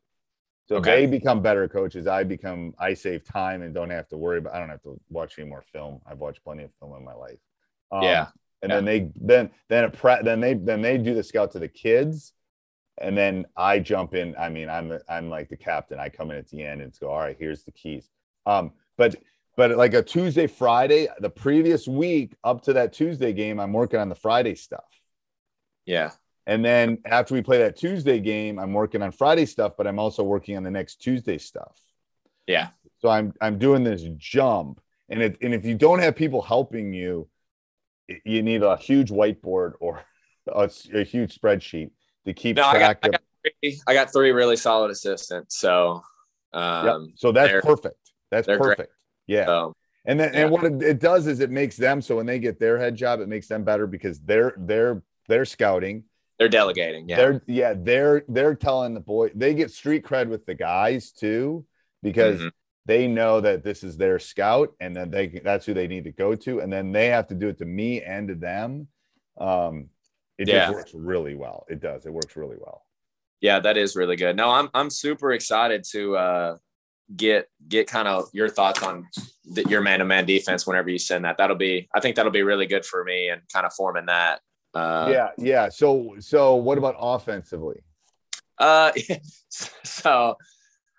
So 0.69 0.77
Okay. 0.77 1.01
they 1.03 1.07
become 1.07 1.43
better 1.43 1.69
coaches. 1.69 2.07
I 2.07 2.25
become 2.25 2.75
I 2.79 2.95
save 2.95 3.25
time 3.25 3.63
and 3.63 3.75
don't 3.75 3.91
have 3.91 4.09
to 4.09 4.17
worry 4.17 4.39
about. 4.39 4.55
I 4.55 4.59
don't 4.59 4.69
have 4.69 4.83
to 4.83 5.01
watch 5.11 5.39
any 5.39 5.49
more 5.49 5.65
film. 5.73 6.01
I've 6.07 6.19
watched 6.19 6.43
plenty 6.45 6.65
of 6.65 6.71
film 6.81 6.97
in 6.97 7.05
my 7.05 7.15
life. 7.15 7.39
Um, 7.93 8.03
Yeah. 8.03 8.27
and 8.63 8.71
then 8.73 8.85
they 8.85 9.11
then 9.17 9.51
then 9.69 9.85
a 9.85 9.91
pre, 9.91 10.17
then 10.23 10.41
they 10.41 10.55
then 10.55 10.83
they 10.83 10.99
do 10.99 11.15
the 11.15 11.23
scout 11.23 11.53
to 11.53 11.59
the 11.59 11.69
kids, 11.69 12.33
and 12.99 13.17
then 13.17 13.47
I 13.57 13.79
jump 13.79 14.15
in. 14.15 14.35
I 14.39 14.49
mean, 14.49 14.69
I'm 14.69 14.99
I'm 15.09 15.29
like 15.29 15.49
the 15.49 15.57
captain. 15.57 15.99
I 15.99 16.09
come 16.09 16.31
in 16.31 16.39
at 16.39 16.49
the 16.49 16.63
end 16.63 16.81
and 16.81 16.93
go, 16.99 17.11
all 17.11 17.19
right, 17.19 17.37
here's 17.39 17.65
the 17.65 17.73
keys. 17.73 18.09
Um, 18.47 18.73
but 18.97 19.17
but 19.57 19.77
like 19.77 19.95
a 19.95 20.03
Tuesday, 20.03 20.47
Friday, 20.47 21.09
the 21.21 21.31
previous 21.31 21.89
week 21.89 22.35
up 22.45 22.63
to 22.63 22.75
that 22.75 22.93
Tuesday 22.93 23.33
game, 23.33 23.59
I'm 23.59 23.73
working 23.73 24.01
on 24.01 24.09
the 24.09 24.15
Friday 24.15 24.55
stuff. 24.55 24.85
Yeah. 25.87 26.11
And 26.47 26.65
then 26.65 26.99
after 27.05 27.35
we 27.35 27.43
play 27.43 27.59
that 27.59 27.77
Tuesday 27.77 28.21
game, 28.21 28.59
I'm 28.59 28.73
working 28.73 29.03
on 29.03 29.13
Friday 29.13 29.47
stuff, 29.47 29.73
but 29.77 29.87
I'm 29.87 29.99
also 29.99 30.23
working 30.23 30.57
on 30.57 30.63
the 30.63 30.71
next 30.71 30.97
Tuesday 30.97 31.39
stuff. 31.39 31.81
Yeah. 32.47 32.69
So 33.01 33.09
I'm 33.09 33.33
I'm 33.41 33.59
doing 33.59 33.85
this 33.85 34.03
jump, 34.17 34.81
and 35.09 35.21
it 35.21 35.39
and 35.43 35.53
if 35.53 35.65
you 35.65 35.75
don't 35.75 35.99
have 35.99 36.17
people 36.17 36.41
helping 36.41 36.93
you, 36.93 37.29
you 38.25 38.43
need 38.43 38.63
a 38.63 38.77
huge 38.77 39.11
whiteboard 39.11 39.73
or 39.81 40.03
a 40.47 40.69
huge 41.03 41.39
spreadsheet 41.39 41.91
to 42.27 42.35
keep 42.35 42.57
No, 42.57 42.65
I 42.67 42.79
track 42.79 43.01
got, 43.03 43.09
I 43.09 43.13
got 43.13 43.23
three, 43.63 43.81
I 43.87 43.95
got 43.95 44.13
three 44.13 44.31
really 44.31 44.57
solid 44.57 44.91
assistants. 44.91 45.57
So 45.59 46.03
Yep. 46.55 46.63
um 46.63 47.13
So 47.17 47.33
that's 47.33 47.65
perfect. 47.65 48.13
That's 48.31 48.47
they're 48.47 48.59
great. 48.59 48.77
perfect. 48.77 48.93
Yeah. 49.27 49.47
so, 49.47 49.75
And 50.05 50.19
then 50.21 50.33
Yeah. 50.35 50.43
and 50.43 50.51
what 50.51 50.65
it, 50.65 50.83
it 50.83 51.01
does 51.01 51.27
is 51.27 51.41
it 51.41 51.51
makes 51.51 51.77
them 51.77 52.01
so 52.03 52.17
when 52.17 52.27
they 52.27 52.39
get 52.39 52.59
their 52.61 52.79
head 52.79 52.97
job, 52.97 53.21
it 53.21 53.29
makes 53.29 53.49
them 53.49 53.65
better 53.65 53.87
because 53.87 54.21
they're 54.21 54.55
they're 54.59 55.03
they're 55.29 55.45
scouting. 55.45 56.05
they're 56.39 56.49
delegating. 56.49 57.09
Yeah. 57.09 57.17
They're 57.17 57.43
yeah, 57.47 57.75
they're 57.77 58.25
they're 58.29 58.55
telling 58.55 58.95
the 58.95 59.01
boy 59.01 59.31
they 59.35 59.55
get 59.55 59.71
street 59.71 60.05
cred 60.05 60.29
with 60.29 60.47
the 60.47 60.55
guys 60.55 61.13
too, 61.13 61.65
because 62.03 62.41
Mhm. 62.41 62.51
they 62.87 63.09
know 63.09 63.41
that 63.41 63.65
this 63.65 63.83
is 63.83 63.97
their 63.97 64.19
scout 64.19 64.75
and 64.81 64.95
then 64.95 65.11
they 65.11 65.27
that's 65.29 65.67
who 65.67 65.75
they 65.75 65.89
need 65.89 66.05
to 66.05 66.13
go 66.13 66.35
to, 66.37 66.61
and 66.61 66.73
then 66.73 66.93
they 66.93 67.07
have 67.09 67.27
to 67.29 67.35
do 67.35 67.49
it 67.49 67.59
to 67.59 67.65
me 67.65 68.03
and 68.03 68.29
to 68.29 68.35
them. 68.35 68.89
Um 69.39 69.91
it 70.39 70.49
Yeah. 70.49 70.67
just 70.67 70.75
works 70.75 70.95
really 70.95 71.35
well. 71.35 71.65
It 71.69 71.81
does, 71.81 72.07
it 72.07 72.13
works 72.13 72.37
really 72.37 72.57
well. 72.59 72.85
Yeah, 73.41 73.61
that 73.61 73.77
is 73.77 73.97
really 73.97 74.17
good. 74.17 74.37
No, 74.37 74.51
I'm 74.51 74.69
I'm 74.75 74.91
super 74.91 75.33
excited 75.33 75.85
to 75.93 76.17
uh 76.17 76.57
get 77.15 77.49
get 77.69 77.87
kind 77.87 78.09
of 78.09 78.29
your 78.33 78.49
thoughts 78.49 78.83
on 78.83 79.07
the, 79.45 79.63
your 79.69 79.81
man 79.81 80.01
to 80.01 80.05
man 80.05 80.27
defense 80.27 80.67
whenever 80.67 80.91
you 80.91 80.99
send 80.99 81.25
that. 81.25 81.37
That'll 81.39 81.57
be 81.57 81.89
I 81.95 82.01
think 82.01 82.17
that'll 82.17 82.33
be 82.33 82.43
really 82.43 82.67
good 82.67 82.85
for 82.85 83.05
me 83.05 83.29
and 83.29 83.43
kind 83.53 83.67
of 83.67 83.73
forming 83.75 84.07
that. 84.07 84.41
Uh, 84.75 85.09
yeah, 85.11 85.29
yeah. 85.39 85.69
So 85.69 86.17
so 86.19 86.57
what 86.57 86.79
about 86.79 86.97
offensively? 86.99 87.81
Uh, 88.59 88.93
so 89.85 90.37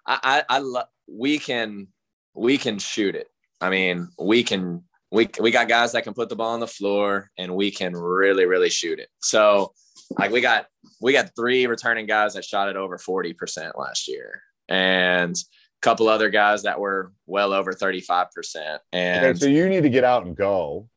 I, 0.06 0.44
I, 0.50 0.56
I 0.58 0.60
love, 0.60 0.88
we 1.08 1.38
can, 1.40 1.88
we 2.34 2.58
can 2.58 2.80
shoot 2.80 3.16
it. 3.16 3.28
I 3.60 3.70
mean, 3.70 4.10
we 4.20 4.44
can, 4.44 4.84
we, 5.12 5.30
we 5.40 5.52
got 5.52 5.68
guys 5.70 5.94
that 5.94 6.04
can 6.04 6.14
put 6.14 6.30
the 6.30 6.36
ball 6.36 6.54
on 6.54 6.60
the 6.60 6.68
floor 6.68 7.30
and 7.38 7.56
we 7.56 7.72
can 7.72 7.94
really, 7.96 8.46
really 8.46 8.70
shoot 8.70 9.00
it. 9.00 9.10
So 9.22 9.74
like 10.18 10.32
we 10.32 10.42
got, 10.42 10.66
we 11.02 11.14
got 11.14 11.32
three 11.36 11.66
returning 11.68 12.06
guys 12.06 12.34
that 12.34 12.44
shot 12.46 12.70
it 12.70 12.76
over 12.76 12.98
40% 12.98 13.72
last 13.78 14.08
year 14.08 14.42
and 14.68 15.36
a 15.36 15.82
couple 15.82 16.10
other 16.10 16.30
guys 16.30 16.64
that 16.64 16.80
were 16.80 17.14
well 17.26 17.54
over 17.54 17.72
35%. 17.74 18.26
Okay, 18.56 18.80
And 18.94 19.40
so 19.40 19.48
you 19.48 19.70
need 19.70 19.84
to 19.84 19.90
get 19.90 20.04
out 20.04 20.26
and 20.26 20.36
go. 20.36 20.90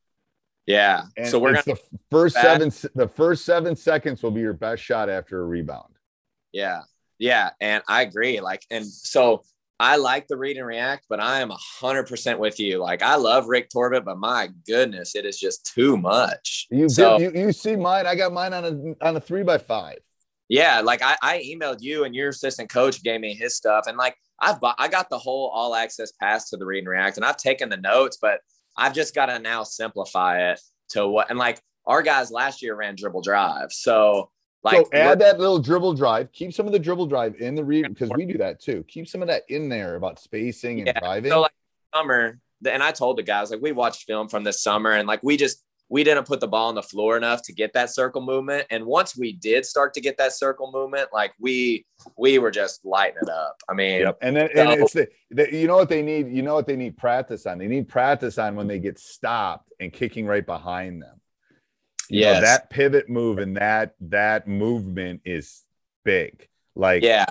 yeah, 0.65 1.03
And 1.17 1.27
so 1.27 1.39
we're 1.39 1.61
to, 1.61 1.63
the 1.63 1.77
first 2.09 2.35
back- 2.35 2.43
seven 2.43 2.71
the 2.95 3.07
first 3.07 3.45
seven 3.45 3.75
seconds 3.75 4.21
will 4.23 4.31
be 4.31 4.41
your 4.41 4.53
best 4.53 4.83
shot 4.83 5.09
after 5.09 5.39
a 5.41 5.45
rebound. 5.45 5.93
Yeah. 6.51 6.81
Yeah. 7.17 7.51
And 7.61 7.83
I 7.87 8.01
agree. 8.01 8.39
Like, 8.41 8.65
and 8.71 8.85
so 8.85 9.43
I 9.81 9.95
like 9.95 10.27
the 10.27 10.37
read 10.37 10.57
and 10.57 10.67
react, 10.67 11.07
but 11.09 11.19
I 11.19 11.41
am 11.41 11.49
a 11.49 11.57
hundred 11.57 12.05
percent 12.07 12.39
with 12.39 12.59
you. 12.59 12.77
Like, 12.77 13.01
I 13.01 13.15
love 13.15 13.47
Rick 13.47 13.69
Torbett, 13.71 14.05
but 14.05 14.19
my 14.19 14.49
goodness, 14.67 15.15
it 15.15 15.25
is 15.25 15.39
just 15.39 15.65
too 15.73 15.97
much. 15.97 16.67
You 16.69 16.87
so, 16.87 17.17
did, 17.17 17.35
you 17.35 17.47
you 17.47 17.51
see 17.51 17.75
mine. 17.75 18.05
I 18.05 18.13
got 18.13 18.31
mine 18.31 18.53
on 18.53 18.63
a 18.65 19.05
on 19.07 19.17
a 19.17 19.19
three 19.19 19.43
by 19.43 19.57
five. 19.57 19.97
yeah, 20.51 20.81
like 20.81 21.01
I, 21.01 21.15
I 21.21 21.39
emailed 21.39 21.77
you 21.79 22.03
and 22.03 22.13
your 22.13 22.27
assistant 22.27 22.69
coach 22.69 23.01
gave 23.03 23.21
me 23.21 23.33
his 23.33 23.55
stuff. 23.55 23.85
And 23.87 23.97
like, 23.97 24.17
I've, 24.37 24.57
I 24.61 24.89
got 24.89 25.09
the 25.09 25.17
whole 25.17 25.47
all 25.47 25.73
access 25.73 26.11
pass 26.11 26.49
to 26.49 26.57
the 26.57 26.65
read 26.65 26.79
and 26.79 26.89
react 26.89 27.15
and 27.15 27.25
I've 27.25 27.37
taken 27.37 27.69
the 27.69 27.77
notes, 27.77 28.17
but 28.21 28.41
I've 28.75 28.93
just 28.93 29.15
got 29.15 29.27
to 29.27 29.39
now 29.39 29.63
simplify 29.63 30.51
it 30.51 30.59
to 30.89 31.07
what, 31.07 31.29
and 31.29 31.39
like 31.39 31.61
our 31.85 32.01
guys 32.01 32.31
last 32.31 32.61
year 32.61 32.75
ran 32.75 32.95
dribble 32.97 33.21
drive. 33.21 33.71
So 33.71 34.29
like, 34.63 34.77
so 34.77 34.89
add 34.93 35.19
that 35.19 35.39
little 35.39 35.59
dribble 35.59 35.93
drive. 35.93 36.31
Keep 36.31 36.53
some 36.53 36.67
of 36.67 36.71
the 36.71 36.79
dribble 36.79 37.07
drive 37.07 37.35
in 37.39 37.55
the 37.55 37.63
read 37.63 37.87
because 37.89 38.11
we 38.15 38.25
do 38.25 38.37
that 38.37 38.61
too. 38.61 38.83
Keep 38.87 39.07
some 39.07 39.21
of 39.21 39.27
that 39.27 39.43
in 39.49 39.69
there 39.69 39.95
about 39.95 40.19
spacing 40.19 40.79
and 40.79 40.87
Yeah, 40.87 40.99
driving. 40.99 41.31
So 41.31 41.41
like 41.41 41.51
summer, 41.93 42.39
and 42.69 42.83
I 42.83 42.91
told 42.91 43.17
the 43.17 43.23
guys 43.23 43.49
like 43.49 43.61
we 43.61 43.71
watched 43.71 44.05
film 44.05 44.29
from 44.29 44.43
this 44.43 44.61
summer, 44.61 44.91
and 44.91 45.07
like 45.07 45.21
we 45.23 45.35
just 45.35 45.63
we 45.91 46.05
didn't 46.05 46.25
put 46.25 46.39
the 46.39 46.47
ball 46.47 46.69
on 46.69 46.75
the 46.75 46.81
floor 46.81 47.17
enough 47.17 47.41
to 47.43 47.53
get 47.53 47.73
that 47.73 47.89
circle 47.89 48.21
movement. 48.21 48.65
And 48.69 48.85
once 48.85 49.17
we 49.17 49.33
did 49.33 49.65
start 49.65 49.93
to 49.95 50.01
get 50.01 50.17
that 50.19 50.31
circle 50.31 50.71
movement, 50.71 51.09
like 51.11 51.33
we 51.39 51.85
we 52.17 52.39
were 52.39 52.51
just 52.51 52.85
lighting 52.85 53.17
it 53.21 53.29
up. 53.29 53.57
I 53.67 53.73
mean, 53.73 54.01
Yep. 54.01 54.17
And 54.21 54.35
then 54.35 54.49
and 54.55 54.81
it's 54.81 54.93
the, 54.93 55.07
the 55.31 55.53
you 55.53 55.67
know 55.67 55.75
what 55.75 55.89
they 55.89 56.01
need. 56.01 56.29
You 56.29 56.43
know 56.43 56.53
what 56.53 56.67
they 56.67 56.75
need 56.77 56.97
practice 56.97 57.45
on. 57.45 57.57
They 57.57 57.67
need 57.67 57.89
practice 57.89 58.37
on 58.37 58.55
when 58.55 58.67
they 58.67 58.79
get 58.79 58.99
stopped 58.99 59.73
and 59.79 59.91
kicking 59.91 60.27
right 60.27 60.45
behind 60.45 61.01
them. 61.01 61.20
You 62.11 62.25
know, 62.25 62.41
that 62.41 62.69
pivot 62.69 63.09
move 63.09 63.37
and 63.37 63.55
that 63.57 63.95
that 64.01 64.47
movement 64.47 65.21
is 65.23 65.63
big. 66.03 66.47
Like 66.75 67.03
yeah, 67.03 67.25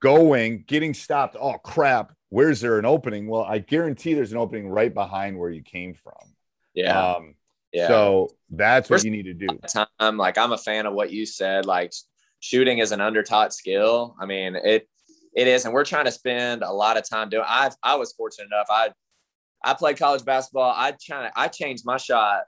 going, 0.00 0.64
getting 0.66 0.94
stopped. 0.94 1.36
Oh 1.40 1.58
crap! 1.58 2.12
Where's 2.28 2.60
there 2.60 2.78
an 2.78 2.84
opening? 2.84 3.28
Well, 3.28 3.42
I 3.42 3.58
guarantee 3.58 4.14
there's 4.14 4.32
an 4.32 4.38
opening 4.38 4.68
right 4.68 4.92
behind 4.92 5.38
where 5.38 5.50
you 5.50 5.62
came 5.62 5.94
from. 5.94 6.34
yeah, 6.74 7.14
Um, 7.14 7.34
yeah. 7.72 7.88
So 7.88 8.28
that's 8.50 8.90
what 8.90 9.04
you 9.04 9.10
need 9.10 9.24
to 9.24 9.34
do. 9.34 9.46
time. 9.68 10.16
Like 10.16 10.38
I'm 10.38 10.52
a 10.52 10.58
fan 10.58 10.86
of 10.86 10.94
what 10.94 11.10
you 11.10 11.24
said. 11.24 11.66
Like 11.66 11.92
shooting 12.40 12.78
is 12.78 12.92
an 12.92 13.00
undertaught 13.00 13.52
skill. 13.52 14.16
I 14.20 14.26
mean, 14.26 14.56
it 14.56 14.88
it 15.34 15.46
is, 15.46 15.64
and 15.64 15.72
we're 15.72 15.84
trying 15.84 16.06
to 16.06 16.12
spend 16.12 16.62
a 16.62 16.72
lot 16.72 16.96
of 16.96 17.08
time 17.08 17.28
doing. 17.28 17.44
I 17.46 17.70
I 17.82 17.94
was 17.96 18.12
fortunate 18.12 18.46
enough. 18.46 18.66
I 18.70 18.90
I 19.64 19.74
played 19.74 19.98
college 19.98 20.24
basketball. 20.24 20.72
I 20.76 20.94
try, 21.00 21.30
I 21.34 21.48
changed 21.48 21.84
my 21.86 21.96
shot 21.96 22.42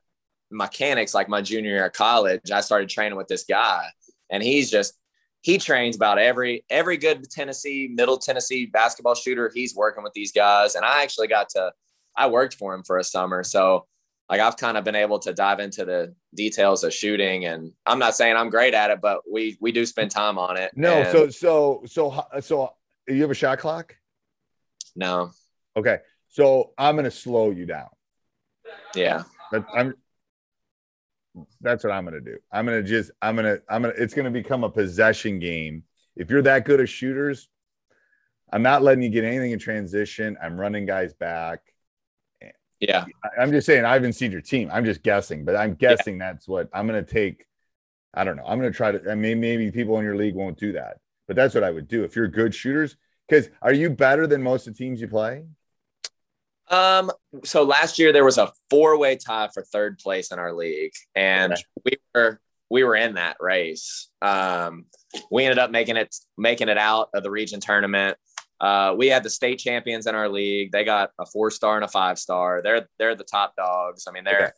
mechanics 0.51 1.15
like 1.15 1.29
my 1.29 1.43
junior 1.43 1.71
year 1.71 1.87
of 1.87 1.93
college. 1.93 2.51
I 2.53 2.61
started 2.61 2.89
training 2.89 3.17
with 3.17 3.29
this 3.29 3.45
guy, 3.45 3.87
and 4.31 4.43
he's 4.43 4.71
just 4.71 4.95
he 5.43 5.59
trains 5.59 5.97
about 5.97 6.19
every 6.19 6.65
every 6.71 6.97
good 6.97 7.31
Tennessee, 7.31 7.89
Middle 7.93 8.19
Tennessee 8.19 8.67
basketball 8.67 9.15
shooter. 9.15 9.51
He's 9.55 9.75
working 9.75 10.03
with 10.03 10.13
these 10.13 10.33
guys, 10.33 10.75
and 10.75 10.85
I 10.85 11.03
actually 11.03 11.29
got 11.29 11.49
to 11.51 11.73
I 12.17 12.27
worked 12.29 12.55
for 12.55 12.75
him 12.75 12.83
for 12.83 12.99
a 12.99 13.05
summer, 13.05 13.45
so 13.45 13.87
like 14.29 14.41
I've 14.41 14.57
kind 14.57 14.77
of 14.77 14.85
been 14.85 14.95
able 14.95 15.19
to 15.21 15.33
dive 15.33 15.59
into 15.61 15.85
the 15.85 16.15
details 16.35 16.85
of 16.85 16.93
shooting, 16.93 17.47
and 17.47 17.73
I'm 17.87 17.99
not 17.99 18.15
saying 18.15 18.37
I'm 18.37 18.51
great 18.51 18.75
at 18.75 18.91
it, 18.91 19.01
but 19.01 19.21
we 19.31 19.57
we 19.61 19.73
do 19.73 19.87
spend 19.87 20.11
time 20.11 20.39
on 20.39 20.57
it. 20.57 20.73
No, 20.77 20.95
and 20.95 21.11
so 21.11 21.31
so 21.31 21.83
so 21.87 22.27
so 22.41 22.71
you 23.07 23.23
have 23.23 23.31
a 23.31 23.35
shot 23.35 23.59
clock? 23.59 23.97
no, 24.97 25.31
Okay. 25.77 25.99
So 26.29 26.73
I'm 26.77 26.97
gonna 26.97 27.11
slow 27.11 27.51
you 27.51 27.65
down. 27.65 27.89
yeah, 28.95 29.23
But 29.51 29.65
I'm 29.73 29.95
that's 31.61 31.85
what 31.85 31.93
I'm 31.93 32.05
gonna 32.05 32.21
do. 32.21 32.39
I'm 32.53 32.65
gonna 32.67 32.83
just 32.83 33.11
I'm 33.23 33.37
gonna 33.37 33.59
I'm 33.69 33.83
gonna 33.83 33.95
it's 33.97 34.15
gonna 34.15 34.31
become 34.31 34.65
a 34.65 34.71
possession 34.71 35.39
game. 35.39 35.85
If 36.17 36.31
you're 36.31 36.43
that 36.43 36.65
good 36.65 36.81
at 36.81 36.89
shooters, 36.89 37.49
I'm 38.53 38.63
not 38.63 38.83
letting 38.83 39.03
you 39.03 39.11
get 39.11 39.25
anything 39.25 39.53
in 39.53 39.59
transition. 39.59 40.37
I'm 40.43 40.59
running 40.59 40.87
guys 40.87 41.13
back. 41.15 41.61
yeah, 42.81 43.05
I'm 43.39 43.53
just 43.53 43.67
saying 43.67 43.85
I 43.85 43.93
haven't 43.93 44.15
seen 44.15 44.33
your 44.33 44.41
team. 44.41 44.71
I'm 44.73 44.85
just 44.85 45.03
guessing, 45.03 45.45
but 45.45 45.57
I'm 45.57 45.75
guessing 45.75 46.19
that's 46.19 46.49
what 46.49 46.69
I'm 46.73 46.87
gonna 46.87 47.03
take. 47.03 47.45
I 48.15 48.25
don't 48.25 48.37
know. 48.37 48.45
I'm 48.47 48.59
gonna 48.59 48.71
try 48.71 48.93
to. 48.93 49.11
I 49.11 49.15
mean, 49.15 49.41
maybe 49.41 49.71
people 49.71 49.99
in 49.99 50.05
your 50.05 50.17
league 50.17 50.35
won't 50.35 50.59
do 50.59 50.73
that, 50.73 50.99
but 51.27 51.37
that's 51.37 51.55
what 51.55 51.65
I 51.65 51.71
would 51.71 51.89
do 51.89 52.05
if 52.05 52.17
you're 52.17 52.29
good 52.29 52.55
shooters. 52.55 52.97
Because 53.29 53.51
are 53.61 53.73
you 53.73 53.91
better 53.91 54.27
than 54.27 54.43
most 54.43 54.67
of 54.67 54.75
the 54.75 54.79
teams 54.79 55.01
you 55.01 55.09
play? 55.09 55.45
Um, 56.71 57.11
so 57.45 57.63
last 57.63 57.99
year 57.99 58.13
there 58.13 58.25
was 58.25 58.39
a 58.39 58.53
four-way 58.71 59.17
tie 59.17 59.49
for 59.53 59.63
third 59.63 59.99
place 59.99 60.33
in 60.33 60.39
our 60.39 60.53
league, 60.53 60.93
and 61.15 61.53
Okay. 61.53 61.63
we 61.85 61.93
were 62.15 62.41
we 62.71 62.85
were 62.85 62.97
in 62.97 63.15
that 63.15 63.39
race. 63.41 64.09
Um, 64.21 64.85
we 65.31 65.45
ended 65.45 65.59
up 65.59 65.71
making 65.71 65.97
it 65.97 66.15
making 66.37 66.69
it 66.69 66.79
out 66.79 67.09
of 67.15 67.23
the 67.23 67.31
region 67.31 67.61
tournament. 67.61 68.19
Uh, 68.61 68.95
we 68.97 69.07
had 69.07 69.23
the 69.23 69.31
state 69.31 69.59
champions 69.59 70.07
in 70.07 70.15
our 70.15 70.29
league. 70.29 70.73
They 70.73 70.85
got 70.85 71.11
a 71.19 71.25
four 71.25 71.51
star 71.51 71.77
and 71.77 71.85
a 71.85 71.89
five 71.89 72.19
star. 72.19 72.61
They're 72.63 72.89
they're 72.99 73.15
the 73.15 73.25
top 73.25 73.55
dogs. 73.57 74.07
I 74.09 74.13
mean, 74.13 74.25
they're 74.25 74.53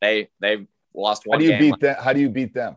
they 0.00 0.28
they 0.40 0.66
lost 0.94 1.22
one. 1.24 1.36
How 1.36 1.38
do 1.38 1.44
you 1.44 1.58
game. 1.58 1.60
beat 1.72 1.80
them? 1.80 1.96
How 2.00 2.12
do 2.12 2.20
you 2.20 2.28
beat 2.28 2.52
them? 2.52 2.76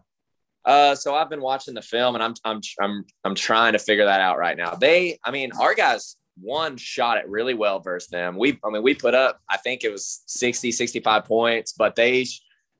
Uh, 0.64 0.94
so 0.94 1.16
I've 1.16 1.30
been 1.30 1.42
watching 1.42 1.74
the 1.74 1.82
film 1.82 2.14
and 2.16 2.24
I'm 2.24 2.36
I'm 2.46 2.62
I'm 2.80 3.04
I'm 3.24 3.36
trying 3.36 3.74
to 3.74 3.80
figure 3.80 4.06
that 4.06 4.22
out 4.22 4.38
right 4.38 4.56
now. 4.56 4.76
They, 4.76 5.18
I 5.26 5.32
mean, 5.32 5.52
our 5.60 5.74
guys 5.74 6.18
one 6.40 6.78
shot 6.78 7.18
it 7.18 7.28
really 7.28 7.54
well 7.54 7.80
versus 7.80 8.10
them. 8.10 8.38
We, 8.38 8.60
I 8.64 8.70
mean, 8.70 8.84
we 8.84 8.94
put 8.96 9.14
up, 9.14 9.40
I 9.50 9.58
think 9.58 9.84
it 9.84 9.92
was 9.92 10.24
60, 10.28 10.72
65 10.72 11.26
points, 11.26 11.74
but 11.74 11.96
they 11.96 12.26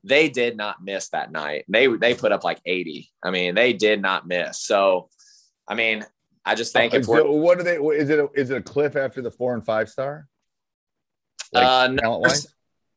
they 0.04 0.28
did 0.28 0.56
not 0.56 0.82
miss 0.82 1.10
that 1.10 1.30
night. 1.30 1.64
They 1.68 1.86
they 1.86 2.14
put 2.14 2.32
up 2.32 2.42
like 2.44 2.60
80. 2.66 3.10
I 3.22 3.30
mean, 3.30 3.54
they 3.54 3.72
did 3.72 4.02
not 4.02 4.26
miss. 4.26 4.60
So, 4.60 5.08
I 5.68 5.74
mean, 5.74 6.04
I 6.44 6.54
just 6.54 6.72
think 6.72 6.92
if 6.92 7.04
So 7.04 7.12
we're 7.12 7.40
what 7.40 7.60
are 7.60 7.62
they? 7.62 7.76
Is 7.76 8.10
it 8.10 8.18
a, 8.18 8.28
is 8.34 8.50
it 8.50 8.56
a 8.56 8.62
cliff 8.62 8.96
after 8.96 9.22
the 9.22 9.30
four 9.30 9.54
and 9.54 9.64
five 9.64 9.88
star? 9.88 10.26
Like, 11.52 11.64
uh, 11.66 11.88
no, 11.88 12.24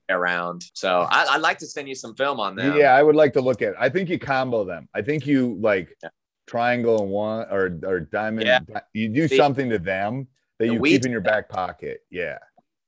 around, 0.09 0.63
so 0.73 1.01
I, 1.09 1.25
I'd 1.31 1.41
like 1.41 1.57
to 1.59 1.67
send 1.67 1.89
you 1.89 1.95
some 1.95 2.15
film 2.15 2.39
on 2.39 2.55
them. 2.55 2.77
Yeah, 2.77 2.95
I 2.95 3.03
would 3.03 3.15
like 3.15 3.33
to 3.33 3.41
look 3.41 3.61
at. 3.61 3.69
It. 3.69 3.75
I 3.79 3.89
think 3.89 4.09
you 4.09 4.17
combo 4.17 4.63
them. 4.63 4.87
I 4.93 5.01
think 5.01 5.27
you 5.27 5.57
like 5.59 5.95
Yeah. 6.01 6.09
triangle 6.47 7.01
and 7.01 7.11
one 7.11 7.47
or 7.51 7.77
or 7.85 7.99
diamond. 7.99 8.47
Yeah. 8.47 8.59
You 8.93 9.09
do 9.09 9.27
See- 9.27 9.37
something 9.37 9.69
to 9.69 9.77
them 9.79 10.27
that 10.59 10.67
you 10.67 10.79
We 10.79 10.91
keep 10.91 11.05
in 11.05 11.11
your 11.11 11.21
back 11.21 11.49
pocket. 11.49 12.01
Yeah. 12.09 12.37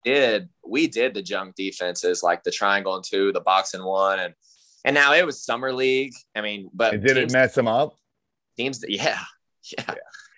did 0.03 0.49
we 0.65 0.88
did 0.88 1.13
the 1.13 1.21
junk 1.21 1.56
defenses 1.56 2.23
like 2.23 2.43
the 2.43 2.51
triangle 2.51 2.95
and 2.95 3.03
two, 3.03 3.32
the 3.34 3.41
box 3.41 3.73
and 3.73 3.84
one, 3.84 4.19
and 4.19 4.34
and 4.86 4.93
now 4.93 5.13
it 5.13 5.25
was 5.25 5.41
summer 5.43 5.73
league. 5.73 6.13
I 6.36 6.41
mean, 6.41 6.69
but 6.73 6.93
And 6.95 7.03
did 7.03 7.17
it 7.17 7.32
mess 7.32 7.56
them 7.56 7.67
up? 7.67 7.95
teams 8.58 8.84
yeah, 8.88 9.19
yeah, 9.77 9.93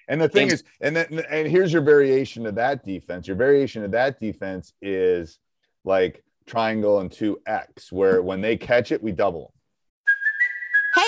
And 0.07 0.19
the 0.19 0.27
thing 0.27 0.49
Teams- 0.49 0.61
is, 0.61 0.67
and 0.81 0.95
then 0.95 1.23
and 1.29 1.47
here's 1.47 1.71
your 1.71 1.81
variation 1.83 2.45
of 2.45 2.55
that 2.55 2.83
defense. 2.83 3.27
Your 3.27 3.35
variation 3.37 3.83
of 3.83 3.91
that 3.91 4.19
defense 4.19 4.73
is 4.81 5.37
like 5.85 6.23
triangle 6.47 6.99
and 6.99 7.11
two 7.11 7.39
X, 7.45 7.91
where 7.91 8.21
when 8.21 8.41
they 8.41 8.57
catch 8.57 8.91
it, 8.91 9.01
we 9.03 9.11
double 9.11 9.41
them. 9.41 9.51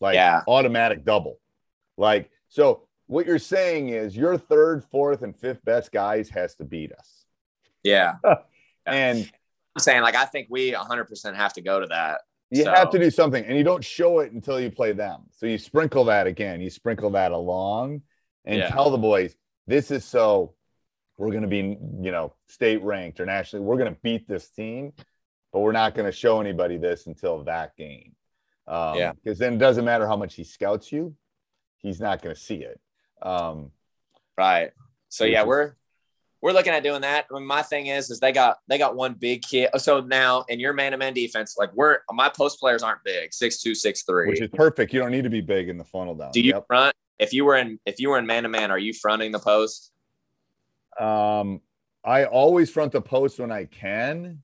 Like 0.00 0.14
Yeah. 0.14 0.42
automatic 0.46 1.04
double. 1.04 1.38
Like, 1.96 2.30
so 2.48 2.82
what 3.06 3.26
you're 3.26 3.38
saying 3.38 3.88
is 3.88 4.16
your 4.16 4.36
third, 4.38 4.84
fourth, 4.84 5.22
and 5.22 5.34
fifth 5.36 5.64
best 5.64 5.92
guys 5.92 6.28
has 6.30 6.54
to 6.56 6.64
beat 6.64 6.92
us. 6.92 7.24
yeah. 7.82 8.16
And 8.86 9.30
I'm 9.76 9.80
saying 9.80 10.00
like 10.00 10.14
I 10.16 10.24
think 10.24 10.46
we 10.50 10.72
100 10.72 11.04
percent 11.04 11.36
have 11.36 11.52
to 11.54 11.60
go 11.60 11.78
to 11.80 11.86
that. 11.88 12.22
you 12.50 12.64
So- 12.64 12.70
have 12.72 12.88
to 12.90 12.98
do 12.98 13.10
something, 13.10 13.44
and 13.44 13.56
you 13.58 13.62
don't 13.64 13.84
show 13.84 14.20
it 14.20 14.32
until 14.32 14.58
you 14.58 14.70
play 14.70 14.92
them. 14.92 15.24
So 15.32 15.44
you 15.44 15.58
sprinkle 15.58 16.04
that 16.04 16.26
again, 16.26 16.62
you 16.62 16.70
sprinkle 16.70 17.10
that 17.10 17.32
along, 17.32 18.00
and 18.46 18.58
Yeah. 18.60 18.70
tell 18.70 18.88
the 18.90 18.96
boys 18.96 19.36
this 19.66 19.90
is 19.90 20.04
so 20.06 20.54
we're 21.18 21.30
going 21.30 21.42
to 21.42 21.48
be, 21.48 21.76
you 22.00 22.10
know, 22.12 22.32
state 22.46 22.80
ranked 22.82 23.20
or 23.20 23.26
nationally. 23.26 23.62
We're 23.66 23.76
going 23.76 23.92
to 23.92 24.00
beat 24.00 24.26
this 24.26 24.48
team, 24.50 24.92
but 25.52 25.60
we're 25.60 25.72
not 25.72 25.94
going 25.94 26.06
to 26.06 26.12
show 26.12 26.40
anybody 26.40 26.78
this 26.78 27.06
until 27.06 27.42
that 27.44 27.76
game. 27.76 28.14
Um, 28.68 28.96
Yeah. 28.96 29.12
Because 29.12 29.38
then 29.38 29.54
it 29.54 29.58
doesn't 29.58 29.84
matter 29.84 30.06
how 30.06 30.16
much 30.16 30.34
he 30.34 30.44
scouts 30.44 30.92
you, 30.92 31.14
he's 31.78 32.00
not 32.00 32.22
going 32.22 32.34
to 32.34 32.40
see 32.40 32.62
it. 32.62 32.80
Um, 33.22 33.72
Right. 34.36 34.70
So 35.08 35.24
yeah, 35.24 35.42
we're 35.42 35.74
we're 36.40 36.52
looking 36.52 36.72
at 36.72 36.84
doing 36.84 37.00
that. 37.00 37.26
I 37.30 37.34
mean, 37.34 37.46
my 37.46 37.62
thing 37.62 37.88
is, 37.88 38.10
is 38.10 38.20
they 38.20 38.30
got 38.30 38.58
they 38.68 38.78
got 38.78 38.94
one 38.94 39.14
big 39.14 39.42
kid. 39.42 39.70
So 39.78 40.00
now 40.00 40.44
in 40.48 40.60
your 40.60 40.72
man 40.72 40.92
to 40.92 40.98
man 40.98 41.12
defense, 41.14 41.56
like 41.58 41.74
we're 41.74 41.98
my 42.12 42.28
post 42.28 42.60
players 42.60 42.82
aren't 42.84 43.02
big, 43.02 43.32
six 43.34 43.60
two, 43.60 43.74
six 43.74 44.04
three. 44.04 44.28
which 44.28 44.40
is 44.40 44.50
perfect. 44.52 44.92
You 44.92 45.00
don't 45.00 45.10
need 45.10 45.24
to 45.24 45.30
be 45.30 45.40
big 45.40 45.68
in 45.68 45.78
the 45.78 45.84
funnel 45.84 46.14
down. 46.14 46.30
Do 46.30 46.40
you 46.40 46.52
Yep. 46.52 46.66
front? 46.68 46.94
If 47.18 47.32
you 47.32 47.44
were 47.44 47.56
in 47.56 47.80
if 47.84 47.98
you 47.98 48.10
were 48.10 48.18
in 48.18 48.26
man 48.26 48.44
to 48.44 48.48
man, 48.48 48.70
are 48.70 48.78
you 48.78 48.92
fronting 48.92 49.32
the 49.32 49.40
post? 49.40 49.90
Um, 51.00 51.60
I 52.04 52.26
always 52.26 52.70
front 52.70 52.92
the 52.92 53.02
post 53.02 53.40
when 53.40 53.50
I 53.50 53.64
can. 53.64 54.42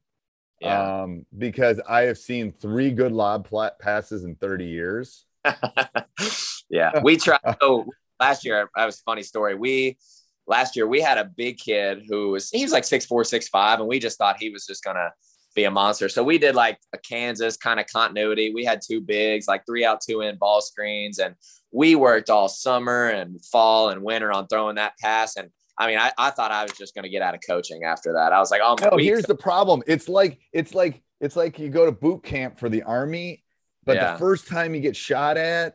Yeah. 0.61 1.03
Um, 1.03 1.27
because 1.37 1.81
I 1.89 2.03
have 2.03 2.19
seen 2.19 2.53
three 2.53 2.91
good 2.91 3.13
lob 3.13 3.47
pla- 3.47 3.71
passes 3.79 4.25
in 4.25 4.37
30 4.37 4.67
years. 4.67 5.27
yeah, 6.71 7.01
we 7.03 7.17
tried. 7.17 7.41
So 7.61 7.87
last 8.21 8.45
year, 8.45 8.69
that 8.77 8.87
was 8.87 9.01
funny 9.01 9.23
story. 9.23 9.55
We 9.55 9.99
last 10.47 10.77
year 10.77 10.87
we 10.87 11.01
had 11.01 11.19
a 11.19 11.25
big 11.25 11.59
kid 11.59 12.05
who 12.09 12.31
was 12.31 12.51
he 12.51 12.63
was 12.63 12.73
like 12.73 12.85
six 12.85 13.07
four, 13.07 13.25
six 13.25 13.49
five, 13.49 13.81
and 13.81 13.89
we 13.89 13.99
just 13.99 14.19
thought 14.19 14.37
he 14.39 14.51
was 14.51 14.67
just 14.67 14.85
gonna 14.85 15.13
be 15.55 15.65
a 15.65 15.71
monster. 15.71 16.09
So 16.09 16.25
we 16.25 16.39
did 16.39 16.55
like 16.55 16.79
a 16.93 16.99
Kansas 16.99 17.57
kind 17.57 17.79
of 17.79 17.87
continuity. 17.87 18.53
We 18.53 18.65
had 18.65 18.81
two 18.87 19.01
bigs, 19.01 19.47
like 19.47 19.65
three 19.67 19.85
out, 19.85 20.01
two 20.01 20.21
in 20.21 20.37
ball 20.37 20.61
screens, 20.61 21.19
and 21.19 21.35
we 21.73 21.95
worked 21.95 22.31
all 22.31 22.49
summer 22.49 23.09
and 23.09 23.45
fall 23.45 23.91
and 23.91 24.03
winter 24.03 24.33
on 24.33 24.47
throwing 24.47 24.77
that 24.77 24.95
pass. 25.01 25.37
And 25.37 25.51
I 25.77 25.87
mean, 25.89 25.99
I, 25.99 26.13
I 26.17 26.31
thought 26.31 26.51
I 26.53 26.63
was 26.63 26.73
just 26.73 26.95
gonna 26.95 27.09
get 27.09 27.23
out 27.23 27.35
of 27.35 27.41
coaching 27.47 27.83
after 27.85 28.13
that. 28.15 28.33
I 28.33 28.39
was 28.39 28.51
like, 28.51 28.61
oh, 28.63 28.77
No, 28.81 28.91
oh, 28.93 28.97
here's 28.97 29.25
the 29.25 29.35
problem. 29.35 29.83
It's 29.87 30.09
like 30.09 30.39
it's 30.53 30.75
like 30.75 31.03
it's 31.21 31.37
like 31.37 31.59
you 31.59 31.69
go 31.69 31.87
to 31.87 31.93
boot 31.93 32.23
camp 32.23 32.59
for 32.59 32.69
the 32.69 32.83
army, 32.83 33.43
but 33.85 33.97
Yeah. 33.97 34.13
the 34.13 34.19
first 34.19 34.47
time 34.47 34.75
you 34.75 34.81
get 34.81 34.95
shot 34.97 35.37
at, 35.37 35.75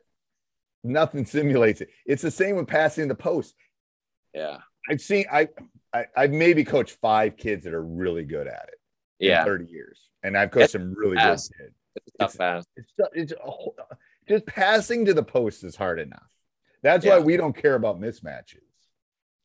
nothing 0.84 1.26
simulates 1.26 1.82
it. 1.82 1.90
It's 2.06 2.22
the 2.22 2.32
same 2.32 2.56
with 2.56 2.68
passing 2.68 3.08
the 3.08 3.16
post. 3.16 3.56
yeah, 4.34 4.58
I've 4.90 5.02
seen 5.02 5.26
I, 5.32 5.50
I 5.94 6.06
I've 6.16 6.32
maybe 6.32 6.64
coached 6.64 6.98
five 7.02 7.36
kids 7.36 7.66
that 7.66 7.74
are 7.74 7.84
really 7.84 8.24
good 8.24 8.48
at 8.48 8.70
it 8.70 8.80
in 9.20 9.30
yeah, 9.32 9.44
30 9.44 9.66
years, 9.66 10.00
and 10.24 10.38
I've 10.38 10.52
coached 10.52 10.72
some 10.72 10.94
really 10.94 11.18
good 11.18 11.24
kids. 11.26 11.52
it's 11.96 12.12
tough 12.20 12.38
pass. 12.38 12.66
It's, 12.78 12.94
it's 13.14 13.32
a 13.34 13.50
whole- 13.50 13.76
just 14.30 14.46
passing 14.46 15.06
to 15.06 15.14
the 15.14 15.24
post 15.24 15.64
is 15.64 15.76
hard 15.76 16.00
enough. 16.00 16.24
That's 16.84 17.04
Yeah. 17.04 17.18
why 17.18 17.24
we 17.24 17.36
don't 17.36 17.56
care 17.56 17.74
about 17.76 18.00
mismatches. 18.00 18.62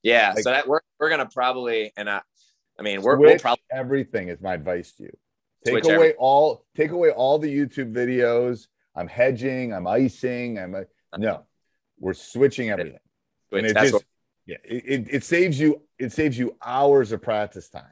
Yeah, 0.04 0.32
Like- 0.34 0.44
so 0.44 0.50
that 0.50 0.68
we're 0.68 0.80
we're 1.00 1.10
gonna 1.10 1.26
probably 1.28 1.92
and 1.96 2.08
I, 2.08 2.20
I 2.78 2.82
mean 2.82 3.02
we're 3.02 3.16
we'll 3.16 3.38
probably 3.38 3.64
everything 3.72 4.28
is 4.28 4.40
my 4.40 4.54
advice 4.54 4.92
to 4.98 5.04
you. 5.04 5.16
Take 5.64 5.84
away 5.84 5.94
every- 5.94 6.14
all 6.14 6.64
take 6.76 6.90
away 6.92 7.10
all 7.10 7.38
the 7.40 7.48
YouTube 7.52 7.92
videos. 7.92 8.68
I'm 8.94 9.08
hedging, 9.08 9.72
I'm 9.74 9.88
icing, 9.88 10.56
I'm 10.58 10.74
a, 10.76 10.84
no, 11.18 11.44
we're 11.98 12.14
switching 12.14 12.70
everything. 12.70 13.00
And 13.50 13.66
it 13.66 13.74
just 13.74 13.92
what, 13.94 14.04
yeah, 14.46 14.56
it, 14.62 15.08
it, 15.10 15.24
saves 15.24 15.58
you 15.58 15.82
it 15.98 16.12
saves 16.12 16.38
you 16.38 16.56
hours 16.64 17.10
of 17.12 17.20
practice 17.22 17.68
time. 17.68 17.90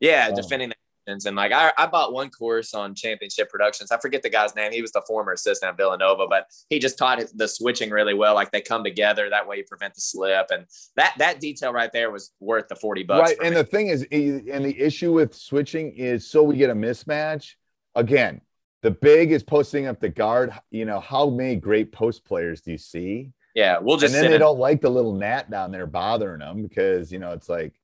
yeah 0.00 0.28
Oh. 0.32 0.34
defending 0.36 0.72
Indians. 1.10 1.26
and 1.26 1.36
like 1.36 1.52
I, 1.52 1.72
I 1.76 1.86
bought 1.86 2.12
one 2.12 2.30
course 2.30 2.74
on 2.74 2.94
Championship 2.94 3.50
Productions. 3.50 3.90
I 3.90 3.98
forget 3.98 4.22
the 4.22 4.30
guy's 4.30 4.54
name. 4.54 4.72
He 4.72 4.82
was 4.82 4.92
the 4.92 5.02
former 5.06 5.32
assistant 5.32 5.70
at 5.70 5.76
Villanova, 5.76 6.26
but 6.28 6.46
he 6.68 6.78
just 6.78 6.98
taught 6.98 7.22
the 7.34 7.48
switching 7.48 7.90
really 7.90 8.14
well. 8.14 8.34
Like 8.34 8.50
they 8.50 8.60
come 8.60 8.84
together 8.84 9.28
that 9.30 9.46
way 9.46 9.58
you 9.58 9.64
prevent 9.64 9.94
the 9.94 10.00
slip, 10.00 10.46
and 10.50 10.66
that 10.96 11.14
that 11.18 11.40
detail 11.40 11.72
right 11.72 11.92
there 11.92 12.10
was 12.10 12.32
worth 12.40 12.68
the 12.68 12.76
forty 12.76 13.02
bucks. 13.02 13.30
right. 13.30 13.38
And 13.42 13.54
me. 13.54 13.60
the 13.60 13.64
thing 13.64 13.88
is, 13.88 14.02
and 14.02 14.64
the 14.64 14.78
issue 14.78 15.12
with 15.12 15.34
switching 15.34 15.92
is 15.96 16.28
so 16.28 16.42
we 16.42 16.56
get 16.56 16.70
a 16.70 16.74
mismatch. 16.74 17.54
Again, 17.94 18.40
the 18.82 18.90
big 18.90 19.32
is 19.32 19.42
posting 19.42 19.86
up 19.86 20.00
the 20.00 20.08
guard. 20.08 20.52
You 20.70 20.84
know, 20.84 21.00
how 21.00 21.28
many 21.28 21.56
great 21.56 21.92
post 21.92 22.24
players 22.24 22.60
do 22.60 22.72
you 22.72 22.78
see? 22.78 23.32
Yeah, 23.54 23.78
we'll 23.78 23.96
just 23.96 24.14
and 24.14 24.22
then 24.22 24.30
they 24.30 24.36
in- 24.36 24.40
don't 24.40 24.58
like 24.58 24.80
the 24.80 24.90
little 24.90 25.14
gnat 25.14 25.50
down 25.50 25.72
there 25.72 25.86
bothering 25.86 26.38
them 26.38 26.62
because 26.62 27.10
you 27.10 27.18
know 27.18 27.32
it's 27.32 27.48
like 27.48 27.74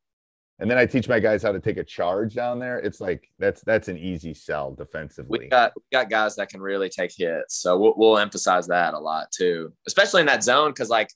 and 0.58 0.70
then 0.70 0.78
i 0.78 0.86
teach 0.86 1.08
my 1.08 1.20
guys 1.20 1.42
how 1.42 1.52
to 1.52 1.60
take 1.60 1.76
a 1.76 1.84
charge 1.84 2.34
down 2.34 2.58
there. 2.58 2.78
It's 2.78 3.00
like 3.00 3.28
that's 3.38 3.60
that's 3.62 3.88
an 3.88 3.98
easy 3.98 4.32
sell 4.34 4.74
defensively. 4.74 5.38
We 5.40 5.48
got 5.48 5.72
we 5.76 5.82
got 5.92 6.08
guys 6.10 6.36
that 6.36 6.48
can 6.48 6.60
really 6.60 6.88
take 6.88 7.12
hits, 7.16 7.56
so 7.56 7.78
we'll, 7.78 7.94
we'll 7.96 8.18
emphasize 8.18 8.66
that 8.68 8.94
a 8.94 8.98
lot 8.98 9.30
too, 9.32 9.72
especially 9.86 10.20
in 10.20 10.26
that 10.26 10.42
zone. 10.42 10.70
Because 10.70 10.88
like 10.88 11.10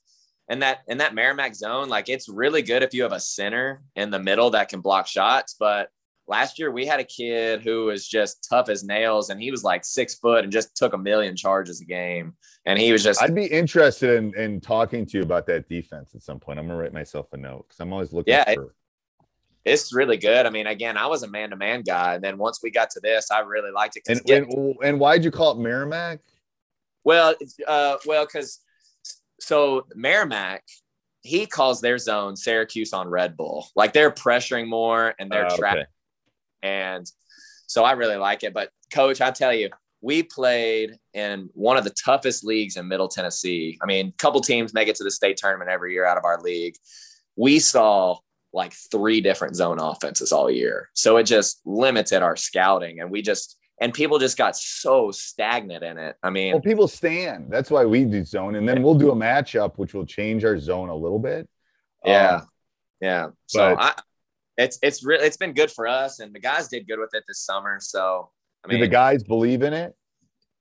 in 0.49 0.59
that 0.59 0.79
in 0.87 0.97
that 0.99 1.15
Merrimack 1.15 1.55
zone, 1.55 1.89
like 1.89 2.09
it's 2.09 2.29
really 2.29 2.61
good 2.61 2.83
if 2.83 2.93
you 2.93 3.03
have 3.03 3.13
a 3.13 3.19
center 3.19 3.81
in 3.95 4.11
the 4.11 4.19
middle 4.19 4.51
that 4.51 4.69
can 4.69 4.81
block 4.81 5.07
shots. 5.07 5.55
But 5.59 5.89
last 6.27 6.59
year 6.59 6.71
we 6.71 6.85
had 6.85 6.99
a 6.99 7.03
kid 7.03 7.61
who 7.61 7.85
was 7.85 8.07
just 8.07 8.47
tough 8.49 8.69
as 8.69 8.83
nails, 8.83 9.29
and 9.31 9.41
he 9.41 9.49
was 9.49 9.63
like 9.63 9.83
six 9.83 10.15
foot 10.15 10.43
and 10.43 10.51
just 10.53 10.75
took 10.75 10.93
a 10.93 10.97
million 10.97 11.35
charges 11.35 11.81
a 11.81 11.85
game, 11.85 12.33
and 12.65 12.77
he 12.77 12.91
was 12.91 13.03
just 13.03 13.21
i'd 13.23 13.33
be 13.33 13.45
interested 13.45 14.17
in 14.17 14.35
in 14.35 14.61
talking 14.61 15.03
to 15.05 15.17
you 15.17 15.23
about 15.23 15.47
that 15.47 15.67
defense 15.67 16.13
at 16.13 16.21
some 16.21 16.39
point. 16.39 16.59
I'm 16.59 16.67
gonna 16.67 16.77
write 16.79 16.93
myself 16.93 17.27
a 17.33 17.37
note 17.37 17.65
because 17.67 17.79
i'm 17.79 17.91
always 17.91 18.13
looking 18.13 18.33
Yeah, 18.33 18.49
it- 18.49 18.55
for 18.55 18.75
it's 19.65 19.93
really 19.93 20.17
good. 20.17 20.45
I 20.45 20.49
mean, 20.49 20.67
again, 20.67 20.97
I 20.97 21.07
was 21.07 21.23
a 21.23 21.27
man 21.29 21.51
to 21.51 21.55
man 21.55 21.81
guy, 21.81 22.15
and 22.15 22.23
then 22.23 22.37
once 22.37 22.59
we 22.63 22.71
got 22.71 22.89
to 22.91 22.99
this, 23.01 23.29
I 23.31 23.39
really 23.41 23.71
liked 23.71 23.97
it. 23.97 24.03
and, 24.07 24.23
get- 24.23 24.43
and 24.43 24.75
and 24.83 24.99
why'd 24.99 25.23
you 25.23 25.31
call 25.31 25.51
it 25.51 25.59
merrimack 25.59 26.19
Well, 27.03 27.35
uh, 27.67 27.97
well, 28.05 28.25
because 28.25 28.59
so 29.39 29.85
Merrimack, 29.95 30.63
he 31.23 31.45
calls 31.45 31.81
their 31.81 31.97
zone 31.97 32.35
Syracuse 32.35 32.93
on 32.93 33.07
Red 33.07 33.35
Bull. 33.37 33.67
Like 33.75 33.93
they're 33.93 34.11
pressuring 34.11 34.67
more 34.67 35.13
and 35.19 35.31
they're 35.31 35.49
trapped. 35.49 35.77
okay. 35.79 35.85
And 36.63 37.09
so 37.67 37.83
I 37.83 37.93
really 37.93 38.17
like 38.17 38.43
it. 38.43 38.53
But 38.53 38.69
coach, 38.93 39.19
I 39.21 39.31
tell 39.31 39.53
you, 39.53 39.69
we 40.01 40.23
played 40.23 40.97
in 41.13 41.49
one 41.53 41.77
of 41.77 41.83
the 41.83 41.89
toughest 42.03 42.43
leagues 42.43 42.75
in 42.77 42.87
Middle 42.87 43.07
Tennessee. 43.07 43.77
I 43.81 43.85
mean, 43.85 44.07
a 44.09 44.11
couple 44.21 44.41
teams 44.41 44.73
make 44.73 44.87
it 44.87 44.95
to 44.97 45.03
the 45.03 45.11
state 45.11 45.37
tournament 45.37 45.69
every 45.71 45.93
year 45.93 46.05
out 46.05 46.17
of 46.17 46.25
our 46.25 46.39
league. 46.41 46.75
We 47.35 47.59
saw 47.59 48.17
like 48.53 48.73
three 48.73 49.21
different 49.21 49.55
zone 49.55 49.79
offenses 49.79 50.31
all 50.31 50.49
year. 50.49 50.89
So 50.93 51.17
it 51.17 51.23
just 51.23 51.61
limited 51.65 52.21
our 52.21 52.35
scouting. 52.35 52.99
And 52.99 53.09
we 53.09 53.21
just, 53.21 53.57
and 53.79 53.93
people 53.93 54.19
just 54.19 54.37
got 54.37 54.55
so 54.55 55.11
stagnant 55.11 55.83
in 55.83 55.97
it. 55.97 56.15
I 56.21 56.29
mean, 56.29 56.53
well 56.53 56.61
people 56.61 56.87
stand 56.87 57.47
that's 57.49 57.71
why 57.71 57.85
we 57.85 58.05
do 58.05 58.23
zone 58.23 58.55
and 58.55 58.67
then 58.67 58.83
we'll 58.83 58.95
do 58.95 59.11
a 59.11 59.15
matchup 59.15 59.77
which 59.77 59.93
will 59.93 60.05
change 60.05 60.43
our 60.45 60.59
zone 60.59 60.89
a 60.89 60.95
little 60.95 61.19
bit 61.19 61.49
Yeah. 62.05 62.35
Um, 62.35 62.47
Yeah. 62.99 63.27
So 63.47 63.75
but- 63.75 63.81
I 63.81 64.01
it's 64.57 64.77
it's 64.83 65.03
really 65.03 65.25
it's 65.25 65.37
been 65.37 65.53
good 65.53 65.71
for 65.71 65.87
us 65.87 66.19
and 66.19 66.35
the 66.35 66.39
guys 66.39 66.67
did 66.67 66.85
good 66.87 66.99
with 66.99 67.11
it 67.13 67.23
this 67.27 67.39
summer. 67.39 67.79
So 67.79 68.29
I 68.63 68.67
do 68.67 68.73
mean 68.73 68.81
the 68.81 68.87
guys 68.87 69.23
believe 69.23 69.63
in 69.63 69.73
it 69.73 69.95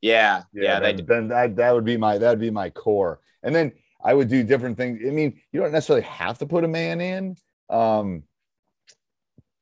yeah, 0.01 0.45
yeah, 0.53 0.81
they 0.81 0.87
then, 0.87 0.97
do. 0.97 1.03
then 1.03 1.29
that 1.29 1.57
that 1.57 1.75
would 1.75 1.85
be 1.85 1.97
my 1.97 2.19
that 2.19 2.31
would 2.31 2.41
be 2.41 2.51
my 2.51 2.71
core. 2.71 3.21
And 3.43 3.55
then 3.55 3.73
I 4.03 4.15
would 4.15 4.29
do 4.29 4.43
different 4.43 4.77
things. 4.77 5.01
I 5.07 5.11
mean, 5.11 5.41
you 5.53 5.61
don't 5.61 5.73
necessarily 5.73 6.07
have 6.07 6.39
to 6.39 6.47
put 6.47 6.65
a 6.65 6.69
man 6.69 7.01
in. 7.01 7.37
Um, 7.71 8.25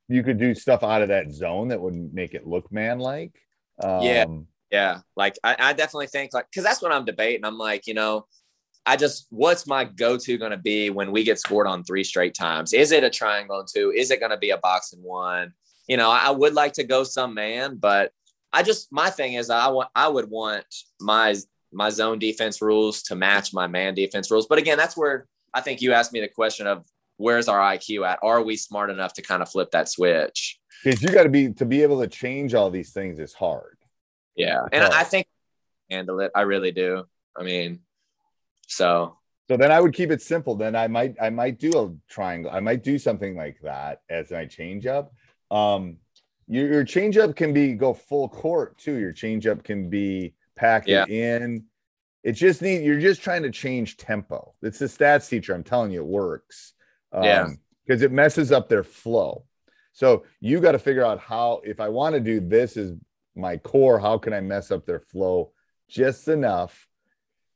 you 0.09 0.23
could 0.23 0.39
do 0.39 0.55
stuff 0.55 0.83
out 0.83 1.03
of 1.03 1.09
that 1.09 1.31
zone 1.31 1.69
that 1.69 1.81
would 1.81 2.15
make 2.15 2.35
it 2.35 2.47
look 2.47 2.73
man 2.73 2.99
like. 2.99 3.33
Um, 3.83 4.03
Yeah. 4.03 4.27
Yeah. 4.71 5.01
Like 5.17 5.39
I, 5.45 5.57
I 5.59 5.73
definitely 5.73 6.09
think 6.09 6.33
like 6.35 6.47
because 6.51 6.65
that's 6.65 6.83
what 6.83 6.93
I'm 6.93 7.05
debating. 7.05 7.45
I'm 7.45 7.59
like, 7.59 7.87
you 7.87 7.95
know, 7.95 8.27
I 8.87 8.97
just 8.97 9.27
what's 9.31 9.67
my 9.67 9.85
go-to 9.85 10.39
gonna 10.39 10.57
be 10.57 10.91
when 10.91 11.13
we 11.13 11.25
get 11.25 11.39
scored 11.39 11.67
on 11.67 11.85
three 11.85 12.05
straight 12.05 12.35
times? 12.35 12.73
Is 12.73 12.91
it 12.93 13.05
a 13.05 13.11
triangle 13.11 13.61
and 13.61 13.69
two? 13.69 13.93
Is 13.95 14.11
it 14.11 14.21
gonna 14.21 14.39
be 14.39 14.51
a 14.51 14.59
box 14.59 14.93
and 14.93 15.03
one? 15.03 15.53
You 15.89 15.97
know, 15.97 16.11
I 16.11 16.31
would 16.31 16.55
like 16.55 16.75
to 16.75 16.85
go 16.85 17.05
some 17.05 17.35
man, 17.35 17.77
but 17.77 18.13
I 18.53 18.63
just 18.63 18.89
my 18.91 19.11
thing 19.11 19.35
is 19.35 19.51
I 19.51 19.69
want 19.69 19.91
I 19.95 20.09
would 20.09 20.31
want 20.31 20.65
my 21.01 21.35
my 21.73 21.91
zone 21.91 22.19
defense 22.19 22.63
rules 22.63 23.03
to 23.05 23.15
match 23.15 23.53
my 23.53 23.67
man 23.67 23.95
defense 23.95 24.31
rules. 24.31 24.47
But 24.47 24.59
again, 24.59 24.79
that's 24.79 24.97
where 24.97 25.27
I 25.53 25.61
think 25.61 25.83
you 25.83 25.93
asked 25.93 26.13
me 26.13 26.21
the 26.21 26.29
question 26.29 26.67
of 26.67 26.85
where's 27.19 27.49
our 27.49 27.59
IQ 27.61 28.07
at? 28.09 28.19
Are 28.23 28.43
we 28.43 28.57
smart 28.57 28.89
enough 28.91 29.13
to 29.15 29.23
kind 29.23 29.43
of 29.43 29.51
flip 29.51 29.71
that 29.73 29.89
switch? 29.91 30.59
because 30.85 31.03
you 31.03 31.09
got 31.11 31.25
to 31.25 31.29
be 31.29 31.53
to 31.53 31.65
be 31.67 31.83
able 31.83 32.01
to 32.01 32.07
change 32.09 32.55
all 32.55 32.71
these 32.71 32.93
things 32.93 33.19
is 33.19 33.35
hard. 33.35 33.77
Yeah. 34.37 34.63
It's 34.67 34.71
And 34.73 34.85
I 34.85 34.95
hard. 34.99 35.07
think 35.09 35.27
handle 35.91 36.21
it. 36.21 36.31
I 36.35 36.43
really 36.43 36.71
do. 36.73 37.05
I 37.37 37.43
mean, 37.43 37.81
so 38.69 39.17
So 39.49 39.57
then 39.57 39.73
I 39.73 39.81
would 39.81 39.93
keep 39.95 40.11
it 40.11 40.23
simple. 40.23 40.55
Then 40.55 40.77
I 40.77 40.87
might 40.89 41.17
I 41.21 41.31
might 41.31 41.59
do 41.59 41.71
a 41.79 42.13
triangle. 42.13 42.51
I 42.53 42.61
might 42.61 42.85
do 42.85 42.99
something 42.99 43.37
like 43.37 43.59
that 43.63 44.03
as 44.09 44.31
my 44.31 44.47
change 44.47 44.87
up. 44.87 45.13
Um, 45.51 45.97
your, 46.47 46.73
your 46.73 46.85
change 46.85 47.17
up 47.19 47.35
can 47.37 47.53
be 47.53 47.75
go 47.75 47.93
full 47.93 48.29
court 48.29 48.79
too. 48.79 48.95
Your 48.99 49.13
change 49.13 49.47
up 49.47 49.65
can 49.65 49.91
be 49.91 50.35
packed 50.57 50.89
Yeah. 50.89 51.07
in. 51.07 51.65
It 52.23 52.33
just 52.33 52.63
need 52.63 52.85
you're 52.85 53.01
just 53.01 53.21
trying 53.23 53.43
to 53.43 53.51
change 53.51 53.97
tempo. 53.97 54.55
It's 54.63 54.79
the 54.79 54.87
stats 54.87 55.29
teacher. 55.29 55.55
I'm 55.55 55.65
telling 55.65 55.91
you, 55.91 56.01
it 56.01 56.07
works. 56.07 56.75
Yeah. 57.13 57.49
because 57.87 58.03
it 58.03 58.13
messes 58.13 58.53
up 58.53 58.69
their 58.69 58.85
flow. 58.85 59.45
So 59.93 60.25
you 60.41 60.61
got 60.61 60.73
to 60.73 60.79
figure 60.79 61.05
out 61.05 61.19
how 61.19 61.61
if 61.65 61.81
I 61.81 61.89
want 61.89 62.15
to 62.15 62.21
do 62.21 62.41
this 62.41 62.77
is 62.77 62.93
my 63.35 63.57
core, 63.57 63.99
how 63.99 64.19
can 64.19 64.33
I 64.33 64.41
mess 64.41 64.71
up 64.71 64.87
their 64.87 65.01
flow 65.01 65.53
just 65.89 66.29
enough? 66.29 66.87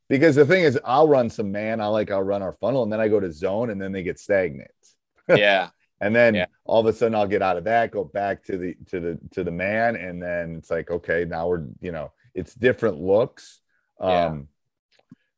Because 0.08 0.34
the 0.36 0.44
thing 0.44 0.64
is, 0.64 0.78
I'll 0.84 1.08
run 1.08 1.30
some 1.30 1.52
man, 1.52 1.80
I 1.80 1.86
like 1.86 2.10
I'll 2.10 2.22
run 2.22 2.42
our 2.42 2.52
funnel, 2.52 2.82
and 2.82 2.92
then 2.92 3.00
I 3.00 3.08
go 3.08 3.20
to 3.20 3.32
zone, 3.32 3.70
and 3.70 3.80
then 3.80 3.92
they 3.92 4.02
get 4.02 4.18
stagnant. 4.18 4.70
yeah. 5.28 5.70
And 6.00 6.14
then 6.14 6.34
Yeah. 6.34 6.46
all 6.64 6.80
of 6.80 6.86
a 6.86 6.92
sudden 6.92 7.14
I'll 7.14 7.28
get 7.28 7.42
out 7.42 7.56
of 7.56 7.64
that, 7.64 7.92
go 7.92 8.04
back 8.04 8.42
to 8.44 8.58
the 8.58 8.74
to 8.86 9.00
the 9.00 9.18
to 9.30 9.44
the 9.44 9.52
man, 9.52 9.96
and 9.96 10.20
then 10.20 10.56
it's 10.56 10.70
like, 10.70 10.90
okay, 10.90 11.24
now 11.24 11.46
we're 11.48 11.64
you 11.80 11.92
know, 11.92 12.12
it's 12.34 12.54
different 12.54 13.00
looks. 13.00 13.60
Um 14.00 14.10
Yeah. 14.10 14.38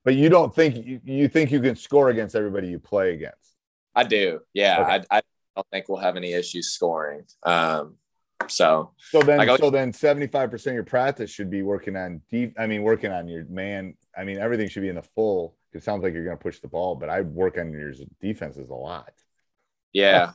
but 0.05 0.15
you 0.15 0.29
don't 0.31 0.55
think 0.55 0.77
you, 0.87 1.01
you 1.05 1.29
think 1.29 1.51
you 1.53 1.61
can 1.61 1.77
score 1.77 2.09
against 2.09 2.35
everybody 2.35 2.69
you 2.69 2.79
play 2.79 3.13
against. 3.13 3.54
I 3.95 4.05
do. 4.05 4.41
Yeah. 4.53 4.81
Okay. 4.83 5.05
I, 5.11 5.19
I 5.19 5.23
don't 5.57 5.67
think 5.71 5.89
we'll 5.89 5.99
have 5.99 6.17
any 6.17 6.33
issues 6.33 6.71
scoring. 6.73 7.25
Um, 7.43 7.97
so 8.49 8.93
So 8.99 9.23
then, 9.23 9.39
Like, 9.39 9.59
so 9.59 9.71
then, 9.71 9.93
seventy-five 9.93 10.51
percent 10.51 10.73
of 10.73 10.77
your 10.77 10.85
practice 10.85 11.31
should 11.31 11.51
be 11.51 11.63
working 11.63 11.97
on 11.97 12.21
deep. 12.31 12.55
I 12.59 12.67
mean, 12.67 12.83
working 12.83 13.11
on 13.13 13.29
your 13.29 13.45
man. 13.47 13.95
I 14.17 14.25
mean, 14.25 14.39
everything 14.39 14.69
should 14.69 14.83
be 14.83 14.89
in 14.89 14.97
the 14.97 15.03
full. 15.03 15.57
It 15.73 15.83
sounds 15.83 16.03
like 16.03 16.13
you're 16.13 16.25
going 16.25 16.37
to 16.37 16.43
push 16.43 16.61
the 16.61 16.69
ball, 16.69 16.95
but 16.95 17.09
I 17.09 17.23
work 17.23 17.59
on 17.59 17.73
your 17.73 17.93
defenses 18.21 18.71
a 18.71 18.75
lot. 18.75 19.13
yeah. 19.93 20.33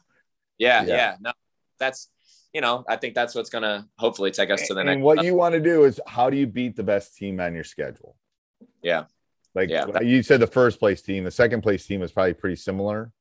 Yeah. 0.58 0.84
Yeah. 0.84 0.96
Yeah. 0.96 1.16
No, 1.22 1.32
that's, 1.80 2.10
you 2.54 2.60
know, 2.62 2.84
I 2.90 2.98
think 2.98 3.16
that's 3.16 3.36
what's 3.36 3.50
going 3.50 3.62
to 3.64 3.86
hopefully 3.98 4.32
take 4.32 4.50
us 4.50 4.68
to 4.68 4.74
the 4.74 4.82
and 4.82 4.88
next. 4.88 5.02
what 5.02 5.24
you 5.24 5.36
want 5.36 5.54
to 5.54 5.62
do 5.62 5.86
is, 5.86 6.02
how 6.08 6.30
do 6.30 6.36
you 6.36 6.46
beat 6.48 6.76
the 6.76 6.84
best 6.84 7.16
team 7.16 7.40
on 7.40 7.54
your 7.54 7.64
schedule? 7.64 8.16
Yeah. 8.82 9.06
Like 9.56 9.70
Yeah. 9.70 10.02
you 10.02 10.24
said, 10.24 10.42
the 10.42 10.48
first 10.48 10.80
place 10.80 11.02
team, 11.02 11.24
the 11.24 11.32
second 11.32 11.62
place 11.62 11.86
team 11.86 12.02
is 12.02 12.12
probably 12.12 12.34
pretty 12.34 12.58
similar. 12.58 13.12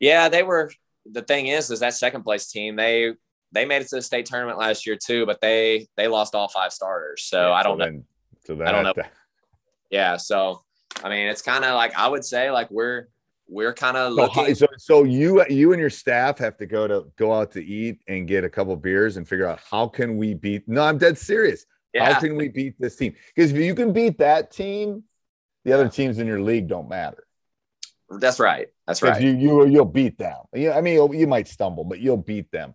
Yeah. 0.00 0.28
They 0.28 0.42
were, 0.42 0.72
the 1.10 1.22
thing 1.22 1.46
is, 1.46 1.70
is 1.70 1.80
that 1.80 1.94
second 1.94 2.22
place 2.24 2.48
team, 2.50 2.74
they, 2.76 3.12
they 3.52 3.64
made 3.64 3.82
it 3.82 3.88
to 3.88 3.96
the 3.96 4.02
state 4.02 4.26
tournament 4.26 4.58
last 4.58 4.86
year 4.86 4.96
too, 4.96 5.26
but 5.26 5.40
they, 5.40 5.88
they 5.96 6.08
lost 6.08 6.34
all 6.34 6.48
five 6.48 6.72
starters. 6.72 7.22
So 7.24 7.48
Yeah, 7.48 7.52
I 7.52 7.62
don't 7.62 7.78
know. 7.78 7.84
Then, 7.84 8.04
so 8.44 8.54
then 8.54 8.66
I 8.68 8.72
don't 8.72 8.84
know. 8.84 8.92
that- 8.96 9.12
Yeah. 9.90 10.16
So, 10.16 10.62
I 11.04 11.08
mean, 11.08 11.26
it's 11.28 11.42
kind 11.42 11.64
of 11.64 11.74
like, 11.74 11.96
I 11.96 12.08
would 12.08 12.24
say 12.24 12.50
like 12.50 12.70
we're, 12.70 13.06
we're 13.48 13.74
kind 13.74 13.96
of 13.96 14.12
So, 14.14 14.22
looking. 14.22 14.46
how- 14.46 14.52
so, 14.54 14.66
so 14.78 15.02
you 15.04 15.44
you 15.48 15.72
and 15.72 15.80
your 15.80 15.90
staff 15.90 16.38
have 16.38 16.56
to 16.58 16.66
go 16.66 16.86
to 16.86 17.06
go 17.16 17.32
out 17.32 17.50
to 17.52 17.64
eat 17.64 17.98
and 18.06 18.28
get 18.28 18.44
a 18.44 18.48
couple 18.48 18.76
beers 18.76 19.16
and 19.16 19.26
figure 19.28 19.46
out 19.48 19.58
how 19.68 19.88
can 19.88 20.16
we 20.16 20.34
beat. 20.34 20.68
No, 20.68 20.82
I'm 20.82 20.98
dead 20.98 21.18
serious. 21.18 21.66
yeah. 21.92 22.12
How 22.12 22.20
can 22.20 22.36
we 22.36 22.48
beat 22.48 22.74
this 22.78 22.94
team? 22.94 23.14
Because 23.34 23.50
if 23.50 23.56
you 23.58 23.74
can 23.74 23.92
beat 23.92 24.18
that 24.18 24.52
team, 24.52 25.02
the 25.64 25.72
other 25.72 25.88
teams 25.88 26.18
in 26.20 26.28
your 26.28 26.40
league 26.40 26.68
don't 26.68 26.88
matter. 26.88 27.24
That's 28.08 28.38
right. 28.38 28.68
That's 28.90 29.02
right. 29.02 29.22
You 29.22 29.30
you 29.30 29.66
you'll 29.66 29.84
beat 29.84 30.18
them. 30.18 30.38
Yeah, 30.52 30.76
I 30.76 30.80
mean 30.80 31.12
you 31.12 31.26
might 31.28 31.46
stumble, 31.46 31.84
but 31.84 32.00
you'll 32.00 32.16
beat 32.16 32.50
them. 32.50 32.74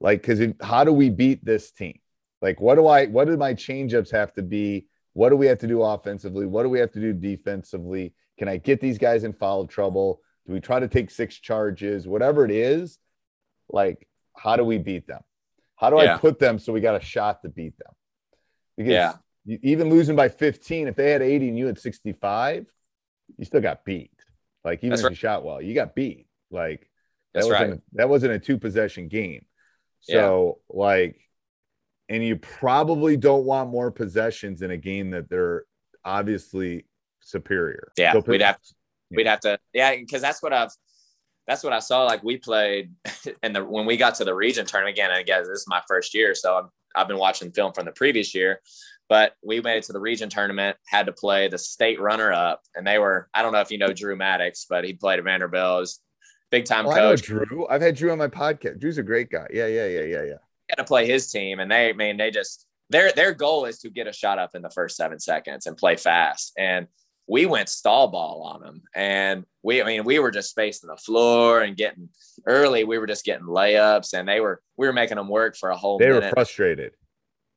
Like, 0.00 0.20
because 0.20 0.52
how 0.60 0.84
do 0.84 0.92
we 0.92 1.08
beat 1.08 1.42
this 1.42 1.72
team? 1.72 1.98
Like, 2.42 2.60
what 2.60 2.74
do 2.74 2.86
I? 2.86 3.06
What 3.06 3.26
do 3.26 3.36
my 3.38 3.54
changeups 3.54 4.12
have 4.12 4.34
to 4.34 4.42
be? 4.42 4.86
What 5.14 5.30
do 5.30 5.36
we 5.36 5.46
have 5.46 5.58
to 5.60 5.66
do 5.66 5.82
offensively? 5.82 6.44
What 6.44 6.64
do 6.64 6.68
we 6.68 6.78
have 6.78 6.92
to 6.92 7.00
do 7.00 7.14
defensively? 7.14 8.12
Can 8.38 8.48
I 8.48 8.58
get 8.58 8.82
these 8.82 8.98
guys 8.98 9.24
in 9.24 9.32
foul 9.32 9.66
trouble? 9.66 10.20
Do 10.46 10.52
we 10.52 10.60
try 10.60 10.78
to 10.78 10.88
take 10.88 11.10
six 11.10 11.36
charges? 11.36 12.06
Whatever 12.06 12.44
it 12.44 12.50
is, 12.50 12.98
like, 13.70 14.06
how 14.36 14.56
do 14.56 14.64
we 14.64 14.76
beat 14.76 15.06
them? 15.06 15.22
How 15.76 15.88
do 15.88 15.96
Yeah. 15.96 16.16
I 16.16 16.18
put 16.18 16.38
them 16.38 16.58
so 16.58 16.74
we 16.74 16.82
got 16.82 17.00
a 17.00 17.04
shot 17.04 17.40
to 17.42 17.48
beat 17.48 17.78
them? 17.78 17.94
Because 18.76 18.92
Yeah. 18.92 19.14
even 19.46 19.88
losing 19.88 20.16
by 20.16 20.28
15, 20.28 20.86
if 20.88 20.96
they 20.96 21.10
had 21.10 21.22
80 21.22 21.48
and 21.48 21.58
you 21.58 21.66
had 21.66 21.78
65, 21.78 22.66
you 23.38 23.44
still 23.46 23.62
got 23.62 23.84
beat. 23.86 24.12
Like 24.66 24.80
even 24.80 24.90
That's 24.90 25.00
if 25.02 25.04
right. 25.04 25.10
you 25.12 25.16
shot 25.16 25.44
well, 25.44 25.62
you 25.62 25.74
got 25.74 25.94
beat. 25.94 26.26
Like 26.50 26.80
that 27.32 27.40
That's 27.40 27.46
wasn't 27.46 27.70
right. 27.70 27.80
that 27.92 28.08
wasn't 28.08 28.32
a 28.32 28.38
two 28.40 28.58
possession 28.58 29.06
game. 29.06 29.44
Yeah. 30.08 30.22
So 30.22 30.58
like, 30.68 31.20
and 32.08 32.22
you 32.22 32.34
probably 32.36 33.16
don't 33.16 33.44
want 33.44 33.70
more 33.70 33.92
possessions 33.92 34.62
in 34.62 34.72
a 34.72 34.76
game 34.76 35.10
that 35.10 35.30
they're 35.30 35.64
obviously 36.04 36.84
superior. 37.20 37.92
Yeah, 37.96 38.12
So 38.12 38.24
we'd 38.26 38.40
have 38.42 38.58
Yeah. 39.10 39.16
we'd 39.16 39.26
have 39.28 39.40
to 39.40 39.58
yeah 39.72 39.94
because 39.94 40.20
that's 40.20 40.42
what 40.42 40.52
I've 40.52 40.70
that's 41.46 41.62
what 41.62 41.72
I 41.72 41.78
saw 41.78 42.02
like 42.04 42.24
we 42.24 42.36
played 42.36 42.90
and 43.44 43.54
the 43.54 43.64
when 43.64 43.86
we 43.86 43.96
got 43.96 44.16
to 44.16 44.24
the 44.24 44.34
region 44.34 44.66
tournament 44.66 44.96
again 44.96 45.10
and 45.12 45.20
again 45.20 45.42
this 45.44 45.60
is 45.60 45.66
my 45.68 45.80
first 45.86 46.12
year 46.12 46.34
so 46.34 46.56
I'm, 46.58 46.68
I've 46.96 47.06
been 47.06 47.18
watching 47.18 47.52
film 47.52 47.72
from 47.72 47.84
the 47.84 47.92
previous 47.92 48.34
year. 48.34 48.60
But 49.08 49.34
we 49.42 49.60
made 49.60 49.78
it 49.78 49.84
to 49.84 49.92
the 49.92 50.00
region 50.00 50.28
tournament, 50.28 50.76
had 50.86 51.06
to 51.06 51.12
play 51.12 51.48
the 51.48 51.58
state 51.58 52.00
runner 52.00 52.32
up, 52.32 52.62
and 52.74 52.86
they 52.86 52.98
were, 52.98 53.28
I 53.32 53.42
don't 53.42 53.52
know 53.52 53.60
if 53.60 53.70
you 53.70 53.78
know 53.78 53.92
Drew 53.92 54.16
Maddux, 54.16 54.66
but 54.68 54.84
he 54.84 54.94
played 54.94 55.18
at 55.18 55.24
Vanderbilt. 55.24 55.90
Big 56.50 56.64
time 56.64 56.86
Oh, 56.86 56.92
coach. 56.92 57.22
Drew. 57.22 57.66
I've 57.68 57.82
had 57.82 57.96
Drew 57.96 58.10
on 58.10 58.18
my 58.18 58.28
podcast. 58.28 58.80
Drew's 58.80 58.98
a 58.98 59.02
great 59.02 59.30
guy. 59.30 59.46
Yeah, 59.52 59.66
yeah, 59.66 59.86
yeah, 59.86 60.02
yeah, 60.02 60.22
yeah. 60.22 60.34
Got 60.70 60.78
to 60.78 60.84
play 60.84 61.06
his 61.06 61.30
team, 61.30 61.60
and 61.60 61.70
they, 61.70 61.90
I 61.90 61.92
mean, 61.92 62.16
they 62.16 62.30
just 62.30 62.66
their 62.90 63.12
their 63.12 63.32
goal 63.34 63.64
is 63.64 63.78
to 63.80 63.90
get 63.90 64.06
a 64.06 64.12
shot 64.12 64.38
up 64.38 64.54
in 64.54 64.62
the 64.62 64.70
first 64.70 64.96
seven 64.96 65.18
seconds 65.18 65.66
and 65.66 65.76
play 65.76 65.96
fast. 65.96 66.52
And 66.56 66.86
we 67.28 67.46
went 67.46 67.68
stall 67.68 68.08
ball 68.08 68.42
on 68.42 68.60
them, 68.60 68.82
and 68.94 69.44
we, 69.62 69.82
I 69.82 69.84
mean, 69.84 70.04
we 70.04 70.18
were 70.20 70.30
just 70.30 70.50
spacing 70.50 70.88
the 70.88 70.96
floor 70.96 71.60
and 71.62 71.76
getting 71.76 72.08
early. 72.46 72.84
We 72.84 72.98
were 72.98 73.06
just 73.06 73.24
getting 73.24 73.46
layups, 73.46 74.14
and 74.14 74.28
they 74.28 74.40
were 74.40 74.60
we 74.76 74.86
were 74.86 74.92
making 74.92 75.16
them 75.16 75.28
work 75.28 75.56
for 75.56 75.70
a 75.70 75.76
whole 75.76 75.98
They 75.98 76.10
were 76.12 76.30
frustrated. 76.30 76.92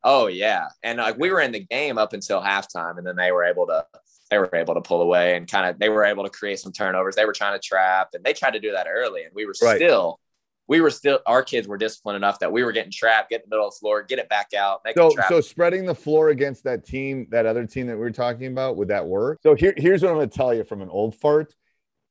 Oh 0.03 0.27
yeah, 0.27 0.67
and 0.83 0.97
like 0.99 1.17
we 1.17 1.29
were 1.31 1.41
in 1.41 1.51
the 1.51 1.59
game 1.65 1.97
up 1.97 2.13
until 2.13 2.41
halftime, 2.41 2.97
and 2.97 3.05
then 3.05 3.15
they 3.15 3.31
were 3.31 3.43
able 3.43 3.67
to 3.67 3.85
they 4.31 4.37
were 4.37 4.49
able 4.53 4.75
to 4.75 4.81
pull 4.81 5.01
away 5.01 5.35
and 5.35 5.49
kind 5.49 5.69
of 5.69 5.79
they 5.79 5.89
were 5.89 6.05
able 6.05 6.23
to 6.23 6.29
create 6.29 6.59
some 6.59 6.71
turnovers. 6.71 7.15
They 7.15 7.25
were 7.25 7.33
trying 7.33 7.59
to 7.59 7.65
trap, 7.67 8.09
and 8.13 8.23
they 8.23 8.33
tried 8.33 8.51
to 8.51 8.59
do 8.59 8.71
that 8.71 8.87
early, 8.89 9.23
and 9.23 9.33
we 9.33 9.45
were 9.45 9.55
Right. 9.61 9.77
still 9.77 10.19
we 10.67 10.81
were 10.81 10.91
still 10.91 11.19
our 11.25 11.43
kids 11.43 11.67
were 11.67 11.77
disciplined 11.77 12.15
enough 12.15 12.39
that 12.39 12.51
we 12.51 12.63
were 12.63 12.71
getting 12.71 12.91
trapped, 12.91 13.31
get 13.31 13.37
in 13.41 13.49
the 13.49 13.55
middle 13.55 13.67
of 13.67 13.73
the 13.73 13.79
floor, 13.79 14.03
get 14.03 14.19
it 14.19 14.29
back 14.29 14.53
out, 14.53 14.81
make 14.85 14.95
So, 14.95 15.09
so 15.27 15.41
spreading 15.41 15.85
the 15.85 15.95
floor 15.95 16.29
against 16.29 16.63
that 16.65 16.85
team, 16.85 17.27
that 17.31 17.45
other 17.47 17.65
team 17.65 17.87
that 17.87 17.95
we 17.95 18.01
were 18.01 18.11
talking 18.11 18.47
about, 18.47 18.77
would 18.77 18.89
that 18.89 19.05
work? 19.05 19.39
So 19.41 19.55
here, 19.55 19.73
here's 19.75 20.03
what 20.03 20.11
I'm 20.11 20.17
going 20.17 20.29
to 20.29 20.37
tell 20.37 20.53
you 20.53 20.63
from 20.63 20.81
an 20.81 20.89
old 20.89 21.15
fart. 21.15 21.55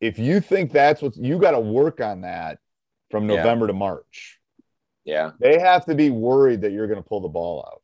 If 0.00 0.18
you 0.18 0.40
think 0.40 0.72
that's 0.72 1.00
what 1.00 1.16
you 1.16 1.38
got 1.38 1.52
to 1.52 1.60
work 1.60 2.00
on 2.00 2.22
that 2.22 2.58
from 3.10 3.28
Yeah. 3.28 3.36
November 3.36 3.68
to 3.68 3.72
March, 3.72 4.40
yeah, 5.04 5.30
they 5.38 5.58
have 5.60 5.86
to 5.86 5.94
be 5.94 6.10
worried 6.10 6.62
that 6.62 6.72
you're 6.72 6.88
going 6.88 7.02
to 7.02 7.08
pull 7.08 7.20
the 7.20 7.28
ball 7.28 7.64
out. 7.66 7.77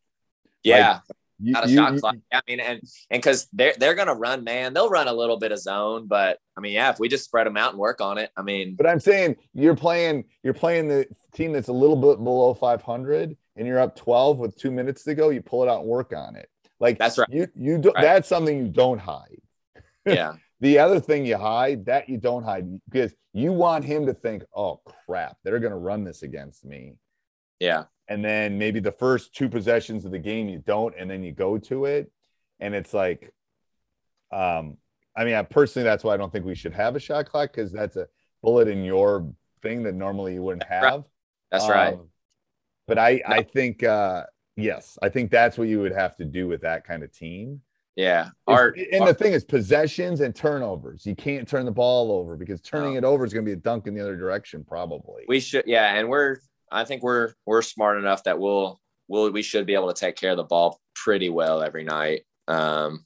Yeah, 0.64 1.00
You- 1.38 1.53
not 1.53 1.64
a 1.66 1.68
you- 1.68 1.77
shot 1.77 1.98
clock. 2.00 2.16
I 2.33 2.40
mean, 2.48 2.61
and 2.61 2.81
and 3.11 3.22
because 3.22 3.46
they're 3.53 3.74
they're 3.79 3.94
gonna 3.94 4.14
run, 4.14 4.44
man, 4.44 4.72
they'll 4.74 4.88
run 4.90 5.09
a 5.09 5.12
little 5.12 5.37
bit 5.38 5.53
of 5.53 5.59
zone, 5.59 6.07
but 6.07 6.38
I 6.57 6.61
mean, 6.61 6.72
yeah, 6.72 6.90
if 6.90 6.98
we 6.98 7.09
just 7.09 7.24
spread 7.24 7.46
them 7.46 7.57
out 7.57 7.70
and 7.70 7.79
work 7.79 8.00
on 8.00 8.18
it, 8.18 8.31
I 8.37 8.42
mean, 8.42 8.74
But 8.77 8.87
I'm 8.87 9.00
saying 9.00 9.37
you're 9.53 9.77
playing 9.77 10.24
you're 10.42 10.55
playing 10.55 10.88
the 10.88 11.07
team 11.35 11.53
that's 11.53 11.68
a 11.68 11.72
little 11.72 11.96
bit 11.96 12.22
below 12.22 12.55
500 12.55 13.37
and 13.57 13.66
you're 13.66 13.79
up 13.81 13.94
12 13.96 14.38
with 14.38 14.57
2 14.57 14.70
minutes 14.70 15.05
to 15.05 15.14
go, 15.14 15.29
you 15.31 15.40
pull 15.42 15.62
it 15.62 15.68
out 15.68 15.81
and 15.81 15.88
work 15.88 16.12
on 16.12 16.35
it. 16.37 16.48
Like 16.81 16.98
That's 16.98 17.18
right. 17.18 17.29
You 17.31 17.46
you 17.55 17.79
do, 17.79 17.90
Right. 17.92 18.03
that's 18.03 18.29
something 18.29 18.57
you 18.59 18.68
don't 18.68 18.98
hide. 18.98 19.40
yeah, 20.07 20.35
The 20.61 20.79
other 20.79 21.00
thing 21.00 21.24
you 21.27 21.37
hide 21.37 21.87
that 21.87 22.09
you 22.09 22.18
don't 22.18 22.42
hide 22.44 22.66
because 22.88 23.14
you 23.33 23.53
want 23.53 23.85
him 23.85 24.07
to 24.07 24.14
think, 24.14 24.44
"Oh 24.55 24.81
crap, 25.07 25.37
they're 25.42 25.59
going 25.59 25.72
to 25.72 25.79
run 25.79 26.05
this 26.05 26.22
against 26.22 26.64
me." 26.64 26.94
yeah, 27.61 27.85
And 28.09 28.25
then 28.25 28.59
maybe 28.59 28.81
the 28.81 28.93
first 28.93 29.35
two 29.35 29.49
possessions 29.49 30.05
of 30.05 30.11
the 30.11 30.19
game 30.19 30.49
you 30.49 30.59
don't 30.59 30.95
and 30.99 31.11
then 31.11 31.23
you 31.23 31.33
go 31.33 31.57
to 31.59 31.87
it 31.87 32.11
and 32.61 32.75
it's 32.75 32.93
like 32.93 33.33
um 34.31 34.77
I 35.17 35.25
mean, 35.25 35.35
I 35.35 35.43
personally 35.43 35.85
that's 35.85 36.03
why 36.03 36.14
I 36.14 36.17
don't 36.17 36.33
think 36.33 36.45
we 36.45 36.55
should 36.57 36.75
have 36.75 36.97
a 36.97 37.01
shot 37.01 37.27
clock 37.27 37.53
cuz 37.53 37.73
that's 37.73 37.97
a 37.97 38.09
bullet 38.43 38.69
in 38.69 38.85
your 38.85 39.33
thing 39.62 39.83
that 39.85 39.95
normally 39.95 40.35
you 40.35 40.43
wouldn't 40.43 40.64
have. 40.64 41.05
that's 41.51 41.69
right. 41.69 41.95
Um, 41.95 42.09
But 42.87 42.99
I 42.99 43.23
I 43.27 43.43
think 43.43 43.83
uh 43.83 44.25
yes, 44.57 44.99
I 45.03 45.09
think 45.09 45.31
that's 45.31 45.57
what 45.57 45.69
you 45.69 45.81
would 45.81 45.93
have 45.93 46.17
to 46.17 46.25
do 46.25 46.47
with 46.49 46.61
that 46.62 46.85
kind 46.85 47.03
of 47.03 47.11
team. 47.12 47.62
Yeah, 47.97 48.31
our, 48.49 48.75
and 48.93 49.03
our- 49.03 49.07
the 49.09 49.14
thing 49.14 49.33
is 49.35 49.45
possessions 49.45 50.21
and 50.21 50.35
turnovers. 50.35 51.07
You 51.07 51.14
can't 51.14 51.47
turn 51.49 51.64
the 51.64 51.71
ball 51.71 52.11
over 52.11 52.37
because 52.37 52.61
turning 52.61 52.93
No. 52.95 52.99
it 52.99 53.05
over 53.05 53.25
is 53.25 53.33
going 53.33 53.45
to 53.45 53.49
be 53.49 53.53
a 53.53 53.57
dunk 53.57 53.87
in 53.87 53.95
the 53.95 54.01
other 54.01 54.17
direction, 54.17 54.64
probably. 54.64 55.25
we 55.29 55.38
should, 55.38 55.64
yeah, 55.69 55.95
and 55.95 56.09
we're 56.09 56.38
I 56.70 56.85
think 56.85 57.03
we're 57.03 57.35
we're 57.46 57.62
smart 57.62 57.98
enough 57.98 58.24
that 58.24 58.38
we'll 58.38 58.81
we'll 59.09 59.31
we 59.31 59.42
should 59.42 59.66
be 59.66 59.74
able 59.74 59.92
to 59.92 59.98
take 59.98 60.16
care 60.16 60.31
of 60.33 60.37
the 60.37 60.44
ball 60.44 60.81
pretty 60.94 61.29
well 61.29 61.62
every 61.62 61.85
night. 61.85 62.22
Um, 62.48 63.05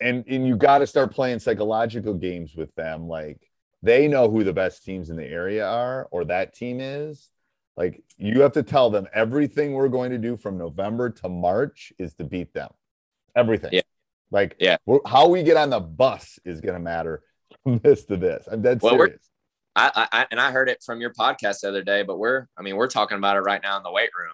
and 0.00 0.24
and 0.26 0.46
you 0.46 0.56
got 0.56 0.78
to 0.78 0.86
start 0.86 1.12
playing 1.12 1.38
psychological 1.38 2.14
games 2.14 2.54
with 2.54 2.74
them. 2.74 3.08
Like 3.08 3.40
they 3.82 4.08
know 4.08 4.30
who 4.30 4.44
the 4.44 4.52
best 4.52 4.84
teams 4.84 5.10
in 5.10 5.16
the 5.16 5.26
area 5.26 5.66
are, 5.66 6.08
or 6.10 6.24
that 6.26 6.54
team 6.54 6.80
is. 6.80 7.28
Like 7.76 8.02
you 8.18 8.42
have 8.42 8.52
to 8.52 8.62
tell 8.62 8.90
them 8.90 9.06
everything 9.14 9.72
we're 9.72 9.88
going 9.88 10.10
to 10.10 10.18
do 10.18 10.36
from 10.36 10.58
November 10.58 11.10
to 11.10 11.28
March 11.28 11.92
is 11.98 12.14
to 12.14 12.24
beat 12.24 12.52
them. 12.52 12.70
Everything. 13.34 13.70
Yeah. 13.72 13.80
Like 14.30 14.56
Yeah. 14.58 14.76
how 15.06 15.28
we 15.28 15.42
get 15.42 15.56
on 15.56 15.70
the 15.70 15.80
bus 15.80 16.38
is 16.44 16.60
going 16.60 16.74
to 16.74 16.80
matter 16.80 17.22
from 17.62 17.78
this 17.78 18.04
to 18.06 18.16
this. 18.16 18.46
I'm 18.50 18.62
dead 18.62 18.82
Well, 18.82 18.94
serious. 18.94 19.29
I, 19.76 20.08
I 20.12 20.26
and 20.30 20.40
I 20.40 20.50
heard 20.50 20.68
it 20.68 20.82
from 20.84 21.00
your 21.00 21.12
podcast 21.12 21.60
the 21.60 21.68
other 21.68 21.82
day, 21.82 22.02
but 22.02 22.18
we're 22.18 22.46
I 22.58 22.62
mean 22.62 22.76
we're 22.76 22.88
talking 22.88 23.18
about 23.18 23.36
it 23.36 23.40
right 23.40 23.62
now 23.62 23.76
in 23.76 23.82
the 23.82 23.92
weight 23.92 24.10
room. 24.18 24.32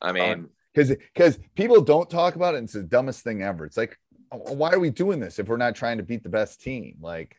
I 0.00 0.12
mean, 0.12 0.48
because 0.74 0.88
because 0.90 1.38
people 1.54 1.80
don't 1.80 2.10
talk 2.10 2.34
about 2.34 2.54
it 2.54 2.58
and 2.58 2.64
it's 2.64 2.72
the 2.72 2.82
dumbest 2.82 3.22
thing 3.22 3.42
ever 3.42 3.64
it's 3.66 3.76
like 3.76 3.96
why 4.30 4.70
are 4.72 4.78
we 4.80 4.88
doing 4.90 5.20
this 5.20 5.38
if 5.38 5.46
we're 5.46 5.56
not 5.58 5.74
trying 5.76 5.98
to 5.98 6.02
beat 6.02 6.22
the 6.22 6.28
best 6.30 6.62
team 6.62 6.96
like 7.02 7.36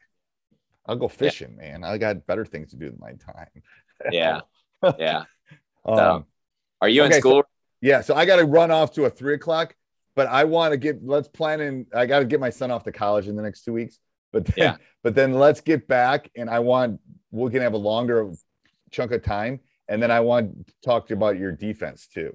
i'll 0.86 0.96
go 0.96 1.08
fishing 1.08 1.58
man 1.58 1.84
i 1.84 1.98
got 1.98 2.26
better 2.28 2.46
things 2.46 2.70
to 2.70 2.76
do 2.78 2.86
with 2.86 3.00
my 3.00 3.14
time 3.14 3.48
yeah, 4.12 4.42
yeah. 5.00 5.24
um, 5.86 6.26
Are 6.82 6.88
you 6.90 7.02
in 7.04 7.08
Okay, 7.08 7.16
so- 7.16 7.20
school? 7.20 7.44
yeah 7.82 8.02
so 8.02 8.14
i 8.16 8.26
got 8.26 8.36
to 8.38 8.46
run 8.46 8.70
off 8.72 8.92
to 8.92 9.06
a 9.06 9.10
three 9.10 9.34
o'clock 9.34 9.76
but 10.16 10.28
i 10.28 10.44
want 10.44 10.72
to 10.72 10.78
get 10.78 11.04
let's 11.04 11.28
plan 11.28 11.60
in 11.60 11.86
i 11.96 12.06
got 12.06 12.20
to 12.20 12.26
get 12.26 12.40
my 12.40 12.52
son 12.52 12.70
off 12.72 12.84
to 12.84 12.92
college 12.92 13.28
in 13.28 13.36
the 13.36 13.42
next 13.42 13.64
two 13.66 13.74
weeks 13.74 13.98
but 14.32 14.46
then, 14.46 14.54
Yeah. 14.58 14.76
but 15.02 15.16
then 15.16 15.34
let's 15.34 15.62
get 15.62 15.88
back 15.88 16.30
and 16.38 16.50
i 16.50 16.60
want 16.60 17.00
we 17.34 17.52
can 17.52 17.62
have 17.62 17.74
a 17.74 17.78
longer 17.78 18.32
chunk 18.92 19.12
of 19.12 19.24
time 19.24 19.60
and 19.90 20.02
then 20.02 20.12
i 20.12 20.20
want 20.20 20.68
to 20.68 20.74
talk 20.84 21.08
to 21.08 21.14
you 21.14 21.18
about 21.18 21.38
your 21.38 21.52
defense 21.52 22.08
too 22.08 22.34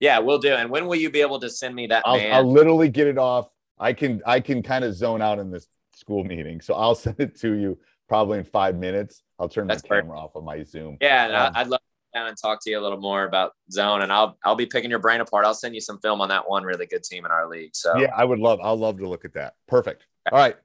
yeah, 0.00 0.18
we'll 0.18 0.38
do. 0.38 0.52
And 0.52 0.70
when 0.70 0.86
will 0.86 0.96
you 0.96 1.10
be 1.10 1.20
able 1.20 1.40
to 1.40 1.48
send 1.48 1.74
me 1.74 1.86
that 1.88 2.02
I'll, 2.04 2.18
man? 2.18 2.32
I'll 2.32 2.50
literally 2.50 2.88
get 2.88 3.06
it 3.06 3.18
off. 3.18 3.48
I 3.78 3.92
can 3.92 4.22
I 4.26 4.40
can 4.40 4.62
kind 4.62 4.84
of 4.84 4.94
zone 4.94 5.22
out 5.22 5.38
in 5.38 5.50
this 5.50 5.66
school 5.94 6.24
meeting, 6.24 6.60
so 6.60 6.74
I'll 6.74 6.94
send 6.94 7.16
it 7.18 7.38
to 7.40 7.52
you 7.52 7.78
probably 8.08 8.38
in 8.38 8.44
five 8.44 8.76
minutes. 8.76 9.22
I'll 9.38 9.48
turn 9.48 9.66
That's 9.66 9.82
my 9.84 9.88
perfect. 9.88 10.06
camera 10.06 10.20
off 10.20 10.34
of 10.34 10.44
my 10.44 10.62
Zoom. 10.62 10.98
yeah, 11.00 11.26
and 11.26 11.34
um, 11.34 11.52
I'd 11.54 11.68
love 11.68 11.80
to 11.80 11.86
sit 12.12 12.18
down 12.18 12.28
and 12.28 12.36
talk 12.36 12.62
to 12.62 12.70
you 12.70 12.78
a 12.78 12.82
little 12.82 13.00
more 13.00 13.24
about 13.24 13.52
zone, 13.70 14.02
and 14.02 14.12
I'll 14.12 14.38
I'll 14.44 14.54
be 14.54 14.66
picking 14.66 14.90
your 14.90 14.98
brain 14.98 15.20
apart. 15.20 15.44
I'll 15.44 15.54
send 15.54 15.74
you 15.74 15.80
some 15.80 15.98
film 15.98 16.20
on 16.20 16.28
that 16.28 16.48
one 16.48 16.64
really 16.64 16.86
good 16.86 17.02
team 17.02 17.24
in 17.24 17.30
our 17.30 17.48
league. 17.48 17.74
So 17.74 17.98
Yeah, 17.98 18.12
I 18.14 18.24
would 18.24 18.38
love. 18.38 18.60
I'll 18.62 18.78
love 18.78 18.98
to 18.98 19.08
look 19.08 19.24
at 19.24 19.34
that. 19.34 19.54
Perfect. 19.66 20.06
All 20.30 20.38
right. 20.38 20.56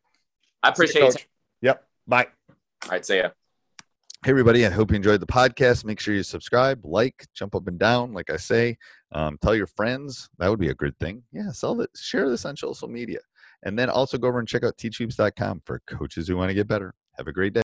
I 0.63 0.69
appreciate 0.69 1.15
it. 1.15 1.25
Yep. 1.61 1.83
Bye. 2.07 2.27
All 2.83 2.91
right, 2.91 3.05
see 3.05 3.17
ya. 3.17 3.29
Hey, 4.23 4.29
everybody. 4.29 4.67
I 4.67 4.69
hope 4.69 4.91
you 4.91 4.97
enjoyed 4.97 5.19
the 5.19 5.25
podcast. 5.25 5.83
Make 5.83 5.99
sure 5.99 6.13
you 6.13 6.21
subscribe, 6.21 6.81
like, 6.83 7.25
jump 7.33 7.55
up 7.55 7.67
and 7.67 7.79
down, 7.79 8.13
like 8.13 8.29
I 8.29 8.37
say. 8.37 8.77
Um, 9.11 9.39
tell 9.41 9.55
your 9.55 9.65
friends. 9.65 10.29
That 10.37 10.47
would 10.47 10.59
be 10.59 10.69
a 10.69 10.75
good 10.75 10.95
thing. 10.99 11.23
Yeah, 11.31 11.49
sell 11.51 11.81
it. 11.81 11.89
Share 11.95 12.29
this 12.29 12.45
on 12.45 12.55
social 12.55 12.87
media. 12.87 13.17
And 13.63 13.79
then 13.79 13.89
also 13.89 14.19
go 14.19 14.27
over 14.27 14.37
and 14.37 14.47
check 14.47 14.63
out 14.63 14.77
teachhoops.com 14.77 15.63
for 15.65 15.81
coaches 15.87 16.27
who 16.27 16.37
want 16.37 16.51
to 16.51 16.53
get 16.53 16.67
better. 16.67 16.93
Have 17.17 17.27
a 17.27 17.31
great 17.31 17.53
day. 17.53 17.63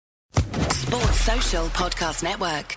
Sports 0.72 1.20
Social 1.20 1.66
Podcast 1.66 2.24
Network. 2.24 2.76